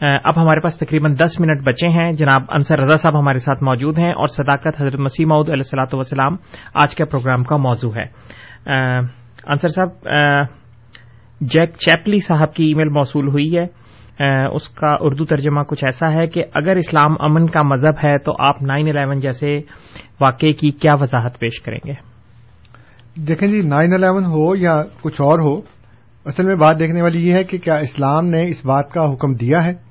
اب 0.00 0.42
ہمارے 0.42 0.60
پاس 0.60 0.76
تقریباً 0.78 1.14
دس 1.14 1.38
منٹ 1.40 1.62
بچے 1.64 1.88
ہیں۔ 1.88 2.10
جناب 2.12 2.42
انصر 2.48 2.80
رضا 2.80 2.96
صاحب 2.96 3.18
ہمارے 3.20 3.38
ساتھ 3.38 3.62
موجود 3.64 3.98
ہیں 3.98 4.12
اور 4.12 4.26
صداقت 4.26 4.80
حضرت 4.80 4.98
مسیح 4.98 5.26
معود 5.26 5.48
علیہ 5.48 5.62
السلاۃ 5.64 5.98
وسلام 5.98 6.36
آج 6.74 6.94
کے 6.96 7.04
پروگرام 7.04 7.44
کا 7.44 7.56
موضوع 7.56 7.92
ہے۔ 7.96 8.04
انصر 9.46 9.68
صاحب 9.68 9.88
جیک 11.40 11.74
چیپلی 11.76 12.20
صاحب 12.20 12.52
کی 12.54 12.64
ای 12.64 12.74
میل 12.74 12.88
موصول 12.88 13.28
ہوئی 13.28 13.56
ہے۔ 13.56 13.64
اس 14.46 14.68
کا 14.68 14.94
اردو 15.00 15.24
ترجمہ 15.24 15.62
کچھ 15.62 15.84
ایسا 15.84 16.12
ہے 16.14 16.26
کہ 16.26 16.44
اگر 16.54 16.76
اسلام 16.76 17.12
امن 17.20 17.46
کا 17.46 17.62
مذہب 17.62 18.04
ہے 18.04 18.16
تو 18.18 18.32
آپ 18.38 18.62
نائن 18.62 18.88
الیون 18.88 19.18
جیسے 19.18 19.56
واقعے 20.20 20.52
کی 20.52 20.70
کیا 20.70 20.94
وضاحت 21.00 21.38
پیش 21.38 21.60
کریں 21.62 21.78
گے؟ 21.86 21.92
دیکھیں 23.26 23.48
جی 23.48 23.60
نائن 23.62 23.92
الیون 23.92 24.24
ہو 24.24 24.56
یا 24.56 24.76
کچھ 25.02 25.20
اور 25.20 25.38
ہو، 25.38 25.56
اصل 26.26 26.46
میں 26.46 26.54
بات 26.54 26.78
دیکھنے 26.78 27.02
والی 27.02 27.28
یہ 27.28 27.34
ہے 27.34 27.44
کہ 27.44 27.58
کیا 27.58 27.76
اسلام 27.76 28.26
نے 28.26 28.48
اس 28.48 28.64
بات 28.66 28.90
کا 28.92 29.12
حکم 29.12 29.34
دیا 29.34 29.64
ہے؟ 29.64 29.85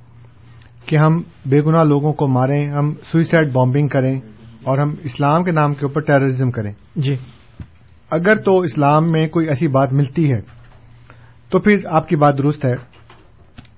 کہ 0.86 0.96
ہم 0.96 1.22
بے 1.46 1.62
گناہ 1.62 1.84
لوگوں 1.84 2.14
کو 2.14 2.28
ماریں 2.28 2.70
ہم 2.70 2.94
سوئسائڈ 3.12 3.54
بامبنگ 3.54 3.88
کریں 3.88 4.20
اور 4.64 4.78
ہم 4.78 4.96
اسلام 5.04 5.44
کے 5.44 5.52
نام 5.52 5.74
کے 5.74 5.86
اوپر 5.86 6.02
ٹیررزم 6.02 6.52
کریں۔ 6.52 6.74
جی۔ 6.96 7.16
اگر 8.12 8.36
تو 8.36 8.60
اسلام 8.60 9.12
میں 9.12 9.28
کوئی 9.28 9.48
ایسی 9.48 9.68
بات 9.68 9.94
ملتی 9.94 10.32
ہے 10.32 10.42
تو 11.50 11.60
پھر 11.60 11.78
آپ 11.90 12.08
کی 12.08 12.16
بات 12.16 12.38
درست 12.38 12.66
ہے 12.66 12.76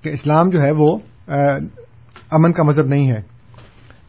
کہ 0.01 0.09
اسلام 0.09 0.49
جو 0.49 0.61
ہے 0.61 0.71
وہ 0.77 0.97
امن 2.31 2.51
کا 2.53 2.63
مذہب 2.63 2.85
نہیں 2.85 3.07
ہے۔ 3.07 3.37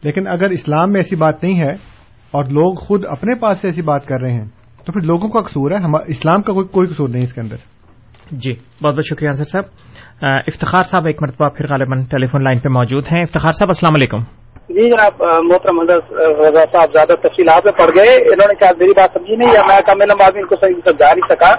لیکن 0.02 0.26
اگر 0.26 0.50
اسلام 0.50 0.92
میں 0.92 1.00
ایسی 1.00 1.16
بات 1.16 1.42
نہیں 1.42 1.60
ہے 1.60 1.72
اور 2.30 2.44
لوگ 2.44 2.74
خود 2.74 3.04
اپنے 3.08 3.34
پاس 3.34 3.58
سے 3.58 3.68
ایسی 3.68 3.82
بات 3.82 4.06
کر 4.06 4.20
رہے 4.20 4.32
ہیں 4.32 4.46
تو 4.84 4.92
پھر 4.92 5.00
لوگوں 5.00 5.28
کا 5.28 5.40
قصور 5.40 5.70
ہے 5.70 5.76
اسلام 6.06 6.42
کا 6.42 6.52
کوئی 6.62 6.88
قصور 6.88 7.08
نہیں 7.08 7.22
اس 7.22 7.32
کے 7.32 7.40
اندر۔ 7.40 7.56
جی 8.32 8.52
بہت 8.84 8.94
بہت 8.94 9.04
شکریہ 9.04 9.28
انصر 9.28 9.44
صاحب۔ 9.44 9.64
افتخار 10.22 10.82
صاحب 10.82 11.06
ایک 11.06 11.22
مرتبہ 11.22 11.48
پھر 11.48 11.66
غالباً 11.66 12.02
ٹیلی 12.02 12.26
فون 12.26 12.44
لائن 12.44 12.58
پہ 12.58 12.68
موجود 12.68 13.04
ہیں۔ 13.12 13.20
افتخار 13.20 13.52
صاحب، 13.52 13.68
السلام 13.68 13.94
علیکم۔ 13.94 14.18
جی 14.68 14.90
جناب 14.90 15.22
محترم 15.44 15.80
رضا 15.80 16.64
صاحب، 16.72 16.92
زیادہ 16.92 17.12
تفصیلات 17.14 17.64
میں 17.64 17.72
پڑ 17.72 17.86
گئے۔ 17.94 18.14
انہوں 18.14 18.48
نے 18.48 18.54
شاید 18.60 18.76
میری 18.78 18.90
بات 18.90 19.10
سمجھی 19.14 19.36
نہیں 19.36 19.52
یا 19.54 19.62
میں 19.66 19.80
کم 19.86 20.00
علم 20.00 20.22
آدمی 20.22 20.40
ان 20.40 20.46
کو 20.46 20.54
صحیح 20.60 20.80
سمجھا 20.84 21.06
نہیں 21.06 21.28
سکا۔ 21.28 21.54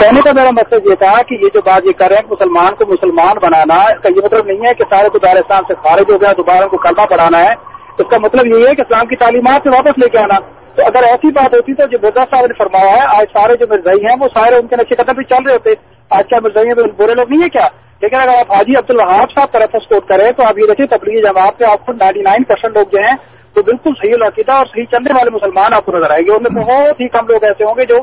کہنے 0.00 0.20
کا 0.24 0.32
میرا 0.34 0.50
مقصد 0.50 0.86
یہ 0.90 0.94
تھا 0.94 1.22
کہ 1.22 1.34
یہ 1.34 1.48
جو 1.54 1.60
بات 1.60 1.82
یہ 1.84 1.92
کر 1.92 2.08
رہے 2.08 2.16
ہیں، 2.16 2.32
مسلمان 2.32 2.74
کو 2.74 2.92
مسلمان 2.92 3.36
بنانا، 3.42 3.80
اس 3.82 4.02
کا 4.02 4.08
یہ 4.08 4.24
مطلب 4.24 4.46
نہیں 4.46 4.66
ہے 4.68 4.74
کہ 4.74 4.84
سارے 4.94 5.08
کو 5.08 5.18
دارستان 5.18 5.62
سے 5.68 5.74
خارج 5.74 6.04
ہو 6.10 6.20
گیا 6.20 6.32
دوبارہ 6.32 6.62
ان 6.62 6.68
کو 6.68 6.76
کلمہ 6.76 7.06
پڑھانا 7.10 7.38
ہے۔ 7.40 7.52
اس 7.98 8.10
کا 8.10 8.18
مطلب 8.18 8.46
یہ 8.46 8.68
ہے 8.68 8.74
کہ 8.74 8.80
اسلام 8.80 9.06
کی 9.06 9.16
تعلیمات 9.16 9.60
سے 9.62 9.68
واپس 9.68 9.98
لے 9.98 10.08
کے 10.08 10.18
آنا۔ 10.18 10.61
تو 10.76 10.82
اگر 10.86 11.02
ایسی 11.02 11.32
بات 11.32 11.54
ہوتی 11.54 11.74
تو 11.74 11.86
جو 11.86 11.98
مرزا 12.02 12.24
صاحب 12.30 12.46
نے 12.46 12.54
فرمایا 12.58 12.90
ہے، 12.90 13.00
آج 13.00 13.26
سارے 13.32 13.56
جو 13.56 13.66
مرزائی 13.70 14.04
ہیں، 14.04 14.16
وہ 14.20 14.28
سارے 14.34 14.56
ان 14.56 14.66
کے 14.66 14.76
نقشے 14.76 14.94
قدم 14.94 15.12
بھی 15.12 15.24
چل 15.24 15.42
رہے 15.46 15.52
ہوتے۔ 15.52 15.70
آج 16.10 16.28
کیا 16.28 16.38
مرزائی 16.42 16.68
ہیں؟ 16.68 16.74
برے 16.74 17.14
لوگ 17.14 17.30
نہیں 17.30 17.42
ہے 17.42 17.48
کیا؟ 17.48 17.66
لیکن 18.00 18.16
اگر 18.16 18.28
آپ 18.28 18.52
حاجی 18.52 18.76
عبد 18.76 18.90
الوہاب 18.90 19.30
صاحب 19.30 19.52
طرف 19.52 19.82
سپورٹ 19.82 20.08
کریں 20.08 20.32
تو 20.32 20.42
آپ 20.42 20.58
یہ 20.58 20.66
دیکھیں، 20.66 20.86
تبلیغی 20.86 21.20
جماعت 21.20 21.58
پہ 21.58 21.64
آپ 21.64 21.86
کو 21.86 21.92
نائنٹی 21.92 22.20
نائن 22.20 22.44
پرسینٹ 22.44 22.76
لوگ 22.76 22.84
جو 22.92 22.98
ہیں 22.98 23.16
تو 23.54 23.62
بالکل 23.62 23.90
صحیح 24.02 24.12
العقیدہ 24.12 24.52
اور 24.52 24.66
صحیح 24.66 24.84
چلنے 24.84 25.12
والے 25.14 25.30
مسلمان 25.30 25.74
آپ 25.74 25.84
کو 25.84 25.92
نظر 25.92 26.10
آئیں 26.10 26.26
گے۔ 26.26 26.32
ان 26.32 26.42
میں 26.42 26.62
بہت 26.62 27.00
ہی 27.00 27.08
کم 27.08 27.26
لوگ 27.28 27.44
ایسے 27.44 27.64
ہوں 27.64 27.74
گے 27.78 27.84
جو 27.84 27.96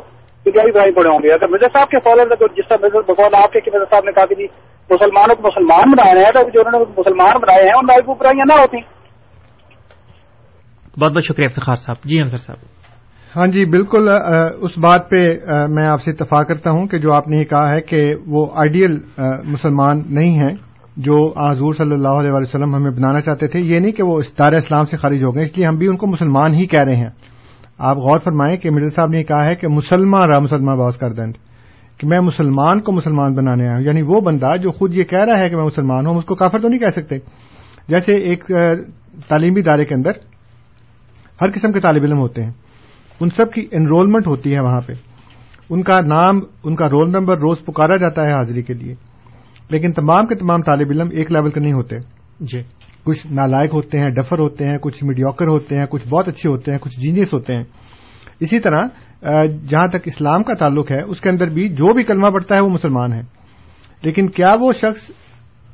انڈیائی 0.45 0.71
برائی 0.71 0.91
پڑے 0.91 1.09
ہوں 1.09 1.19
گے۔ 1.23 1.33
اگر 1.33 1.47
مرزا 1.47 1.67
صاحب 1.73 1.89
کے 1.89 1.99
فالوور 1.99 2.47
جس 2.57 2.67
طرح 2.69 3.01
بقول 3.07 3.35
آپ 3.43 3.53
کے 3.53 3.71
مرزا 3.73 3.85
صاحب 3.89 4.03
نے 4.05 4.11
کہا 4.11 4.25
کہ 4.25 4.35
جی 4.35 4.47
مسلمانوں 4.89 5.35
کو 5.35 5.47
مسلمان 5.47 5.91
بنایا 5.91 6.27
ہے، 6.27 6.31
تو 6.31 6.49
جو 6.49 6.61
انہوں 6.65 6.79
نے 6.79 6.91
مسلمان 6.97 7.37
بنائے 7.37 7.63
ہیں، 7.63 7.73
ان 7.73 7.85
میں 7.87 8.13
برائیاں 8.19 8.45
نہ 8.47 8.53
ہوتی 8.53 8.98
بہت 10.99 11.11
بہت 11.11 11.23
شکریہ 11.23 11.47
افتخار 11.49 11.75
صاحب۔ 11.75 12.07
جی 12.09 12.19
انصر 12.19 12.37
صاحب۔ 12.37 12.65
ہاں 13.35 13.45
جی 13.47 13.65
بالکل 13.65 14.07
اس 14.61 14.77
بات 14.77 15.09
پہ 15.09 15.21
میں 15.69 15.85
آپ 15.87 16.01
سے 16.01 16.11
اتفاق 16.11 16.47
کرتا 16.47 16.71
ہوں 16.71 16.87
کہ 16.87 16.97
جو 16.97 17.13
آپ 17.13 17.27
نے 17.27 17.37
یہ 17.37 17.43
کہا 17.43 17.73
ہے 17.73 17.81
کہ 17.81 18.03
وہ 18.27 18.45
آئیڈیل 18.55 18.97
مسلمان 19.45 20.01
نہیں 20.09 20.35
ہیں 20.35 20.53
جو 20.97 21.17
حضور 21.39 21.73
صلی 21.73 21.93
اللہ 21.93 22.15
علیہ 22.19 22.31
وسلم 22.33 22.75
ہمیں 22.75 22.91
بنانا 22.91 23.19
چاہتے 23.19 23.47
تھے، 23.47 23.59
یہ 23.59 23.79
نہیں 23.79 23.91
کہ 23.91 24.03
وہ 24.03 24.19
دار 24.39 24.51
اسلام 24.51 24.85
سے 24.85 24.97
خارج 24.97 25.23
ہو 25.23 25.33
گئے، 25.35 25.43
اس 25.43 25.57
لیے 25.57 25.65
ہم 25.65 25.75
بھی 25.75 25.87
ان 25.87 25.97
کو 25.97 26.07
مسلمان 26.07 26.53
ہی 26.53 26.65
کہہ 26.65 26.83
رہے 26.83 26.95
ہیں۔ 26.95 27.09
آپ 27.79 27.97
غور 27.97 28.19
فرمائیں 28.19 28.55
کہ 28.57 28.71
مرزا 28.71 28.89
صاحب 28.95 29.09
نے 29.09 29.23
کہا 29.23 29.45
ہے 29.45 29.55
کہ 29.55 29.67
مسلمان 29.67 30.29
را 30.29 30.39
مسلمان 30.39 30.77
باز 30.77 30.97
کر 30.97 31.11
دیں، 31.11 31.31
کہ 31.99 32.07
میں 32.07 32.19
مسلمان 32.21 32.81
کو 32.81 32.91
مسلمان 32.91 33.33
بنانے 33.35 33.67
آیا 33.67 33.75
ہوں۔ 33.75 33.85
یعنی 33.85 34.01
وہ 34.07 34.21
بندہ 34.21 34.55
جو 34.57 34.71
خود 34.71 34.95
یہ 34.95 35.03
کہہ 35.03 35.23
رہا 35.25 35.39
ہے 35.39 35.49
کہ 35.49 35.55
میں 35.55 35.65
مسلمان 35.65 36.07
ہوں 36.07 36.17
اس 36.17 36.25
کو 36.25 36.35
کافر 36.35 36.59
تو 36.59 36.69
نہیں 36.69 36.79
کہہ 36.79 36.95
سکتے۔ 36.95 37.17
جیسے 37.87 38.15
ایک 38.29 38.43
تعلیمی 39.29 39.59
ادارے 39.59 39.85
کے 39.85 39.95
اندر 39.95 40.11
ہر 41.41 41.51
قسم 41.51 41.71
کے 41.71 41.79
طالب 41.79 42.03
علم 42.03 42.19
ہوتے 42.19 42.43
ہیں۔ 42.43 42.51
ان 43.19 43.29
سب 43.29 43.51
کی 43.51 43.67
انرولمنٹ 43.71 44.27
ہوتی 44.27 44.55
ہے 44.55 44.59
وہاں 44.59 44.81
پہ۔ 44.85 44.93
ان 45.69 45.83
کا 45.83 46.01
نام 46.01 46.39
ان 46.63 46.75
کا 46.75 46.89
رول 46.89 47.09
نمبر 47.09 47.37
روز 47.37 47.57
پکارا 47.65 47.95
جاتا 47.95 48.25
ہے 48.25 48.31
حاضری 48.31 48.61
کے 48.61 48.73
لیے۔ 48.73 48.95
لیکن 49.69 49.91
تمام 49.91 50.25
کے 50.25 50.35
تمام 50.35 50.61
طالب 50.61 50.87
علم 50.89 51.07
ایک 51.11 51.31
لیول 51.31 51.49
کے 51.49 51.59
نہیں 51.59 51.73
ہوتے۔ 51.73 51.95
جی۔ 52.39 52.61
کچھ 53.03 53.27
نالائق 53.31 53.73
ہوتے 53.73 53.99
ہیں 53.99 54.09
ڈفر 54.09 54.39
ہوتے 54.39 54.65
ہیں 54.65 54.77
کچھ 54.77 55.03
میڈیوکر 55.03 55.47
ہوتے 55.47 55.77
ہیں 55.77 55.85
کچھ 55.85 56.07
بہت 56.07 56.27
اچھے 56.27 56.49
ہوتے 56.49 56.71
ہیں 56.71 56.79
کچھ 56.79 56.99
جینیس 56.99 57.33
ہوتے 57.33 57.53
ہیں۔ 57.53 57.63
اسی 58.39 58.59
طرح 58.59 58.87
جہاں 59.67 59.87
تک 59.87 59.97
اسلام 60.05 60.43
کا 60.43 60.53
تعلق 60.53 60.91
ہے 60.91 61.01
اس 61.01 61.21
کے 61.21 61.29
اندر 61.29 61.49
بھی 61.49 61.69
جو 61.69 61.93
بھی 61.93 62.03
کلمہ 62.03 62.27
پڑتا 62.27 62.55
ہے 62.55 62.63
وہ 62.63 62.69
مسلمان 62.69 63.13
ہے۔ 63.13 63.21
لیکن 64.03 64.29
کیا 64.29 64.55
وہ 64.61 64.73
شخص 64.73 65.11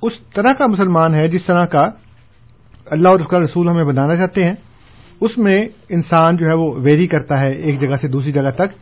اس 0.01 0.13
طرح 0.36 0.54
کا 0.54 0.67
مسلمان 0.67 1.13
ہے 1.13 1.28
جس 1.28 1.43
طرح 1.43 1.65
کا 1.65 1.88
اللہ 2.86 3.10
اور 3.10 3.19
اس 3.19 3.28
کا 3.28 3.39
رسول 3.39 3.69
ہمیں 3.69 3.84
بنانا 3.84 4.15
چاہتے 4.15 4.43
ہیں؟ 4.43 4.54
اس 5.21 5.38
میں 5.38 5.58
انسان 5.89 6.36
جو 6.36 6.45
ہے 6.45 6.54
وہ 6.54 6.73
ویری 6.78 7.08
کرتا 7.08 7.39
ہے 7.39 7.51
ایک 7.51 7.82
جگہ 7.82 7.95
سے 7.95 8.08
دوسری 8.08 8.32
جگہ 8.32 8.51
تک 8.56 8.73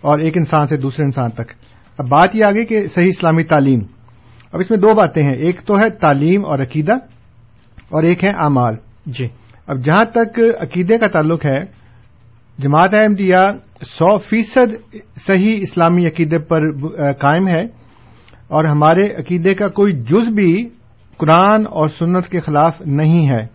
اور 0.00 0.18
ایک 0.18 0.36
انسان 0.36 0.66
سے 0.66 0.76
دوسرے 0.76 1.04
انسان 1.04 1.30
تک۔ 1.30 1.52
اب 1.98 2.08
بات 2.08 2.36
یہ 2.36 2.44
آگئی 2.44 2.64
کہ 2.64 2.86
صحیح 2.86 3.08
اسلامی 3.08 3.42
تعلیم۔ 3.42 3.80
اب 4.52 4.60
اس 4.60 4.70
میں 4.70 4.78
دو 4.78 4.94
باتیں 4.94 5.22
ہیں۔ 5.22 5.34
ایک 5.34 5.60
تو 5.60 5.78
ہے 5.78 5.90
تعلیم 5.90 6.46
اور 6.46 6.58
عقیدہ 6.58 6.92
اور 7.90 8.02
ایک 8.02 8.24
ہے 8.24 8.28
اعمال۔ 8.28 8.74
جی۔ 9.06 9.26
اب 9.66 9.78
جہاں 9.78 10.04
تک 10.04 10.40
عقیدے 10.60 10.98
کا 10.98 11.06
تعلق 11.06 11.46
ہے 11.46 11.82
جماعت 12.58 12.94
احمدیہ 12.94 13.36
سو 13.86 14.18
فیصد 14.18 14.96
صحیح 15.16 15.58
اسلامی 15.60 16.06
عقیدے 16.06 16.38
پر 16.38 16.72
قائم 17.12 17.46
ہے 17.46 17.64
اور 18.48 18.64
ہمارے 18.64 19.12
عقیدے 19.12 19.54
کا 19.54 19.68
کوئی 19.68 19.92
جز 19.92 20.28
بھی 20.28 20.68
قرآن 21.16 21.64
اور 21.70 21.88
سنت 21.88 22.28
کے 22.28 22.40
خلاف 22.40 22.80
نہیں 22.80 23.26
ہے۔ 23.26 23.46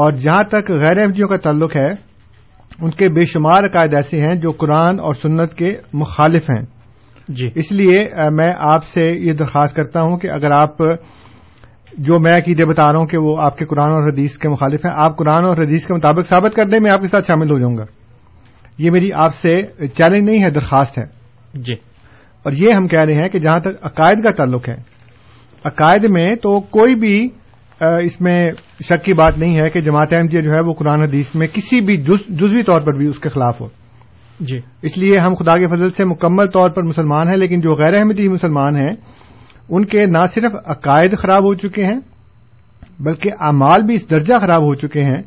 اور 0.00 0.12
جہاں 0.12 0.44
تک 0.44 0.70
غیر 0.70 0.98
احمدیوں 0.98 1.28
کا 1.28 1.36
تعلق 1.36 1.76
ہے 1.76 1.90
ان 2.80 2.90
کے 2.90 3.08
بے 3.08 3.24
شمار 3.24 3.64
عقائد 3.64 3.94
ایسے 3.94 4.20
ہیں 4.20 4.34
جو 4.34 4.52
قرآن 4.52 5.00
اور 5.00 5.14
سنت 5.14 5.54
کے 5.54 5.76
مخالف 5.92 6.50
ہیں۔ 6.50 6.62
جی۔ 7.28 7.48
اس 7.54 7.72
لیے 7.72 8.04
میں 8.30 8.50
آپ 8.58 8.84
سے 8.84 9.06
یہ 9.12 9.32
درخواست 9.32 9.76
کرتا 9.76 10.02
ہوں 10.02 10.18
کہ 10.18 10.26
اگر 10.26 10.50
آپ 10.50 10.76
جو 11.98 12.20
میں 12.20 12.32
عقیدے 12.32 12.64
بتا 12.64 12.92
رہا 12.92 12.98
ہوں 12.98 13.06
کہ 13.06 13.18
وہ 13.18 13.36
آپ 13.40 13.58
کے 13.58 13.64
قرآن 13.64 13.92
اور 13.92 14.12
حدیث 14.12 14.38
کے 14.38 14.48
مخالف 14.48 14.86
ہیں 14.86 14.92
آپ 14.96 15.16
قرآن 15.18 15.46
اور 15.46 15.56
حدیث 15.56 15.86
کے 15.86 15.94
مطابق 15.94 16.28
ثابت 16.28 16.56
کر 16.56 16.68
دیں 16.68 16.80
میں 16.80 16.90
آپ 16.90 17.00
کے 17.00 17.06
ساتھ 17.06 17.26
شامل 17.26 17.50
ہو 17.50 17.58
جاؤں 17.58 17.76
گا۔ 17.76 17.84
یہ 18.78 18.90
میری 18.90 19.12
آپ 19.12 19.34
سے 19.34 19.62
چیلنج 19.88 20.30
نہیں 20.30 20.42
ہے 20.42 20.50
درخواست 20.50 20.98
ہے۔ 20.98 21.04
جی۔ 21.54 21.74
اور 22.42 22.52
یہ 22.52 22.72
ہم 22.72 22.88
کہہ 22.88 23.00
رہے 23.00 23.16
ہیں 23.16 23.28
کہ 23.28 23.38
جہاں 23.38 23.60
تک 23.60 23.68
عقائد 23.82 24.22
کا 24.22 24.30
تعلق 24.30 24.68
ہے 24.68 24.74
عقائد 25.64 26.04
میں 26.10 26.34
تو 26.34 26.60
کوئی 26.60 26.94
بھی 26.94 27.28
اس 27.80 28.20
میں 28.20 28.52
شک 28.84 29.04
کی 29.04 29.12
بات 29.12 29.38
نہیں 29.38 29.56
ہے 29.56 29.68
کہ 29.68 29.80
جماعت 29.80 30.12
احمدیہ 30.12 30.40
جو 30.40 30.50
ہے 30.50 30.60
وہ 30.66 30.74
قرآن 30.74 31.00
حدیث 31.00 31.34
میں 31.34 31.46
کسی 31.46 31.80
بھی 31.80 31.96
جزوی 32.28 32.62
طور 32.62 32.80
پر 32.80 32.96
بھی 32.96 33.06
اس 33.06 33.18
کے 33.18 33.28
خلاف 33.28 33.60
ہو۔ 33.60 33.68
جی۔ 34.40 34.60
اس 34.82 34.98
لیے 34.98 35.18
ہم 35.18 35.34
خدا 35.34 35.58
کے 35.58 35.66
فضل 35.66 35.90
سے 35.90 36.04
مکمل 36.04 36.46
طور 36.46 36.70
پر 36.70 36.82
مسلمان 36.82 37.28
ہیں 37.28 37.36
لیکن 37.36 37.60
جو 37.60 37.74
غیر 37.74 37.98
احمدی 37.98 38.28
مسلمان 38.28 38.76
ہیں 38.76 38.90
ان 39.68 39.84
کے 39.84 40.06
نہ 40.06 40.26
صرف 40.34 40.52
عقائد 40.66 41.18
خراب 41.18 41.44
ہو 41.44 41.54
چکے 41.54 41.84
ہیں 41.84 42.00
بلکہ 43.00 43.30
اعمال 43.40 43.82
بھی 43.82 43.94
اس 43.94 44.10
درجہ 44.10 44.34
خراب 44.40 44.62
ہو 44.62 44.74
چکے 44.74 45.00
ہیں 45.00 45.22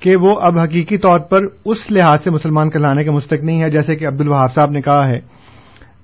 کہ 0.00 0.16
وہ 0.16 0.40
اب 0.40 0.58
حقیقی 0.58 0.96
طور 0.96 1.18
پر 1.20 1.38
اس 1.64 1.90
لحاظ 1.90 2.24
سے 2.24 2.30
مسلمان 2.30 2.70
کہلانے 2.70 3.04
کے 3.04 3.10
مستق 3.10 3.42
نہیں 3.42 3.62
ہے 3.62 3.70
جیسے 3.70 3.96
کہ 3.96 4.06
عبد 4.06 4.20
الوہاب 4.20 4.52
صاحب 4.54 4.70
نے 4.70 4.80
کہا 4.80 5.08
ہے۔ 5.08 5.18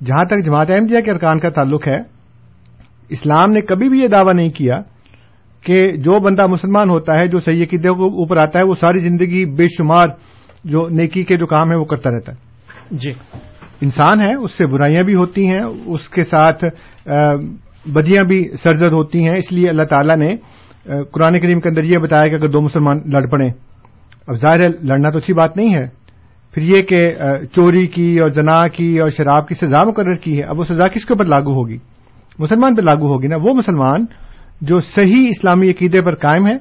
جہاں 0.04 0.24
تک 0.24 0.44
جماعت 0.44 0.70
احمدیہ 0.70 1.00
کے 1.00 1.10
ارکان 1.10 1.38
کا 1.38 1.50
تعلق 1.50 1.88
ہے 1.88 2.00
اسلام 3.08 3.52
نے 3.52 3.60
کبھی 3.60 3.88
بھی 3.88 4.00
یہ 4.00 4.08
دعویٰ 4.08 4.34
نہیں 4.34 4.48
کیا 4.48 4.76
کہ 5.68 5.92
جو 5.92 6.20
بندہ 6.20 6.46
مسلمان 6.46 6.90
ہوتا 6.90 7.12
ہے 7.12 7.26
جو 7.28 7.40
صحیح 7.40 7.62
عقیدے 7.62 7.88
کو 7.88 8.04
اوپر 8.04 8.36
آتا 8.36 8.58
ہے 8.58 8.64
وہ 8.68 8.74
ساری 8.74 8.98
زندگی 8.98 9.44
بے 9.44 9.66
شمار 9.66 10.06
جو 10.64 10.88
نیکی 10.88 11.24
کے 11.24 11.36
جو 11.36 11.46
کام 11.46 11.70
ہے 11.70 11.76
وہ 11.76 11.84
کرتا 11.84 12.10
رہتا 12.10 12.32
ہے۔ 12.32 12.38
جی۔ 12.90 13.10
انسان 13.80 14.20
ہے 14.20 14.36
اس 14.36 14.52
سے 14.52 14.66
برائیاں 14.66 15.02
بھی 15.02 15.14
ہوتی 15.14 15.46
ہیں 15.46 15.60
اس 15.86 16.08
کے 16.08 16.22
ساتھ 16.22 16.64
بدیاں 17.86 18.24
بھی 18.24 18.48
سرزد 18.62 18.92
ہوتی 18.92 19.24
ہیں۔ 19.24 19.36
اس 19.36 19.52
لیے 19.52 19.68
اللہ 19.68 19.82
تعالیٰ 19.82 20.16
نے 20.16 20.36
قرآن 21.12 21.38
کریم 21.38 21.60
کے 21.60 21.68
اندر 21.68 21.84
یہ 21.84 21.98
بتایا 21.98 22.26
کہ 22.26 22.34
اگر 22.34 22.48
دو 22.48 22.60
مسلمان 22.60 22.96
لڑ 23.12 23.26
پڑیں 23.26 23.50
اب 24.26 24.34
ظاہر 24.34 24.60
ہے 24.60 24.66
لڑنا 24.66 25.10
تو 25.10 25.18
اچھی 25.18 25.34
بات 25.34 25.56
نہیں 25.56 25.74
ہے۔ 25.74 25.86
پھر 26.54 26.62
یہ 26.62 26.82
کہ 26.82 27.08
چوری 27.54 27.86
کی 27.86 28.18
اور 28.18 28.28
زنا 28.28 28.68
کی 28.68 28.98
اور 28.98 29.10
شراب 29.10 29.48
کی 29.48 29.54
سزا 29.54 29.84
مقرر 29.84 30.14
کی 30.14 30.38
ہے 30.38 30.44
اب 30.44 30.58
وہ 30.58 30.64
سزا 30.64 30.88
کس 30.88 31.04
کے 31.04 31.12
اوپر 31.12 31.24
لاگو 31.24 31.52
ہوگی؟ 31.52 31.76
مسلمان 32.38 32.74
پہ 32.74 32.80
لاگو 32.80 33.06
ہوگی 33.06 33.26
نا۔ 33.26 33.36
وہ 33.42 33.54
مسلمان 33.54 34.04
جو 34.60 34.80
صحیح 34.80 35.28
اسلامی 35.28 35.70
عقیدے 35.70 36.02
پر 36.02 36.14
قائم 36.14 36.46
ہے 36.46 36.56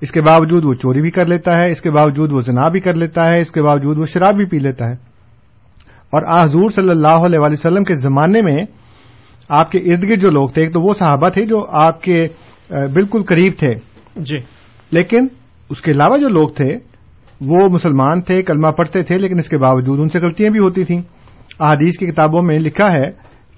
اس 0.00 0.10
کے 0.10 0.20
باوجود 0.20 0.64
وہ 0.64 0.74
چوری 0.74 1.00
بھی 1.00 1.10
کر 1.10 1.24
لیتا 1.24 1.60
ہے 1.60 1.70
اس 1.70 1.80
کے 1.80 1.90
باوجود 1.90 2.32
وہ 2.32 2.40
زنا 2.40 2.68
بھی 2.68 2.80
کر 2.80 2.94
لیتا 2.94 3.32
ہے 3.32 3.40
اس 3.40 3.50
کے 3.50 3.62
باوجود 3.62 3.98
وہ 3.98 4.06
شراب 4.06 4.36
بھی 4.36 4.44
پی 4.44 4.58
لیتا 4.58 4.86
ہے۔ 4.86 4.92
اور 6.12 6.44
حضور 6.44 6.70
صلی 6.70 6.88
اللہ 6.88 7.08
علیہ 7.08 7.38
وسلم 7.42 7.84
کے 7.84 7.94
زمانے 7.94 8.40
میں 8.42 8.64
آپ 9.48 9.70
کے 9.70 9.78
ارد 9.78 10.02
گرد 10.02 10.20
جو 10.20 10.30
لوگ 10.30 10.48
تھے 10.48 10.62
ایک 10.62 10.72
تو 10.72 10.80
وہ 10.80 10.94
صحابہ 10.98 11.28
تھے 11.28 11.46
جو 11.46 11.66
آپ 11.70 12.02
کے 12.02 12.28
بالکل 12.70 13.22
قریب 13.22 13.52
تھے۔ 13.58 13.70
جی۔ 14.16 14.38
لیکن 14.90 15.26
اس 15.70 15.80
کے 15.80 15.92
علاوہ 15.92 16.18
جو 16.18 16.28
لوگ 16.28 16.48
تھے 16.48 16.78
وہ 17.40 17.68
مسلمان 17.68 18.20
تھے 18.20 18.42
کلمہ 18.42 18.68
پڑھتے 18.68 19.02
تھے 19.02 19.18
لیکن 19.18 19.38
اس 19.38 19.48
کے 19.48 19.58
باوجود 19.58 20.00
ان 20.00 20.08
سے 20.08 20.20
غلطیاں 20.20 20.50
بھی 20.50 20.60
ہوتی 20.60 20.84
تھیں۔ 20.84 21.02
احادیث 21.60 21.98
کی 21.98 22.06
کتابوں 22.06 22.42
میں 22.42 22.58
لکھا 22.58 22.92
ہے 22.92 23.04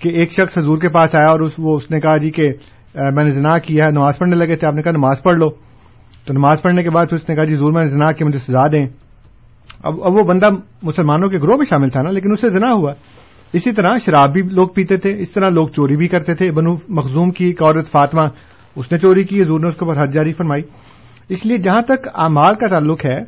کہ 0.01 0.09
ایک 0.09 0.33
شخص 0.33 0.59
حضور 0.59 0.79
کے 0.79 0.89
پاس 0.89 1.17
آیا 1.17 1.29
اور 1.29 1.41
اس 1.41 1.53
وہ 1.59 1.77
اس 1.77 1.91
نے 1.91 2.01
کہا 2.01 2.17
جی 2.17 2.31
کہ 2.31 2.53
میں 2.97 3.25
نے 3.25 3.29
زنا 3.29 3.59
کیا 3.59 3.91
نماز 3.91 4.19
پڑھنے 4.19 4.37
لگے 4.37 4.57
تھے 4.57 4.67
آپ 4.67 4.75
نے 4.75 4.83
کہا 4.83 4.93
نماز 4.93 5.23
پڑھ 5.23 5.37
لو۔ 5.37 5.51
تو 6.27 6.33
نماز 6.33 6.63
پڑھنے 6.63 6.83
کے 6.83 6.91
بعد 6.91 7.07
اس 7.11 7.29
نے 7.29 7.35
کہا 7.35 7.45
جی 7.45 7.57
زور 7.57 7.73
میں 7.73 7.83
نے 7.83 7.89
زنا 7.89 8.13
کیا 8.13 8.27
مجھے 8.27 8.39
سزا 8.39 8.67
دیں۔ 8.67 8.87
اب 9.85 10.05
اب 10.05 10.13
وہ 10.15 10.23
بندہ 10.23 10.51
مسلمانوں 10.83 11.29
کے 11.29 11.39
گروہ 11.39 11.57
میں 11.57 11.67
شامل 11.71 11.89
تھا 11.89 12.03
نا 12.03 12.11
لیکن 12.11 12.33
اس 12.33 12.41
سے 12.41 12.49
زنا 12.49 12.73
ہوا۔ 12.73 12.93
اسی 13.53 13.73
طرح 13.73 13.95
شراب 14.05 14.33
بھی 14.33 14.43
لوگ 14.43 14.69
پیتے 14.69 14.97
تھے 14.97 15.19
اس 15.19 15.31
طرح 15.31 15.49
لوگ 15.49 15.69
چوری 15.69 15.97
بھی 15.97 16.09
کرتے 16.09 16.35
تھے۔ 16.35 16.51
بنو 16.51 16.77
مخزوم 16.89 17.31
کی 17.31 17.45
ایک 17.45 17.63
عورت 17.63 17.91
فاطمہ 17.91 18.29
اس 18.77 18.93
نے 18.93 18.99
چوری 18.99 19.25
کی 19.25 19.43
حضور 19.43 19.61
نے 19.61 19.69
اس 19.69 19.77
کے 19.77 19.85
اوپر 19.85 20.03
حد 20.03 20.13
جاری 20.13 20.33
فرمائی۔ 20.33 20.63
اس 21.29 21.47
لیے 21.47 21.59
جہاں 21.59 21.83
تک 21.83 22.09
اعمال 22.15 22.55
کا 22.55 22.67
تعلق 22.67 23.07
ہے 23.07 23.21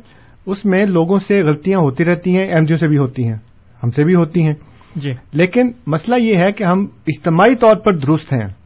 اس 0.45 0.65
میں 0.65 0.85
لوگوں 0.85 1.19
سے 1.19 1.43
غلطیاں 1.43 1.79
ہوتی 1.79 2.05
رہتی 2.05 2.37
ہیں 2.37 2.53
احمدیوں 2.53 2.77
سے 2.77 2.87
بھی 2.87 2.97
ہوتی 2.97 3.27
ہیں 3.27 3.37
ہم 3.83 3.89
سے 3.89 4.03
بھی 4.03 4.15
ہوتی 4.15 4.43
ہیں۔ 4.43 4.53
جی۔ 4.95 5.13
لیکن 5.31 5.71
مسئلہ 5.87 6.15
یہ 6.15 6.35
ہے 6.35 6.51
کہ 6.51 6.63
ہم 6.63 6.85
اجتماعی 7.07 7.55
طور 7.55 7.75
پر 7.75 7.93
درست 7.95 8.33
ہیں۔ 8.33 8.58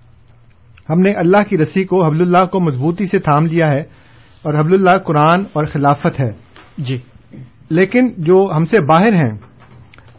ہم 0.89 0.99
نے 0.99 1.11
اللہ 1.11 1.37
کی 1.49 1.57
رسی 1.57 1.83
کو 1.83 2.05
حبل 2.05 2.21
اللہ 2.21 2.45
کو 2.45 2.59
مضبوطی 2.59 3.05
سے 3.05 3.19
تھام 3.19 3.45
لیا 3.45 3.69
ہے 3.69 3.79
اور 4.41 4.53
حبل 4.53 4.73
اللہ 4.73 4.97
قرآن 4.97 5.39
اور 5.53 5.65
خلافت 5.65 6.19
ہے۔ 6.19 6.31
جی۔ 6.77 6.97
لیکن 7.69 8.09
جو 8.17 8.51
ہم 8.55 8.65
سے 8.65 8.81
باہر 8.81 9.13
ہیں 9.13 9.37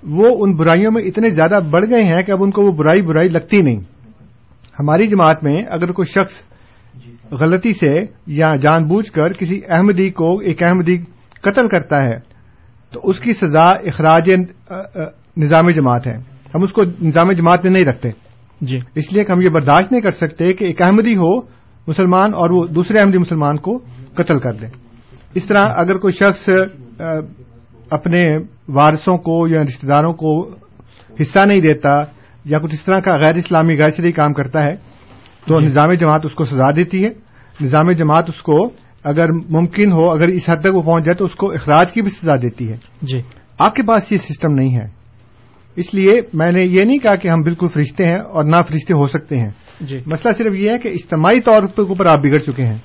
وہ 0.02 0.36
ان 0.38 0.54
برائیوں 0.54 0.92
میں 0.92 1.02
اتنے 1.02 1.28
زیادہ 1.28 1.60
بڑھ 1.70 1.84
گئے 1.90 2.02
ہیں 2.02 2.22
کہ 2.22 2.32
اب 2.32 2.42
ان 2.42 2.50
کو 2.50 2.62
وہ 2.62 2.72
برائی 2.72 3.02
برائی 3.02 3.28
لگتی 3.28 3.62
نہیں۔ 3.62 3.80
ہماری 4.80 5.06
جماعت 5.06 5.44
میں 5.44 5.62
اگر 5.70 5.92
کوئی 5.92 6.06
شخص 6.06 6.42
غلطی 7.32 7.72
سے 7.72 8.04
یا 8.26 8.52
جان 8.54 8.84
بوجھ 8.84 9.12
کر 9.12 9.32
کسی 9.32 9.60
احمدی 9.68 10.10
کو 10.10 10.38
ایک 10.38 10.62
احمدی 10.62 10.98
قتل 11.42 11.68
کرتا 11.68 12.02
ہے 12.02 12.18
تو 12.90 13.00
اس 13.04 13.20
کی 13.20 13.32
سزا 13.32 13.64
اخراج 13.64 14.30
نظام 15.36 15.68
جماعت 15.68 16.06
ہے۔ 16.06 16.16
ہم 16.54 16.62
اس 16.62 16.72
کو 16.72 16.82
نظام 17.02 17.32
جماعت 17.32 17.64
میں 17.64 17.72
نہیں 17.72 17.84
رکھتے۔ 17.84 18.08
جی۔ 18.66 18.78
اس 18.94 19.12
لیے 19.12 19.24
کہ 19.24 19.32
ہم 19.32 19.40
یہ 19.40 19.48
برداشت 19.48 19.92
نہیں 19.92 20.02
کر 20.02 20.10
سکتے 20.10 20.52
کہ 20.52 20.64
ایک 20.64 20.82
احمدی 20.82 21.16
ہو 21.16 21.36
مسلمان 21.86 22.34
اور 22.34 22.50
وہ 22.50 22.66
دوسرے 22.66 23.00
احمدی 23.00 23.18
مسلمان 23.18 23.56
کو 23.56 23.78
قتل 24.14 24.38
کر 24.38 24.52
دے۔ 24.52 24.66
اس 25.34 25.44
طرح 25.44 25.72
اگر 25.76 25.98
کوئی 25.98 26.12
شخص 26.12 26.48
اپنے 27.90 28.22
وارثوں 28.68 29.16
کو 29.18 29.48
یا 29.48 29.62
رشتے 29.62 29.86
داروں 29.86 30.12
کو 30.12 30.50
حصہ 31.20 31.38
نہیں 31.38 31.60
دیتا 31.60 31.90
یا 32.44 32.58
کچھ 32.62 32.74
اس 32.74 32.84
طرح 32.84 33.00
کا 33.00 33.12
غیر 33.12 33.36
اسلامی 33.36 33.78
غیر 33.78 33.88
شرعی 33.88 34.12
کام 34.12 34.32
کرتا 34.32 34.64
ہے 34.64 34.74
تو 35.46 35.60
جی۔ 35.60 35.66
نظام 35.66 35.92
جماعت 35.92 36.24
اس 36.24 36.34
کو 36.34 36.44
سزا 36.44 36.70
دیتی 36.76 37.04
ہے۔ 37.04 37.08
نظام 37.60 37.90
جماعت 37.90 38.28
اس 38.28 38.42
کو 38.42 38.66
اگر 39.04 39.32
ممکن 39.32 39.92
ہو 39.92 40.10
اگر 40.10 40.26
اس 40.28 40.48
حد 40.48 40.56
تک 40.56 40.74
وہ 40.74 40.82
پہنچ 40.82 41.04
جائے 41.04 41.16
تو 41.16 41.24
اس 41.24 41.34
کو 41.34 41.50
اخراج 41.52 41.92
کی 41.92 42.02
بھی 42.02 42.10
سزا 42.10 42.36
دیتی 42.36 42.72
ہے۔ 42.72 42.76
جی۔ 43.02 43.20
آپ 43.58 43.74
کے 43.74 43.82
پاس 43.82 44.12
یہ 44.12 44.16
سسٹم 44.16 44.52
نہیں 44.52 44.74
ہے۔ 44.76 45.03
اس 45.76 45.94
لیے 45.94 46.20
میں 46.32 46.52
نے 46.52 46.62
یہ 46.62 46.84
نہیں 46.84 46.98
کہا 46.98 47.16
کہ 47.16 47.28
ہم 47.28 47.42
بالکل 47.42 47.68
فرشتے 47.68 48.04
ہیں 48.04 48.18
اور 48.18 48.44
نہ 48.44 48.56
فرشتے 48.68 48.94
ہو 48.94 49.06
سکتے 49.06 49.38
ہیں۔ 49.38 49.50
جی۔ 49.80 49.98
مسئلہ 50.06 50.32
صرف 50.32 50.54
یہ 50.54 50.70
ہے 50.70 50.78
کہ 50.78 50.88
اجتماعی 50.88 51.40
طور 51.40 51.62
پر 51.74 51.82
اوپر 51.88 52.06
آپ 52.06 52.18
بگڑ 52.18 52.38
چکے 52.38 52.64
ہیں۔ 52.66 52.78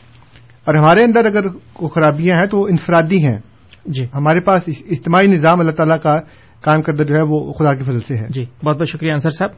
اور 0.66 0.76
ہمارے 0.76 1.04
اندر 1.04 1.26
اگر 1.26 1.48
کوئی 1.74 1.90
خرابیاں 1.90 2.36
ہیں 2.36 2.46
تو 2.46 2.58
وہ 2.58 2.68
انفرادی 2.68 3.26
ہیں۔ 3.26 3.38
جی۔ 3.86 4.06
ہمارے 4.06 4.40
پاس 4.40 4.64
اجتماعی 4.68 5.28
نظام 5.28 5.60
اللہ 5.60 5.72
تعالیٰ 5.72 6.00
کا 6.00 6.20
قائم 6.62 6.82
کردہ 6.82 7.04
جو 7.04 7.16
ہے 7.16 7.22
وہ 7.22 7.54
خدا 7.54 7.74
کی 7.74 7.84
فضل 7.84 8.00
سے 8.00 8.18
ہے۔ 8.18 8.28
جی۔ 8.30 8.46
بہت 8.66 8.78
بہت 8.78 8.88
شکریہ 8.88 9.12
انصر 9.12 9.30
صاحب۔ 9.30 9.52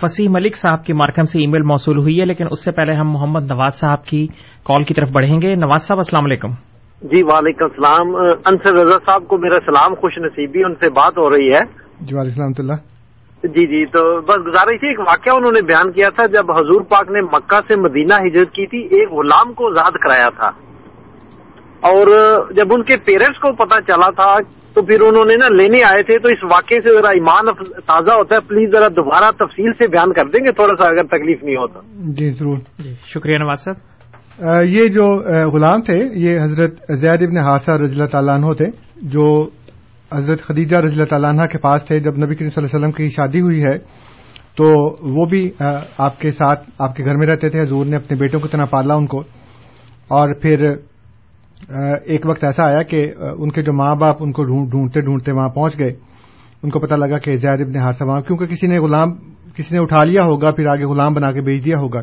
فصیح 0.00 0.28
ملک 0.30 0.56
صاحب 0.56 0.84
کے 0.84 0.94
مارکم 0.94 1.22
سے 1.22 1.40
ای 1.40 1.46
میل 1.46 1.62
موصول 1.62 1.98
ہوئی 1.98 2.20
ہے 2.20 2.24
لیکن 2.24 2.46
اس 2.50 2.64
سے 2.64 2.72
پہلے 2.72 2.94
ہم 2.94 3.10
محمد 3.10 3.44
نواز 3.44 3.74
صاحب 3.74 4.04
کی 4.04 4.26
کال 4.64 4.82
کی 4.82 4.94
طرف 4.94 5.10
بڑھیں 5.10 5.40
گے۔ 5.42 5.54
نواز 5.54 5.82
صاحب 5.82 5.98
السلام 5.98 6.24
علیکم۔ 6.24 6.67
جی 7.02 7.22
وعلیکم 7.22 7.64
السلام۔ 7.64 8.16
انصر 8.46 8.74
رضا 8.74 8.98
صاحب 8.98 9.28
کو 9.28 9.38
میرا 9.38 9.60
سلام 9.66 9.94
خوش 9.94 10.18
نصیبی 10.18 10.64
ان 10.64 10.74
سے 10.74 10.88
بات 10.88 11.18
ہو 11.18 11.30
رہی 11.30 11.52
ہے۔ 11.52 11.60
جی 12.00 12.14
وعلیکم 12.14 12.42
اللہ 12.58 12.72
جی 13.44 13.66
جی 13.66 13.86
تو 13.86 14.20
بس 14.20 14.38
گزارش 14.46 14.80
تھی 14.80 14.88
ایک 14.88 15.00
واقعہ 15.00 15.32
انہوں 15.36 15.52
نے 15.52 15.62
بیان 15.62 15.92
کیا 15.92 16.10
تھا 16.10 16.26
جب 16.26 16.50
حضور 16.50 16.80
پاک 16.80 17.10
نے 17.10 17.20
مکہ 17.20 17.60
سے 17.68 17.76
مدینہ 17.76 18.14
ہجرت 18.14 18.50
کی 18.50 18.66
تھی 18.66 18.78
ایک 18.78 19.10
غلام 19.10 19.52
کو 19.52 19.68
آزاد 19.68 19.90
کرایا 19.90 20.28
تھا۔ 20.30 20.50
اور 21.80 22.06
جب 22.52 22.66
ان 22.70 22.82
کے 22.82 22.96
پیرنٹس 22.96 23.38
کو 23.38 23.52
پتا 23.52 23.80
چلا 23.80 24.10
تھا 24.10 24.38
تو 24.74 24.82
پھر 24.82 25.00
انہوں 25.00 25.24
نے 25.24 25.36
نا 25.36 25.48
لینے 25.48 25.80
آئے 25.88 26.02
تھے 26.02 26.18
تو 26.18 26.28
اس 26.28 26.44
واقعے 26.44 26.80
سے 26.80 26.98
ذرا 26.98 27.08
ایمان 27.08 27.54
تازہ 27.86 28.14
ہوتا 28.14 28.34
ہے۔ 28.34 28.40
پلیز 28.48 28.70
ذرا 28.72 28.88
دوبارہ 28.88 29.30
تفصیل 29.30 29.72
سے 29.72 29.86
بیان 29.86 30.12
کر 30.12 30.24
دیں 30.24 30.44
گے 30.44 30.52
تھوڑا 30.52 30.74
سا 30.74 30.88
اگر 30.88 31.02
تکلیف 31.02 31.42
نہیں 31.42 31.56
ہوتا۔ 31.56 31.80
جی 32.16 32.28
ضرور۔ 32.28 32.56
جی 32.78 32.94
شکریہ 33.14 33.38
نواز 33.38 33.64
صاحب۔ 33.64 33.97
یہ 34.46 34.84
جو 34.84 35.04
غلام 35.52 35.80
تھے، 35.80 35.98
یہ 36.14 36.40
حضرت 36.40 36.74
زید 36.88 37.22
ابن 37.22 37.36
حادثہ 37.38 37.70
رضی 37.70 37.94
اللہ 37.94 38.06
تعالیٰ 38.06 38.34
عنہ 38.34 38.52
تھے، 38.52 38.66
جو 39.02 39.48
حضرت 40.12 40.42
خدیجہ 40.42 40.76
رضی 40.76 40.94
اللہ 40.94 41.04
تعالیٰ 41.04 41.30
عنہ 41.30 41.46
کے 41.46 41.58
پاس 41.58 41.84
تھے، 41.84 41.98
جب 42.00 42.18
نبی 42.18 42.34
کریم 42.34 42.50
صلی 42.50 42.64
اللہ 42.64 42.66
علیہ 42.66 42.78
وسلم 42.78 42.90
کی 42.90 43.08
شادی 43.08 43.40
ہوئی 43.40 43.64
ہے، 43.64 43.78
تو 44.58 44.68
وہ 45.14 45.26
بھی 45.26 45.50
آپ 45.98 46.18
کے 46.18 46.30
ساتھ، 46.30 46.70
آپ 46.78 46.96
کے 46.96 47.04
گھر 47.04 47.16
میں 47.16 47.26
رہتے 47.26 47.48
تھے، 47.50 47.62
حضور 47.62 47.86
نے 47.86 47.96
اپنے 47.96 48.16
بیٹوں 48.16 48.40
کی 48.40 48.48
طرح 48.48 48.64
پالا 48.64 48.94
ان 48.94 49.06
کو۔ 49.06 49.22
اور 50.08 50.34
پھر 50.34 50.64
ایک 52.04 52.26
وقت 52.26 52.44
ایسا 52.44 52.64
آیا 52.64 52.82
کہ 52.82 53.06
ان 53.38 53.50
کے 53.50 53.62
جو 53.62 53.72
ماں 53.72 53.94
باپ 53.94 54.16
ان 54.20 54.32
کو 54.32 54.44
ڈھونڈتے 54.44 55.00
ڈھونڈتے 55.00 55.32
وہاں 55.32 55.48
پہنچ 55.48 55.78
گئے۔ 55.78 55.92
ان 56.62 56.70
کو 56.70 56.80
پتا 56.80 56.96
لگا 56.96 57.18
کہ 57.18 57.36
زید 57.36 57.60
ابن 57.60 57.76
حادثہ 57.76 58.04
وہاں، 58.04 58.20
کیونکہ 58.20 58.46
کسی 58.46 58.66
نے 58.66 58.78
غلام، 58.78 59.12
کسی 59.56 59.76
نے 59.76 59.82
اٹھا 59.82 60.04
لیا 60.04 60.22
ہوگا، 60.22 60.50
پھر 60.50 60.66
آگے 60.66 60.84
غلام 60.84 61.14
بنا 61.14 61.32
کے 61.32 61.40
بھیج 61.40 61.64
دیا 61.64 61.78
ہوگا۔ 61.78 62.00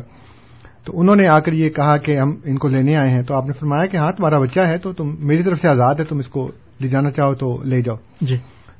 تو 0.86 1.00
انہوں 1.00 1.16
نے 1.16 1.28
آ 1.28 1.38
کر 1.40 1.52
یہ 1.52 1.70
کہا 1.70 1.96
کہ 1.96 2.18
ہم 2.18 2.34
ان 2.44 2.58
کو 2.58 2.68
لینے 2.68 2.96
آئے 2.96 3.10
ہیں۔ 3.10 3.22
تو 3.22 3.34
آپ 3.34 3.46
نے 3.46 3.52
فرمایا 3.52 3.86
کہ 3.86 3.96
ہاں 3.96 4.12
تمہارا 4.12 4.38
بچہ 4.38 4.60
ہے 4.60 4.78
تو 4.78 4.92
تم 4.92 5.14
میری 5.18 5.42
طرف 5.42 5.60
سے 5.60 5.68
آزاد 5.68 5.94
ہے 5.98 6.04
تم 6.04 6.18
اس 6.18 6.26
کو 6.26 6.50
لے 6.80 6.88
جانا 6.88 7.10
چاہو 7.10 7.34
تو 7.34 7.62
لے 7.62 7.82
جاؤ۔ 7.82 7.96
جی۔ 8.20 8.36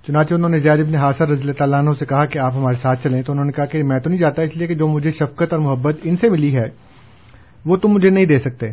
چنانچہ 0.07 0.34
انہوں 0.34 0.48
نے 0.48 0.59
زید 0.59 0.80
ابن 0.80 0.94
حاصر 0.94 1.28
رضی 1.28 1.40
اللہ 1.40 1.52
تعالیٰ 1.52 1.78
عنہ 1.78 1.90
سے 1.98 2.07
کہا 2.07 2.26
کہ 2.26 2.38
آپ 2.38 2.52
ہمارے 2.54 2.76
ساتھ 2.76 3.04
چلیں۔ 3.04 3.22
تو 3.22 3.32
انہوں 3.32 3.44
نے 3.44 3.52
کہا 3.52 3.66
کہ 3.66 3.82
میں 3.82 4.00
تو 4.00 4.11
نہیں 4.11 4.20
جاتا 4.20 4.42
اس 4.42 4.57
لیے 4.57 4.66
کہ 4.66 4.74
جو 4.74 4.88
مجھے 4.88 5.11
شفقت 5.11 5.52
اور 5.52 5.59
محبت 5.59 5.96
ان 6.02 6.16
سے 6.16 6.30
ملی 6.30 6.57
ہے 6.57 6.64
وہ 7.64 7.76
تم 7.76 7.88
مجھے 7.88 8.11
نہیں 8.11 8.24
دے 8.24 8.38
سکتے۔ 8.38 8.66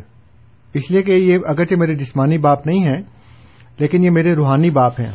اس 0.73 0.91
لیے 0.91 1.01
کہ 1.01 1.11
یہ 1.11 1.37
اگرچہ 1.45 1.75
میرے 1.75 1.93
جسمانی 1.93 2.37
باپ 2.37 2.67
نہیں 2.67 2.83
ہیں 2.83 3.01
لیکن 3.79 4.03
یہ 4.03 4.09
میرے 4.09 4.33
روحانی 4.33 4.69
باپ 4.69 4.99
ہیں۔ 4.99 5.11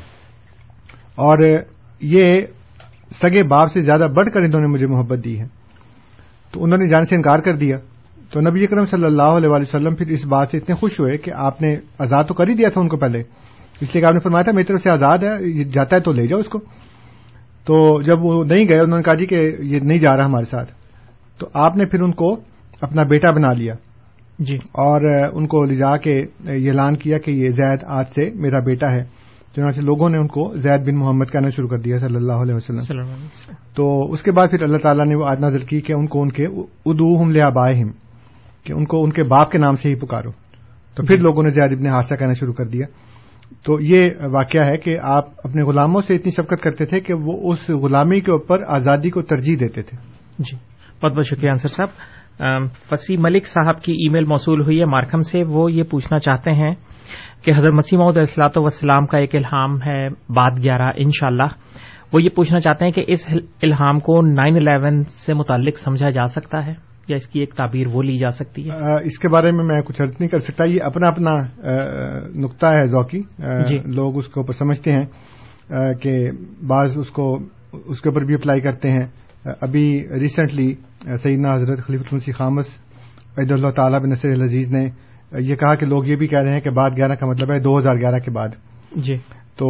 اور 1.14 1.38
یہ 2.00 2.34
سگے 3.22 3.42
باپ 3.42 3.72
سے 3.72 3.82
زیادہ 3.82 4.06
بڑھ 4.16 4.28
کر 4.34 4.40
انہوں 4.40 4.60
نے 4.60 4.66
مجھے 4.66 4.86
محبت 4.86 5.24
دی 5.24 5.40
ہے۔ 5.40 5.46
تو 6.52 6.64
انہوں 6.64 6.78
نے 6.78 6.88
جانے 6.88 7.04
سے 7.04 7.16
انکار 7.16 7.38
کر 7.38 7.56
دیا۔ 7.56 7.78
تو 8.32 8.40
نبی 8.40 8.64
اکرم 8.64 8.84
صلی 8.84 9.04
اللہ 9.04 9.22
علیہ 9.22 9.48
وآلہ 9.48 9.62
وسلم 9.62 9.94
پھر 9.94 10.06
اس 10.06 10.26
بات 10.26 10.48
سے 10.50 10.56
اتنے 10.56 10.74
خوش 10.74 11.00
ہوئے 11.00 11.16
کہ 11.16 11.30
آپ 11.30 11.62
نے 11.62 11.76
آزاد 11.98 12.24
تو 12.28 12.34
کر 12.34 12.48
ہی 12.48 12.54
دیا 12.54 12.68
تھا 12.68 12.80
ان 12.80 12.88
کو 12.88 12.96
پہلے۔ 12.96 13.18
اس 13.80 13.94
لیے 13.94 14.00
کہ 14.00 14.06
آپ 14.06 14.12
نے 14.12 14.20
فرمایا 14.20 14.42
تھا 14.42 14.52
میری 14.52 14.64
طرف 14.64 14.82
سے 14.82 14.90
آزاد 14.90 15.18
ہے 15.18 15.48
یہ 15.48 15.64
جاتا 15.64 15.96
ہے 15.96 16.00
تو 16.00 16.12
لے 16.12 16.26
جاؤ 16.26 16.40
اس 16.40 16.48
کو۔ 16.48 16.58
تو 17.64 18.00
جب 18.00 18.24
وہ 18.24 18.44
نہیں 18.44 18.68
گئے 18.68 18.78
انہوں 18.78 18.98
نے 18.98 19.02
کہا 19.02 19.14
جی 19.14 19.26
کہ 19.26 19.56
یہ 19.60 19.80
نہیں 19.80 19.98
جا 19.98 20.16
رہا 20.16 20.24
ہمارے 20.24 20.44
ساتھ۔ 20.44 20.72
تو 21.38 21.48
آپ 21.54 21.76
نے 21.76 21.84
پھر 21.84 22.02
ان 22.02 22.12
کو 22.12 22.36
اپنا 22.80 23.02
بیٹا 23.02 23.30
بنا 23.30 23.52
لیا۔ 23.52 23.74
جی۔ 24.38 24.56
اور 24.56 25.00
ان 25.32 25.46
کو 25.46 25.64
لے 25.64 25.74
جا 25.74 25.96
کے 25.96 26.24
یہ 26.54 26.70
اعلان 26.70 26.96
کیا 26.96 27.18
کہ 27.18 27.30
یہ 27.30 27.50
زید 27.50 27.78
آج 27.86 28.04
سے 28.14 28.30
میرا 28.34 28.58
بیٹا 28.58 28.90
ہے۔ 28.90 29.02
چنانچہ 29.56 29.80
لوگوں 29.80 30.10
نے 30.10 30.18
ان 30.18 30.26
کو 30.26 30.56
زید 30.56 30.80
بن 30.80 30.96
محمد 30.96 31.24
کہنا 31.32 31.48
شروع 31.48 31.68
کر 31.68 31.78
دیا 31.78 31.98
صلی 31.98 32.16
اللہ 32.16 32.32
علیہ 32.32 32.54
وسلم۔ 32.54 32.80
صلی 32.80 32.98
اللہ 32.98 33.14
علیہ 33.14 33.24
وسلم۔ 33.24 33.54
تو 33.74 34.12
اس 34.12 34.22
کے 34.22 34.32
بعد 34.32 34.48
پھر 34.50 34.62
اللہ 34.62 34.78
تعالیٰ 34.78 35.06
نے 35.06 35.14
وہ 35.14 35.26
آج 35.26 35.40
نازل 35.40 35.58
کی 35.58 35.80
کہ 35.80 35.92
ان 35.92 36.06
کو 36.06 36.22
ان 36.22 36.28
کے 36.28 36.44
ادو 36.86 37.22
ہم 37.22 37.30
لیا 37.30 37.48
باہم 37.48 38.07
کہ 38.68 38.72
ان 38.72 38.84
کو 38.84 39.04
ان 39.04 39.12
کے 39.12 39.22
باپ 39.28 39.50
کے 39.50 39.58
نام 39.58 39.74
سے 39.74 39.88
ہی 39.88 39.94
پکارو۔ 39.94 40.30
تو 40.94 41.02
پھر 41.02 41.18
لوگوں 41.18 41.42
نے 41.42 41.48
زید 41.48 41.72
ابن 41.72 41.86
حادثہ 41.86 42.14
کہنا 42.14 42.32
شروع 42.32 42.52
کر 42.52 42.64
دیا۔ 42.64 42.86
تو 43.64 43.80
یہ 43.80 44.10
واقعہ 44.32 44.62
ہے 44.62 44.78
کہ 44.78 44.98
آپ 45.02 45.24
اپنے 45.44 45.62
غلاموں 45.62 46.02
سے 46.06 46.14
اتنی 46.14 46.30
شفقت 46.30 46.62
کرتے 46.62 46.86
تھے 46.86 47.00
کہ 47.00 47.14
وہ 47.14 47.52
اس 47.52 47.70
غلامی 47.70 48.20
کے 48.20 48.30
اوپر 48.30 48.58
آزادی 48.66 49.10
کو 49.10 49.22
ترجیح 49.22 49.56
دیتے 49.60 49.82
تھے۔ 49.82 49.98
جی۔ 50.38 50.56
بہت 51.02 51.12
بہت 51.12 51.26
شکریہ 51.26 51.50
انصر 51.50 51.68
صاحب۔ 51.68 51.88
فصیح 52.90 53.16
ملک 53.20 53.46
صاحب 53.46 53.82
کی 53.82 53.92
ای 53.92 54.08
میل 54.08 54.24
موصول 54.24 54.60
ہوئی 54.60 54.80
ہے 54.80 54.84
مارکم 54.84 55.20
سے۔ 55.20 55.44
وہ 55.44 55.72
یہ 55.72 55.82
پوچھنا 55.82 56.18
چاہتے 56.18 56.50
ہیں 56.50 56.74
کہ 57.44 57.52
حضرت 57.56 57.72
مسیم 57.72 58.02
علیہ 58.02 58.46
وسلام 58.56 59.06
کا 59.06 59.18
ایک 59.18 59.34
الہام 59.34 59.82
ہے 59.82 60.08
بعد 60.08 60.50
گیارہ 60.64 60.92
ان 60.96 61.10
شاء 61.20 61.26
اللہ 61.26 61.78
وہ 62.12 62.22
یہ 62.22 62.28
پوچھنا 62.28 62.58
چاہتے 62.58 62.84
ہیں 62.84 62.92
کہ 62.92 63.04
اس 63.08 63.34
الہام 63.62 64.00
کو 64.00 64.22
نائن 64.22 64.56
الیون 64.56 65.02
سے 65.02 65.34
متعلق 65.34 65.78
سمجھا 65.78 66.10
جا 66.10 66.24
سکتا 66.24 66.66
ہے؟ 66.66 66.87
یا 67.08 67.16
اس 67.16 67.28
کی 67.28 67.40
ایک 67.40 67.54
تعبیر 67.54 67.86
وہ 67.92 68.02
لی 68.02 68.16
جا 68.16 68.30
سکتی 68.30 68.70
ہے؟ 68.70 69.04
اس 69.04 69.18
کے 69.18 69.28
بارے 69.28 69.50
میں 69.52 69.64
میں 69.64 69.82
کچھ 69.82 70.02
عرض 70.02 70.10
نہیں 70.10 70.28
کر 70.28 70.38
سکتا۔ 70.38 70.64
یہ 70.64 70.82
اپنا 70.82 71.08
اپنا 71.08 71.36
نقطہ 72.34 72.66
ہے 72.66 72.86
ذوقی۔ 72.86 73.20
جی۔ 73.68 73.78
لوگ 73.94 74.18
اس 74.18 74.26
کے 74.26 74.40
اوپر 74.40 74.52
سمجھتے 74.52 74.92
ہیں 74.92 75.04
کہ 75.94 76.30
بعض 76.66 76.98
اس 76.98 77.10
کو 77.10 77.38
اس 77.72 78.00
کے 78.00 78.08
اوپر 78.08 78.24
بھی 78.24 78.34
اپلائی 78.34 78.60
کرتے 78.60 78.88
ہیں۔ 78.88 79.06
ابھی 79.44 80.06
ریسنٹلی 80.20 80.74
سیدنا 81.22 81.54
حضرت 81.54 81.78
خلیفۃ 81.78 82.04
المسی 82.12 82.32
خامس 82.32 82.66
عید 83.38 83.52
اللہ 83.52 83.70
تعالیٰ 83.70 84.00
بن 84.00 84.08
نصر 84.08 84.30
العزیز 84.30 84.70
نے 84.70 84.88
یہ 85.38 85.56
کہا 85.56 85.74
کہ 85.74 85.86
لوگ 85.86 86.04
یہ 86.04 86.16
بھی 86.16 86.26
کہہ 86.26 86.42
رہے 86.42 86.52
ہیں 86.52 86.60
کہ 86.60 86.70
بعد 86.70 86.90
گیارہ 86.96 87.14
کا 87.14 87.26
مطلب 87.26 87.52
ہے 87.52 87.58
دو 87.58 87.78
ہزار 87.78 87.94
گیارہ 88.00 88.18
کے 88.18 88.30
بعد۔ 88.30 88.48
جی۔ 88.92 89.16
تو 89.58 89.66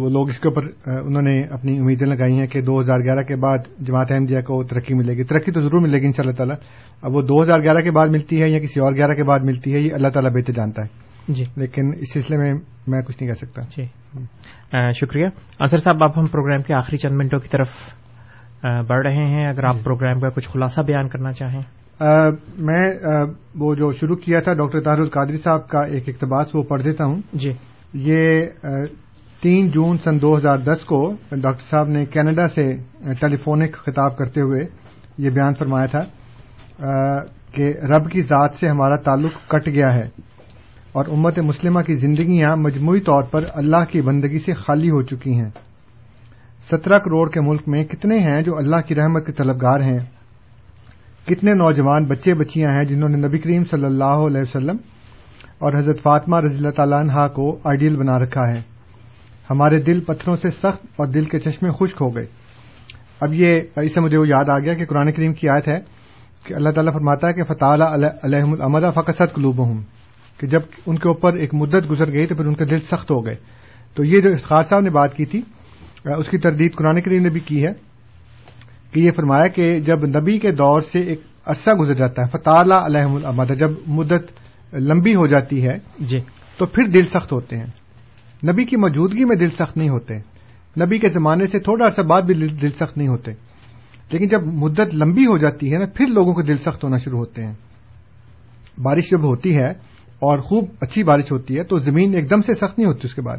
وہ 0.00 0.08
لوگ 0.08 0.28
اس 0.28 0.38
کے 0.38 0.48
اوپر 0.48 0.90
انہوں 1.00 1.22
نے 1.22 1.42
اپنی 1.42 1.78
امیدیں 1.78 2.06
لگائی 2.06 2.38
ہیں 2.38 2.46
کہ 2.46 2.60
دو 2.62 2.80
ہزار 2.80 2.98
گیارہ 2.98 3.22
کے 3.22 3.36
بعد 3.36 3.58
جماعت 3.78 4.12
احمدیہ 4.12 4.40
کو 4.40 4.64
ترقی 4.64 4.94
ملے 4.94 5.12
گی۔ 5.12 5.24
ترقی 5.24 5.52
تو 5.52 5.60
ضرور 5.60 5.80
ملے 5.80 5.98
گی 5.98 6.06
ان 6.06 6.12
شاء 6.12 6.24
اللہ 6.24 6.36
تعالیٰ۔ 6.36 6.56
اب 7.02 7.16
وہ 7.16 7.22
دو 7.22 7.42
ہزار 7.42 7.62
گیارہ 7.62 7.78
کے 7.78 7.90
بعد 7.90 8.08
ملتی 8.08 8.42
ہے 8.42 8.48
یا 8.48 8.58
کسی 8.58 8.80
اور 8.80 8.94
گیارہ 8.94 9.12
کے 9.12 9.24
بعد 9.24 9.38
ملتی 9.40 9.74
ہے 9.74 9.78
یہ 9.78 9.94
اللہ 9.94 10.08
تعالیٰ 10.08 10.32
بہتر 10.32 10.52
جانتا 10.52 10.82
ہے۔ 10.82 11.06
جی۔ 11.28 11.44
لیکن 11.56 11.92
اس 11.98 12.12
سلسلے 12.12 12.36
میں 12.36 12.54
میں 12.86 13.02
کچھ 13.02 13.22
نہیں 13.22 13.32
کہہ 13.32 13.46
سکتا۔ 13.46 13.62
جی۔ 13.62 13.84
شکریہ۔ 14.92 15.26
انصر 15.60 15.76
صاحب 15.76 16.02
اب 16.02 16.20
ہم 16.20 16.26
پروگرام 16.26 16.62
کے 16.62 16.74
آخری 16.74 16.96
چند 16.96 17.16
منٹوں 17.16 17.38
کی 17.38 17.48
طرف 17.48 17.68
بڑھ 18.62 19.06
رہے 19.06 19.26
ہیں۔ 19.26 19.48
اگر 19.48 19.64
آپ 19.64 19.76
پروگرام 19.84 20.20
کا 20.20 20.28
کچھ 20.28 20.48
خلاصہ 20.48 20.80
بیان 20.80 21.08
کرنا 21.08 21.32
چاہیں۔ 21.32 21.60
میں 22.58 22.92
وہ 23.54 23.74
جو 23.74 23.92
شروع 23.92 24.16
کیا 24.16 24.40
تھا 24.40 24.52
ڈاکٹر 24.52 24.80
طاہر 24.80 24.98
القادری 24.98 25.36
صاحب 25.36 25.68
کا 25.68 25.80
ایک 25.80 26.08
اقتباس 26.08 26.54
وہ 26.54 26.62
پڑھ 26.62 26.82
دیتا 26.82 27.04
ہوں۔ 27.04 27.20
جی۔ 27.32 27.50
یہ 27.94 28.44
تین 29.42 29.68
جون 29.68 29.96
سن 30.04 30.22
دو 30.22 30.36
ہزار 30.36 30.56
دس 30.56 30.84
کو 30.84 31.12
ڈاکٹر 31.30 31.64
صاحب 31.70 31.88
نے 31.88 32.04
کینیڈا 32.04 32.48
سے 32.48 32.76
ٹیلی 33.20 33.36
فونک 33.36 33.76
خطاب 33.76 34.16
کرتے 34.16 34.40
ہوئے 34.40 34.64
یہ 35.18 35.30
بیان 35.30 35.54
فرمایا 35.54 35.86
تھا 35.86 36.02
کہ 37.52 37.74
رب 37.82 38.10
کی 38.10 38.20
ذات 38.20 38.54
سے 38.54 38.68
ہمارا 38.68 38.96
تعلق 38.96 39.32
کٹ 39.48 39.66
گیا 39.66 39.94
ہے 39.94 40.08
اور 40.92 41.04
امت 41.08 41.38
مسلمہ 41.38 41.80
کی 41.80 41.94
زندگیاں 41.94 42.56
مجموعی 42.56 43.00
طور 43.00 43.22
پر 43.22 43.40
اللہ 43.54 43.84
کی 43.90 44.00
بندگی 44.00 44.38
سے 44.38 44.54
خالی 44.54 44.88
ہو 44.88 45.02
چکی 45.02 45.32
ہیں۔ 45.32 45.50
سترہ 46.70 46.98
کروڑ 46.98 47.30
کے 47.30 47.40
ملک 47.40 47.62
میں 47.66 47.84
کتنے 47.84 48.18
ہیں 48.18 48.42
جو 48.42 48.56
اللہ 48.56 48.76
کی 48.86 48.94
رحمت 48.94 49.26
کے 49.26 49.32
طلبگار 49.32 49.80
ہیں؟ 49.80 49.98
کتنے 51.26 51.54
نوجوان 51.54 52.04
بچے 52.04 52.34
بچیاں 52.34 52.70
ہیں 52.70 52.84
جنہوں 52.84 53.08
نے 53.08 53.16
نبی 53.16 53.38
کریم 53.38 53.64
صلی 53.64 53.84
اللہ 53.84 54.04
علیہ 54.04 54.40
وسلم 54.40 54.76
اور 55.58 55.78
حضرت 55.78 56.02
فاطمہ 56.02 56.36
رضی 56.36 56.56
اللہ 56.56 56.70
تعالیٰ 56.70 56.98
عنہ 56.98 57.28
کو 57.34 57.58
آئیڈیل 57.64 57.96
بنا 57.96 58.18
رکھا 58.18 58.42
ہے؟ 58.48 58.75
ہمارے 59.50 59.80
دل 59.80 60.00
پتھروں 60.00 60.36
سے 60.36 60.50
سخت 60.50 60.86
اور 60.96 61.06
دل 61.06 61.24
کے 61.24 61.38
چشمے 61.38 61.70
خشک 61.70 61.96
ہو 62.00 62.16
گئے۔ 62.16 62.26
اب 63.20 63.34
یہ 63.34 63.60
اس 63.76 63.94
سے 63.94 64.00
مجھے 64.00 64.16
وہ 64.16 64.28
یاد 64.28 64.48
آ 64.48 64.58
گیا 64.58 64.74
کہ 64.74 64.86
قرآن 64.86 65.12
کریم 65.12 65.32
کی 65.32 65.48
آیت 65.48 65.68
ہے 65.68 65.80
کہ 66.44 66.54
اللہ 66.54 66.70
تعالیٰ 66.70 66.92
فرماتا 66.92 67.28
ہے 67.28 67.32
کہ 67.32 67.44
فتح 67.44 67.64
علیہ 67.64 68.42
العمدہ 68.42 68.90
فقصت 68.94 69.34
قلوب 69.34 69.58
ہوں 69.58 69.82
کہ 70.38 70.46
جب 70.46 70.60
ان 70.86 70.98
کے 70.98 71.08
اوپر 71.08 71.34
ایک 71.34 71.54
مدت 71.54 71.90
گزر 71.90 72.12
گئی 72.12 72.26
تو 72.26 72.34
پھر 72.34 72.46
ان 72.46 72.54
کے 72.54 72.64
دل 72.64 72.78
سخت 72.80 73.10
ہو 73.10 73.26
گئے۔ 73.26 73.34
تو 73.94 74.04
یہ 74.04 74.20
جو 74.20 74.32
افتخار 74.32 74.62
صاحب 74.62 74.80
نے 74.80 74.90
بات 74.90 75.14
کی 75.14 75.24
تھی 75.24 75.42
اس 76.18 76.28
کی 76.28 76.38
تردید 76.38 76.74
قرآن 76.74 77.00
کریم 77.00 77.22
نے 77.22 77.30
بھی 77.30 77.40
کی 77.40 77.66
ہے 77.66 77.72
کہ 78.90 79.00
یہ 79.00 79.10
فرمایا 79.10 79.46
کہ 79.46 79.80
جب 79.80 80.06
نبی 80.06 80.38
کے 80.38 80.50
دور 80.50 80.80
سے 80.80 81.00
ایک 81.00 81.20
عرصہ 81.46 81.70
گزر 81.70 81.94
جاتا 81.94 82.22
ہے 82.22 82.30
فتح 82.30 82.50
علیہ 82.50 83.00
العمدہ 83.00 83.52
جب 83.52 83.70
مدت 83.86 84.32
لمبی 84.74 85.14
ہو 85.14 85.26
جاتی 85.26 85.68
ہے 85.68 85.78
جی۔ 86.00 86.18
تو 86.58 86.66
پھر 86.66 86.88
دل 86.88 87.04
سخت 87.06 87.32
ہوتے 87.32 87.58
ہیں۔ 87.58 87.66
نبی 88.52 88.64
کی 88.64 88.76
موجودگی 88.76 89.24
میں 89.24 89.36
دل 89.36 89.50
سخت 89.50 89.76
نہیں 89.76 89.88
ہوتے۔ 89.88 90.14
نبی 90.80 90.98
کے 90.98 91.08
زمانے 91.08 91.46
سے 91.46 91.58
تھوڑا 91.58 91.86
عرصہ 91.86 92.02
بعد 92.02 92.22
بھی 92.22 92.34
دل 92.34 92.70
سخت 92.70 92.96
نہیں 92.96 93.08
ہوتے۔ 93.08 93.32
لیکن 94.10 94.28
جب 94.28 94.46
مدت 94.46 94.94
لمبی 94.94 95.26
ہو 95.26 95.38
جاتی 95.38 95.72
ہے 95.72 95.78
نا، 95.78 95.86
پھر 95.94 96.06
لوگوں 96.06 96.34
کے 96.34 96.42
دل 96.42 96.56
سخت 96.56 96.84
ہونا 96.84 96.96
شروع 96.96 97.18
ہوتے 97.18 97.44
ہیں۔ 97.44 97.54
بارش 98.78 99.10
جب 99.10 99.24
ہوتی 99.24 99.56
ہے 99.56 99.68
اور 100.18 100.38
خوب 100.38 100.64
اچھی 100.80 101.04
بارش 101.04 101.32
ہوتی 101.32 101.58
ہے، 101.58 101.62
تو 101.62 101.78
زمین 101.78 102.14
ایک 102.14 102.30
دم 102.30 102.40
سے 102.40 102.54
سخت 102.54 102.78
نہیں 102.78 102.88
ہوتی 102.88 103.00
اس 103.04 103.14
کے 103.14 103.22
بعد۔ 103.22 103.38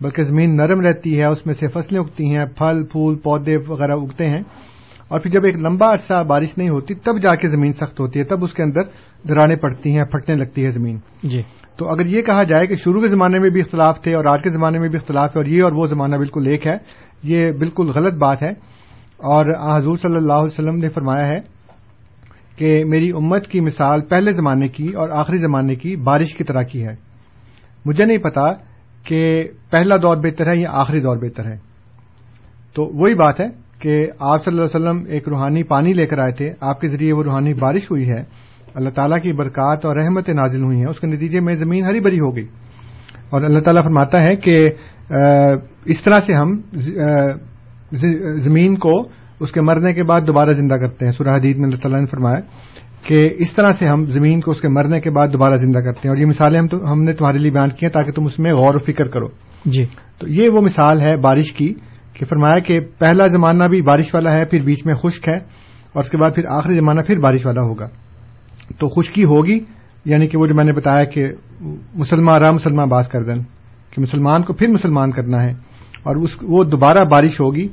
بلکہ 0.00 0.24
زمین 0.24 0.56
نرم 0.56 0.80
رہتی 0.80 1.18
ہے، 1.18 1.24
اس 1.24 1.46
میں 1.46 1.54
سے 1.54 1.66
فصلیں 1.68 2.00
اگتی 2.00 2.36
ہیں، 2.36 2.44
پھل، 2.44 2.84
پھول، 2.84 3.16
پودے 3.16 3.56
وغیرہ 3.68 3.92
اگتے 3.92 4.26
ہیں۔ 4.26 4.42
اور 5.08 5.20
پھر 5.20 5.30
جب 5.30 5.44
ایک 5.44 5.56
لمبا 5.56 5.92
عرصہ 5.92 6.24
بارش 6.24 6.58
نہیں 6.58 6.68
ہوتی 6.68 6.94
تب 6.94 7.20
جا 7.22 7.34
کے 7.34 7.48
زمین 7.48 7.72
سخت 7.72 8.00
ہوتی 8.00 8.18
ہے 8.18 8.24
تب 8.24 8.44
اس 8.44 8.54
کے 8.54 8.62
اندر 8.62 8.80
دراڑیں 9.28 9.56
پڑتی 9.56 9.90
ہیں 9.90 10.04
پھٹنے 10.04 10.34
لگتی 10.34 10.64
ہے 10.64 10.70
زمین۔ 10.70 10.98
جی۔ 11.22 11.42
تو 11.76 11.88
اگر 11.88 12.06
یہ 12.06 12.22
کہا 12.22 12.42
جائے 12.42 12.66
کہ 12.66 12.76
شروع 12.76 13.00
کے 13.00 13.08
زمانے 13.08 13.38
میں 13.38 13.50
بھی 13.50 13.60
اختلاف 13.60 14.00
تھے 14.00 14.14
اور 14.14 14.24
آج 14.24 14.42
کے 14.42 14.50
زمانے 14.50 14.78
میں 14.78 14.88
بھی 14.88 14.98
اختلاف 14.98 15.36
ہے 15.36 15.40
اور 15.40 15.44
یہ 15.44 15.62
اور 15.62 15.72
وہ 15.72 15.86
زمانہ 15.86 16.16
بالکل 16.16 16.46
ایک 16.46 16.66
ہے 16.66 16.76
یہ 17.22 17.50
بالکل 17.50 17.90
غلط 17.94 18.14
بات 18.14 18.42
ہے۔ 18.42 18.50
اور 19.16 19.76
حضور 19.76 19.96
صلی 19.96 20.16
اللہ 20.16 20.32
علیہ 20.32 20.52
وسلم 20.52 20.76
نے 20.76 20.88
فرمایا 20.88 21.26
ہے 21.26 21.40
کہ 22.56 22.84
میری 22.84 23.10
امت 23.10 23.46
کی 23.46 23.60
مثال 23.60 24.00
پہلے 24.00 24.32
زمانے 24.32 24.68
کی 24.68 24.88
اور 24.88 25.08
آخری 25.08 25.36
زمانے 25.36 25.74
کی 25.74 25.96
بارش 25.96 26.34
کی 26.34 26.44
طرح 26.44 26.62
کی 26.62 26.86
ہے۔ 26.86 26.94
مجھے 27.84 28.04
نہیں 28.04 28.18
پتا 28.18 28.52
کہ 29.04 29.44
پہلا 29.70 29.96
دور 29.96 30.16
بہتر 30.16 30.50
ہے 30.50 30.56
یا 30.56 30.68
آخری 30.72 31.00
دور 31.00 31.16
بہتر 31.16 31.44
ہے۔ 31.44 31.56
تو 32.74 32.84
وہی 32.84 33.14
بات 33.14 33.40
ہے 33.40 33.67
کہ 33.78 34.06
آپ 34.18 34.44
صلی 34.44 34.60
اللہ 34.60 34.76
علیہ 34.76 34.88
وسلم 34.88 35.12
ایک 35.12 35.28
روحانی 35.28 35.62
پانی 35.62 35.92
لے 35.92 36.06
کر 36.06 36.18
آئے 36.18 36.32
تھے۔ 36.32 36.52
آپ 36.60 36.80
کے 36.80 36.88
ذریعے 36.88 37.12
وہ 37.12 37.22
روحانی 37.22 37.54
بارش 37.54 37.90
ہوئی 37.90 38.10
ہے۔ 38.10 38.24
اللہ 38.74 38.90
تعالیٰ 38.90 39.20
کی 39.22 39.32
برکات 39.32 39.84
اور 39.84 39.96
رحمتیں 39.96 40.34
نازل 40.34 40.62
ہوئی 40.62 40.78
ہیں۔ 40.78 40.86
اس 40.86 41.00
کے 41.00 41.06
نتیجے 41.06 41.40
میں 41.40 41.54
زمین 41.54 41.84
ہری 41.84 42.00
بھری 42.00 42.20
ہو 42.20 42.36
گئی۔ 42.36 42.46
اور 43.30 43.42
اللہ 43.42 43.58
تعالیٰ 43.58 43.84
فرماتا 43.84 44.22
ہے 44.22 44.36
کہ 44.36 44.70
اس 45.84 46.02
طرح 46.02 46.18
سے 46.18 46.32
ہم 46.32 46.60
زمین 48.36 48.78
کو 48.78 48.90
اس 49.40 49.52
کے 49.52 49.60
مرنے 49.60 49.92
کے 49.92 50.04
بعد 50.04 50.20
دوبارہ 50.26 50.50
زندہ 50.50 50.74
کرتے 50.74 51.04
ہیں۔ 51.04 51.12
سورہ 51.12 51.36
حدید 51.36 51.56
میں 51.56 51.64
اللہ 51.64 51.76
تعالیٰ 51.76 52.00
نے 52.00 52.06
فرمایا 52.06 52.40
کہ 53.02 53.28
اس 53.38 53.52
طرح 53.52 53.70
سے 53.70 53.86
ہم 53.86 54.06
زمین 54.06 54.40
کو 54.40 54.50
اس 54.50 54.60
کے 54.60 54.68
مرنے 54.68 55.00
کے 55.00 55.10
بعد 55.10 55.28
دوبارہ 55.32 55.54
زندہ 55.54 55.78
کرتے 55.78 56.00
ہیں۔ 56.04 56.08
اور 56.08 56.16
یہ 56.16 56.26
مثالیں 56.26 56.60
ہم 56.60 56.86
ہم 56.86 57.02
نے 57.02 57.12
تمہارے 57.12 57.36
لیے 57.36 57.50
بیان 57.50 57.68
کی 57.68 57.86
ہیں 57.86 57.92
تاکہ 57.92 58.12
تم 58.12 58.24
اس 58.24 58.38
میں 58.38 58.52
غور 58.52 58.74
و 58.74 58.78
فکر 58.78 59.04
کرو۔ 59.04 59.26
جی۔ 59.64 59.84
تو 60.18 60.28
یہ 60.28 60.48
وہ 60.48 60.60
مثال 60.60 61.00
ہے 61.00 61.16
بارش 61.16 61.52
کی 61.52 61.74
کہ 62.18 62.26
فرمایا 62.26 62.58
کہ 62.58 62.78
پہلا 62.98 63.26
زمانہ 63.28 63.64
بھی 63.64 63.80
بارش 63.82 64.14
والا 64.14 64.32
ہے، 64.32 64.44
پھر 64.44 64.62
بیچ 64.64 64.84
میں 64.86 64.94
خشک 64.94 65.28
ہے، 65.28 65.36
اور 65.92 66.02
اس 66.02 66.10
کے 66.10 66.16
بعد 66.16 66.34
پھر 66.34 66.46
آخری 66.50 66.74
زمانہ 66.74 67.00
پھر 67.06 67.18
بارش 67.18 67.46
والا 67.46 67.62
ہوگا۔ 67.62 67.88
تو 68.78 68.88
خشکی 68.90 69.24
ہوگی 69.24 69.58
یعنی 70.04 70.26
کہ 70.28 70.38
وہ 70.38 70.46
جو 70.46 70.54
میں 70.54 70.64
نے 70.64 70.72
بتایا 70.72 71.04
کہ 71.04 71.26
مسلمان 71.94 72.40
راہ 72.40 72.52
مسلمان 72.52 72.88
باز 72.88 73.08
کر 73.08 73.22
دیں، 73.24 73.42
کہ 73.92 74.00
مسلمان 74.02 74.42
کو 74.42 74.52
پھر 74.52 74.68
مسلمان 74.68 75.10
کرنا 75.10 75.42
ہے، 75.42 75.52
اور 76.02 76.16
اس 76.16 76.36
وہ 76.42 76.64
دوبارہ 76.64 77.04
بارش 77.04 77.40
ہوگی 77.40 77.66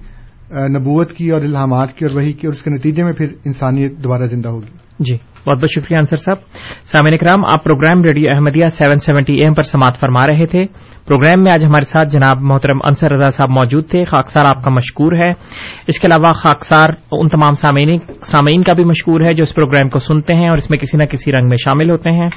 نبوت 0.70 1.12
کی 1.12 1.30
اور 1.30 1.41
الہامات 1.41 1.93
کی 1.93 2.06
اور 2.06 2.16
وہی 2.16 2.34
کی، 2.34 2.48
اور 2.48 2.54
اس 2.54 2.62
کے 2.64 2.70
نتیجے 2.70 3.04
میں 3.04 3.14
پھر 3.14 3.34
انسانیت 3.46 3.98
دوبارہ 4.04 4.26
زندہ 4.26 4.50
ہوگی۔ 4.50 4.72
جی۔ 5.00 5.18
بہت 5.48 5.58
بہت 5.58 5.70
شکریہ 5.76 5.98
انصر 5.98 6.18
صاحب۔ 6.18 6.38
سامعین 6.91 7.18
کرام 7.18 7.46
آپ 7.46 7.64
program 7.64 8.04
radio 8.04 8.32
Ahmadiyya 8.32 8.70
seven 8.70 8.96
seventy 8.96 9.34
A 9.34 9.54
پر 9.54 9.62
سماعت 9.62 9.96
فرما 9.96 10.28
رہے 10.28 10.46
تھے۔ 10.46 10.66
پروگرام 11.08 11.43
میں 11.43 11.52
آج 11.52 11.66
ہمارے 11.66 11.86
ساتھ 11.86 12.10
جناب 12.10 12.41
محترم 12.41 12.78
انصر 12.84 13.12
رضا 13.12 13.30
صاحب 13.30 13.50
موجود 13.50 13.89
تھے۔ 13.89 14.06
خاکسار 14.06 14.46
آپ 14.46 14.64
کا 14.64 14.70
مشکور 14.70 15.12
ہے۔ 15.12 15.34
اس 15.88 16.00
کے 16.00 16.08
علاوہ 16.08 16.32
خاکسار 16.32 16.89
ان 17.12 17.28
تمام 17.28 17.54
سامعین 17.54 18.64
کا 18.64 18.74
بھی 18.74 18.84
مشکور 18.84 19.22
ہے 19.22 19.34
جو 19.34 19.41
اس 19.41 19.56
پروگرام 19.56 19.89
کو 19.89 20.00
سنتے 20.00 20.34
ہیں 20.34 20.50
اور 20.50 20.58
اس 20.58 20.70
میں 20.70 20.78
کسی 20.78 20.98
نہ 20.98 21.04
کسی 21.04 21.32
رنگ 21.32 21.48
میں 21.48 21.58
شامل 21.64 21.89
ہوتے 21.89 22.10
ہیں۔ 22.10 22.28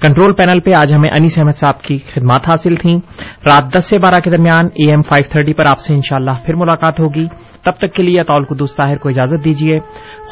کنٹرول 0.00 0.32
پینل 0.32 0.60
پہ 0.60 0.70
آج 0.74 0.94
ہمیں 0.94 1.10
انیس 1.10 1.38
احمد 1.38 1.56
صاحب 1.56 1.82
کی 1.82 1.98
خدمات 1.98 2.40
حاصل 2.48 2.74
تھیں۔ 2.74 2.98
رات 3.46 3.78
دس 3.78 3.84
سے 3.84 3.98
بارہ 3.98 4.20
کے 4.24 4.30
درمیان 4.30 4.64
اے 4.64 4.90
ایم 4.90 5.02
فائیو 5.02 5.24
تھرٹی 5.32 5.52
پر 5.52 5.66
آپ 5.66 5.78
سے 5.78 5.94
انشاءاللہ 5.94 6.30
پھر 6.46 6.54
ملاقات 6.54 7.00
ہوگی۔ 7.00 7.26
تب 7.64 7.72
تک 7.78 7.92
کے 7.92 8.02
لیے 8.02 8.20
اطول 8.20 8.44
قدوس 8.44 8.76
طاہر 8.76 8.96
کو 8.96 9.08
اجازت 9.08 9.44
دیجیے۔ 9.44 9.78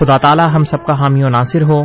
خدا 0.01 0.17
تعالی 0.17 0.43
ہم 0.55 0.63
سب 0.63 0.87
کا 0.87 0.93
حامی 0.93 1.25
و 1.25 1.29
ناصر 1.29 1.63
ہو۔ 1.63 1.85